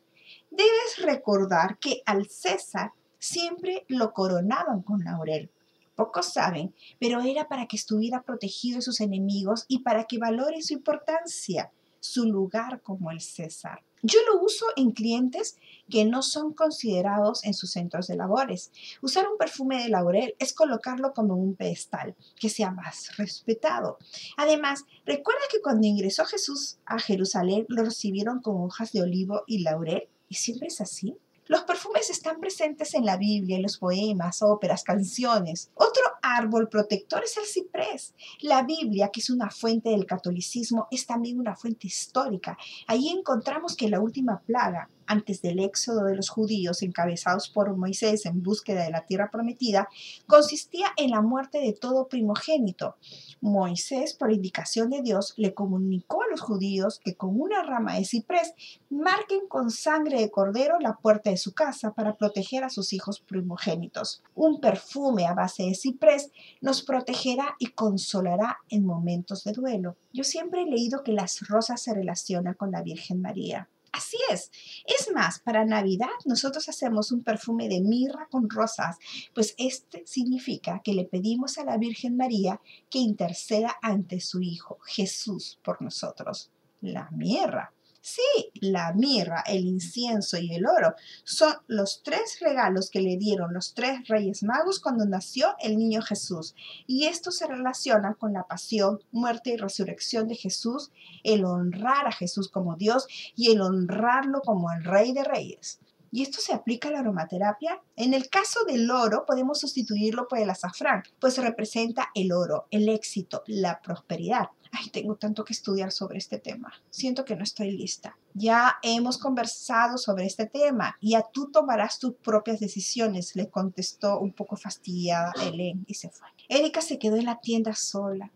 Debes 0.49 0.99
recordar 1.01 1.77
que 1.77 2.03
al 2.05 2.25
César 2.27 2.93
siempre 3.19 3.83
lo 3.89 4.13
coronaban 4.13 4.81
con 4.81 5.03
laurel. 5.03 5.51
Pocos 5.95 6.33
saben, 6.33 6.73
pero 6.99 7.21
era 7.21 7.47
para 7.47 7.67
que 7.67 7.75
estuviera 7.75 8.23
protegido 8.23 8.77
de 8.77 8.81
sus 8.81 8.99
enemigos 9.01 9.65
y 9.67 9.79
para 9.79 10.05
que 10.05 10.17
valore 10.17 10.61
su 10.61 10.73
importancia, 10.73 11.71
su 11.99 12.25
lugar 12.25 12.81
como 12.81 13.11
el 13.11 13.21
César. 13.21 13.83
Yo 14.05 14.19
lo 14.29 14.41
uso 14.41 14.65
en 14.75 14.91
clientes 14.91 15.55
que 15.89 16.03
no 16.03 16.23
son 16.23 16.53
considerados 16.53 17.45
en 17.45 17.53
sus 17.53 17.71
centros 17.71 18.07
de 18.07 18.17
labores. 18.17 18.69
Usar 19.01 19.29
un 19.29 19.37
perfume 19.37 19.81
de 19.81 19.87
laurel 19.87 20.35
es 20.39 20.51
colocarlo 20.51 21.13
como 21.13 21.35
un 21.35 21.55
pedestal, 21.55 22.13
que 22.37 22.49
sea 22.49 22.71
más 22.71 23.15
respetado. 23.15 23.97
Además, 24.35 24.83
recuerda 25.05 25.41
que 25.49 25.61
cuando 25.61 25.87
ingresó 25.87 26.25
Jesús 26.25 26.79
a 26.85 26.99
Jerusalén 26.99 27.65
lo 27.69 27.85
recibieron 27.85 28.41
con 28.41 28.61
hojas 28.61 28.91
de 28.91 29.03
olivo 29.03 29.43
y 29.47 29.59
laurel, 29.59 30.09
y 30.27 30.35
siempre 30.35 30.67
es 30.67 30.81
así. 30.81 31.15
Los 31.47 31.63
perfumes 31.63 32.09
están 32.09 32.39
presentes 32.39 32.93
en 32.93 33.05
la 33.05 33.17
Biblia, 33.17 33.57
en 33.57 33.63
los 33.63 33.77
poemas, 33.77 34.41
óperas, 34.41 34.83
canciones. 34.83 35.71
Otro 35.73 36.03
árbol 36.21 36.69
protector 36.69 37.23
es 37.23 37.35
el 37.37 37.45
ciprés. 37.45 38.13
La 38.41 38.63
Biblia, 38.63 39.09
que 39.11 39.19
es 39.19 39.29
una 39.29 39.49
fuente 39.49 39.89
del 39.89 40.05
catolicismo, 40.05 40.87
es 40.89 41.05
también 41.05 41.39
una 41.39 41.55
fuente 41.55 41.87
histórica. 41.87 42.57
Allí 42.87 43.09
encontramos 43.09 43.75
que 43.75 43.89
la 43.89 43.99
última 43.99 44.39
plaga, 44.39 44.89
antes 45.08 45.41
del 45.41 45.60
éxodo 45.60 46.06
de 46.06 46.16
los 46.16 46.30
judíos 46.30 46.82
encabezados 46.82 47.49
por 47.49 47.76
Moisés 47.76 48.26
en 48.26 48.43
búsqueda 48.43 48.84
de 48.84 48.91
la 48.91 49.06
tierra 49.06 49.30
prometida, 49.32 49.88
consistía 50.28 50.88
en 50.97 51.12
la 51.12 51.22
muerte 51.22 51.60
de 51.60 51.74
todo 51.74 52.08
primogénito. 52.08 52.95
Moisés, 53.41 54.14
por 54.14 54.32
indicación 54.32 54.89
de 54.89 55.01
Dios, 55.01 55.34
le 55.38 55.54
comunicó 55.54 56.24
a 56.24 56.28
los 56.30 56.41
judíos 56.41 56.99
que 57.04 57.16
con 57.16 57.39
una 57.39 57.64
rama 57.64 57.95
de 57.95 58.06
ciprés 58.06 58.54
marquen 58.89 59.47
con 59.47 59.70
sangre 59.70 60.20
de 60.20 60.32
cordero 60.32 60.80
la 60.80 60.97
puerta 60.97 61.30
de 61.30 61.38
su 61.38 61.54
casa 61.54 61.93
para 61.93 62.16
proteger 62.16 62.64
a 62.64 62.70
sus 62.70 62.93
hijos 62.93 63.20
primogénitos. 63.20 64.24
Un 64.36 64.62
perfume 64.62 65.26
a 65.26 65.34
base 65.34 65.64
de 65.64 65.76
ciprés 65.76 66.32
nos 66.62 66.84
protegerá 66.84 67.56
y 67.60 67.68
consolará 67.68 68.60
en 68.70 68.86
momentos 68.86 69.43
de 69.43 69.54
duelo. 69.54 69.97
Yo 70.14 70.24
siempre 70.24 70.62
he 70.62 70.66
leído 70.66 71.04
que 71.04 71.12
las 71.12 71.47
rosas 71.47 71.82
se 71.82 71.93
relacionan 71.93 72.54
con 72.54 72.72
la 72.72 72.82
Virgen 72.82 73.22
María. 73.22 73.70
Así 73.93 74.17
es. 74.31 74.51
Es 74.85 75.13
más, 75.13 75.39
para 75.39 75.65
Navidad 75.65 76.07
nosotros 76.25 76.67
hacemos 76.67 77.11
un 77.11 77.23
perfume 77.23 77.69
de 77.69 77.79
mirra 77.79 78.27
con 78.29 78.49
rosas, 78.49 78.97
pues 79.35 79.53
este 79.59 80.01
significa 80.07 80.81
que 80.83 80.93
le 80.93 81.05
pedimos 81.05 81.59
a 81.59 81.63
la 81.63 81.77
Virgen 81.77 82.17
María 82.17 82.59
que 82.89 82.97
interceda 82.97 83.77
ante 83.83 84.19
su 84.19 84.41
Hijo 84.41 84.79
Jesús 84.83 85.59
por 85.63 85.79
nosotros. 85.83 86.49
La 86.81 87.07
mirra 87.11 87.71
Sí, 88.06 88.51
la 88.56 88.91
mirra, 88.91 89.45
el 89.47 89.66
incienso 89.66 90.38
y 90.38 90.54
el 90.54 90.66
oro 90.66 90.93
son 91.24 91.54
los 91.68 92.04
tres 92.04 92.38
regalos 92.41 92.89
que 92.89 92.99
le 92.99 93.16
dieron 93.16 93.54
los 93.54 93.74
tres 93.74 94.10
reyes 94.10 94.43
magos 94.43 94.82
cuando 94.82 95.06
nació 95.06 95.56
el 95.62 95.78
niño 95.78 96.01
Jesús. 96.01 96.54
Y 96.86 97.06
esto 97.06 97.32
se 97.32 97.47
relaciona 97.47 98.16
con 98.16 98.34
la 98.34 98.43
pasión, 98.43 98.99
muerte 99.14 99.51
y 99.51 99.56
resurrección 99.56 100.28
de 100.28 100.36
Jesús, 100.36 100.91
el 101.24 101.45
honrar 101.45 102.06
a 102.06 102.12
Jesús 102.12 102.49
como 102.49 102.76
Dios 102.76 103.08
y 103.38 103.54
el 103.54 103.62
honrarlo 103.62 104.41
como 104.41 104.70
el 104.74 104.84
rey 104.84 105.14
de 105.14 105.24
reyes. 105.24 105.80
¿Y 106.14 106.22
esto 106.22 106.39
se 106.39 106.53
aplica 106.53 106.89
a 106.89 106.91
la 106.91 106.99
aromaterapia? 106.99 107.82
En 107.95 108.14
el 108.14 108.30
caso 108.30 108.64
del 108.66 108.89
oro, 108.91 109.26
podemos 109.26 109.59
sustituirlo 109.59 110.28
por 110.28 110.38
el 110.38 110.49
azafrán, 110.49 111.01
pues 111.20 111.39
representa 111.39 112.09
el 112.14 112.32
oro, 112.32 112.68
el 112.70 112.88
éxito, 112.88 113.41
la 113.47 113.82
prosperidad 113.82 114.49
ay, 114.74 114.89
tengo 114.89 115.16
tanto 115.16 115.43
que 115.43 115.53
estudiar 115.53 115.91
sobre 115.91 116.18
este 116.18 116.39
tema, 116.39 116.74
siento 116.89 117.26
que 117.26 117.36
no 117.36 117.43
estoy 117.43 117.72
lista. 117.72 118.18
Ya 118.34 118.78
hemos 118.82 119.18
conversado 119.18 119.97
sobre 119.97 120.26
este 120.26 120.47
tema 120.47 120.97
y 120.99 121.11
ya 121.11 121.24
tú 121.32 121.51
tomarás 121.51 121.99
tus 121.99 122.16
propias 122.16 122.59
decisiones, 122.59 123.36
le 123.36 123.49
contestó 123.49 124.20
un 124.20 124.34
poco 124.34 124.55
fastidiada 124.55 125.32
Helen 125.39 125.86
y 125.88 125.93
se 125.93 126.09
fue. 126.09 126.28
Erika 126.49 126.82
se 126.82 126.97
quedó 126.97 127.18
en 127.18 127.26
la 127.26 127.39
tienda 127.39 127.76
sola, 127.76 128.32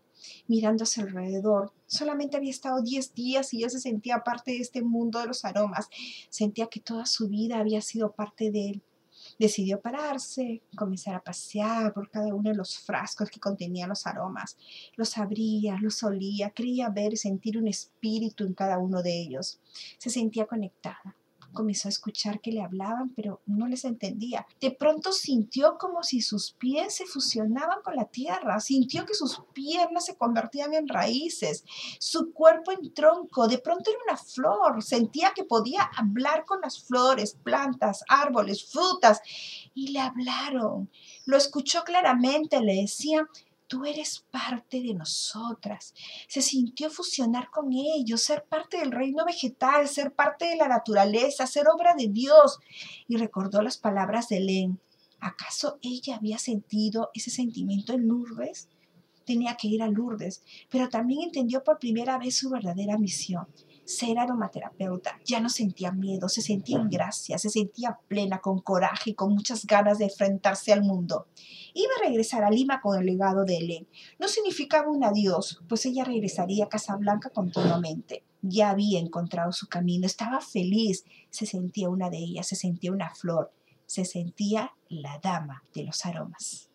mirando 0.48 0.84
alrededor. 0.96 1.72
Solamente 1.86 2.36
había 2.36 2.50
estado 2.50 2.82
10 2.82 3.14
días 3.14 3.54
y 3.54 3.60
ya 3.60 3.68
se 3.70 3.78
sentía 3.78 4.24
parte 4.24 4.52
de 4.52 4.58
este 4.58 4.82
mundo 4.82 5.20
de 5.20 5.26
los 5.26 5.44
aromas. 5.44 5.88
Sentía 6.30 6.66
que 6.66 6.80
toda 6.80 7.06
su 7.06 7.28
vida 7.28 7.58
había 7.58 7.80
sido 7.80 8.12
parte 8.12 8.50
de 8.50 8.70
él. 8.70 8.82
Decidió 9.38 9.80
pararse, 9.80 10.62
comenzar 10.76 11.14
a 11.14 11.22
pasear 11.22 11.92
por 11.92 12.10
cada 12.10 12.34
uno 12.34 12.50
de 12.50 12.56
los 12.56 12.78
frascos 12.78 13.30
que 13.30 13.40
contenían 13.40 13.90
los 13.90 14.06
aromas. 14.06 14.56
Los 14.96 15.18
abría, 15.18 15.76
los 15.80 16.02
olía, 16.02 16.50
creía 16.50 16.88
ver 16.88 17.12
y 17.12 17.16
sentir 17.16 17.58
un 17.58 17.68
espíritu 17.68 18.44
en 18.44 18.54
cada 18.54 18.78
uno 18.78 19.02
de 19.02 19.20
ellos. 19.20 19.60
Se 19.98 20.10
sentía 20.10 20.46
conectada 20.46 21.17
comenzó 21.52 21.88
a 21.88 21.90
escuchar 21.90 22.40
que 22.40 22.52
le 22.52 22.62
hablaban, 22.62 23.10
pero 23.10 23.40
no 23.46 23.66
les 23.66 23.84
entendía. 23.84 24.46
De 24.60 24.70
pronto 24.70 25.12
sintió 25.12 25.76
como 25.78 26.02
si 26.02 26.20
sus 26.20 26.52
pies 26.52 26.96
se 26.96 27.06
fusionaban 27.06 27.82
con 27.82 27.96
la 27.96 28.04
tierra, 28.04 28.60
sintió 28.60 29.04
que 29.04 29.14
sus 29.14 29.42
piernas 29.52 30.06
se 30.06 30.16
convertían 30.16 30.74
en 30.74 30.88
raíces, 30.88 31.64
su 31.98 32.32
cuerpo 32.32 32.72
en 32.72 32.92
tronco, 32.92 33.48
de 33.48 33.58
pronto 33.58 33.90
era 33.90 33.98
una 34.08 34.16
flor, 34.16 34.82
sentía 34.82 35.32
que 35.34 35.44
podía 35.44 35.82
hablar 35.96 36.44
con 36.44 36.60
las 36.60 36.82
flores, 36.82 37.36
plantas, 37.42 38.04
árboles, 38.08 38.64
frutas, 38.64 39.20
y 39.74 39.88
le 39.88 40.00
hablaron. 40.00 40.90
Lo 41.24 41.36
escuchó 41.36 41.82
claramente, 41.84 42.60
le 42.60 42.82
decía, 42.82 43.28
tú 43.68 43.84
eres 43.84 44.24
parte 44.30 44.82
de 44.82 44.94
nosotras. 44.94 45.94
Se 46.26 46.42
sintió 46.42 46.90
fusionar 46.90 47.50
con 47.50 47.72
ellos, 47.72 48.22
ser 48.22 48.44
parte 48.44 48.78
del 48.78 48.90
reino 48.90 49.24
vegetal, 49.24 49.86
ser 49.86 50.12
parte 50.12 50.46
de 50.46 50.56
la 50.56 50.66
naturaleza, 50.66 51.46
ser 51.46 51.68
obra 51.68 51.94
de 51.96 52.08
Dios. 52.08 52.58
Y 53.06 53.16
recordó 53.16 53.62
las 53.62 53.78
palabras 53.78 54.28
de 54.28 54.40
Len. 54.40 54.80
¿Acaso 55.20 55.78
ella 55.82 56.16
había 56.16 56.38
sentido 56.38 57.10
ese 57.14 57.30
sentimiento 57.30 57.92
en 57.92 58.08
Lourdes? 58.08 58.68
Tenía 59.24 59.56
que 59.56 59.68
ir 59.68 59.82
a 59.82 59.88
Lourdes, 59.88 60.42
pero 60.70 60.88
también 60.88 61.22
entendió 61.24 61.62
por 61.62 61.78
primera 61.78 62.18
vez 62.18 62.36
su 62.36 62.48
verdadera 62.48 62.96
misión 62.96 63.46
ser 63.88 64.18
aromaterapeuta. 64.18 65.18
Ya 65.24 65.40
no 65.40 65.48
sentía 65.48 65.92
miedo, 65.92 66.28
se 66.28 66.42
sentía 66.42 66.76
en 66.76 66.90
gracia, 66.90 67.38
se 67.38 67.48
sentía 67.48 67.98
plena, 68.06 68.38
con 68.40 68.60
coraje 68.60 69.10
y 69.10 69.14
con 69.14 69.32
muchas 69.32 69.64
ganas 69.66 69.98
de 69.98 70.04
enfrentarse 70.04 70.74
al 70.74 70.82
mundo. 70.82 71.26
Iba 71.72 71.90
a 71.98 72.06
regresar 72.06 72.44
a 72.44 72.50
Lima 72.50 72.82
con 72.82 72.98
el 72.98 73.06
legado 73.06 73.44
de 73.44 73.56
Helen. 73.56 73.88
No 74.18 74.28
significaba 74.28 74.90
un 74.90 75.04
adiós, 75.04 75.62
pues 75.68 75.86
ella 75.86 76.04
regresaría 76.04 76.66
a 76.66 76.68
Casablanca 76.68 77.30
continuamente. 77.30 78.24
Ya 78.42 78.70
había 78.70 79.00
encontrado 79.00 79.52
su 79.52 79.68
camino, 79.68 80.06
estaba 80.06 80.42
feliz, 80.42 81.04
se 81.30 81.46
sentía 81.46 81.88
una 81.88 82.10
de 82.10 82.18
ellas, 82.18 82.46
se 82.46 82.56
sentía 82.56 82.92
una 82.92 83.14
flor, 83.14 83.52
se 83.86 84.04
sentía 84.04 84.74
la 84.90 85.18
dama 85.18 85.64
de 85.74 85.84
los 85.84 86.04
aromas. 86.04 86.67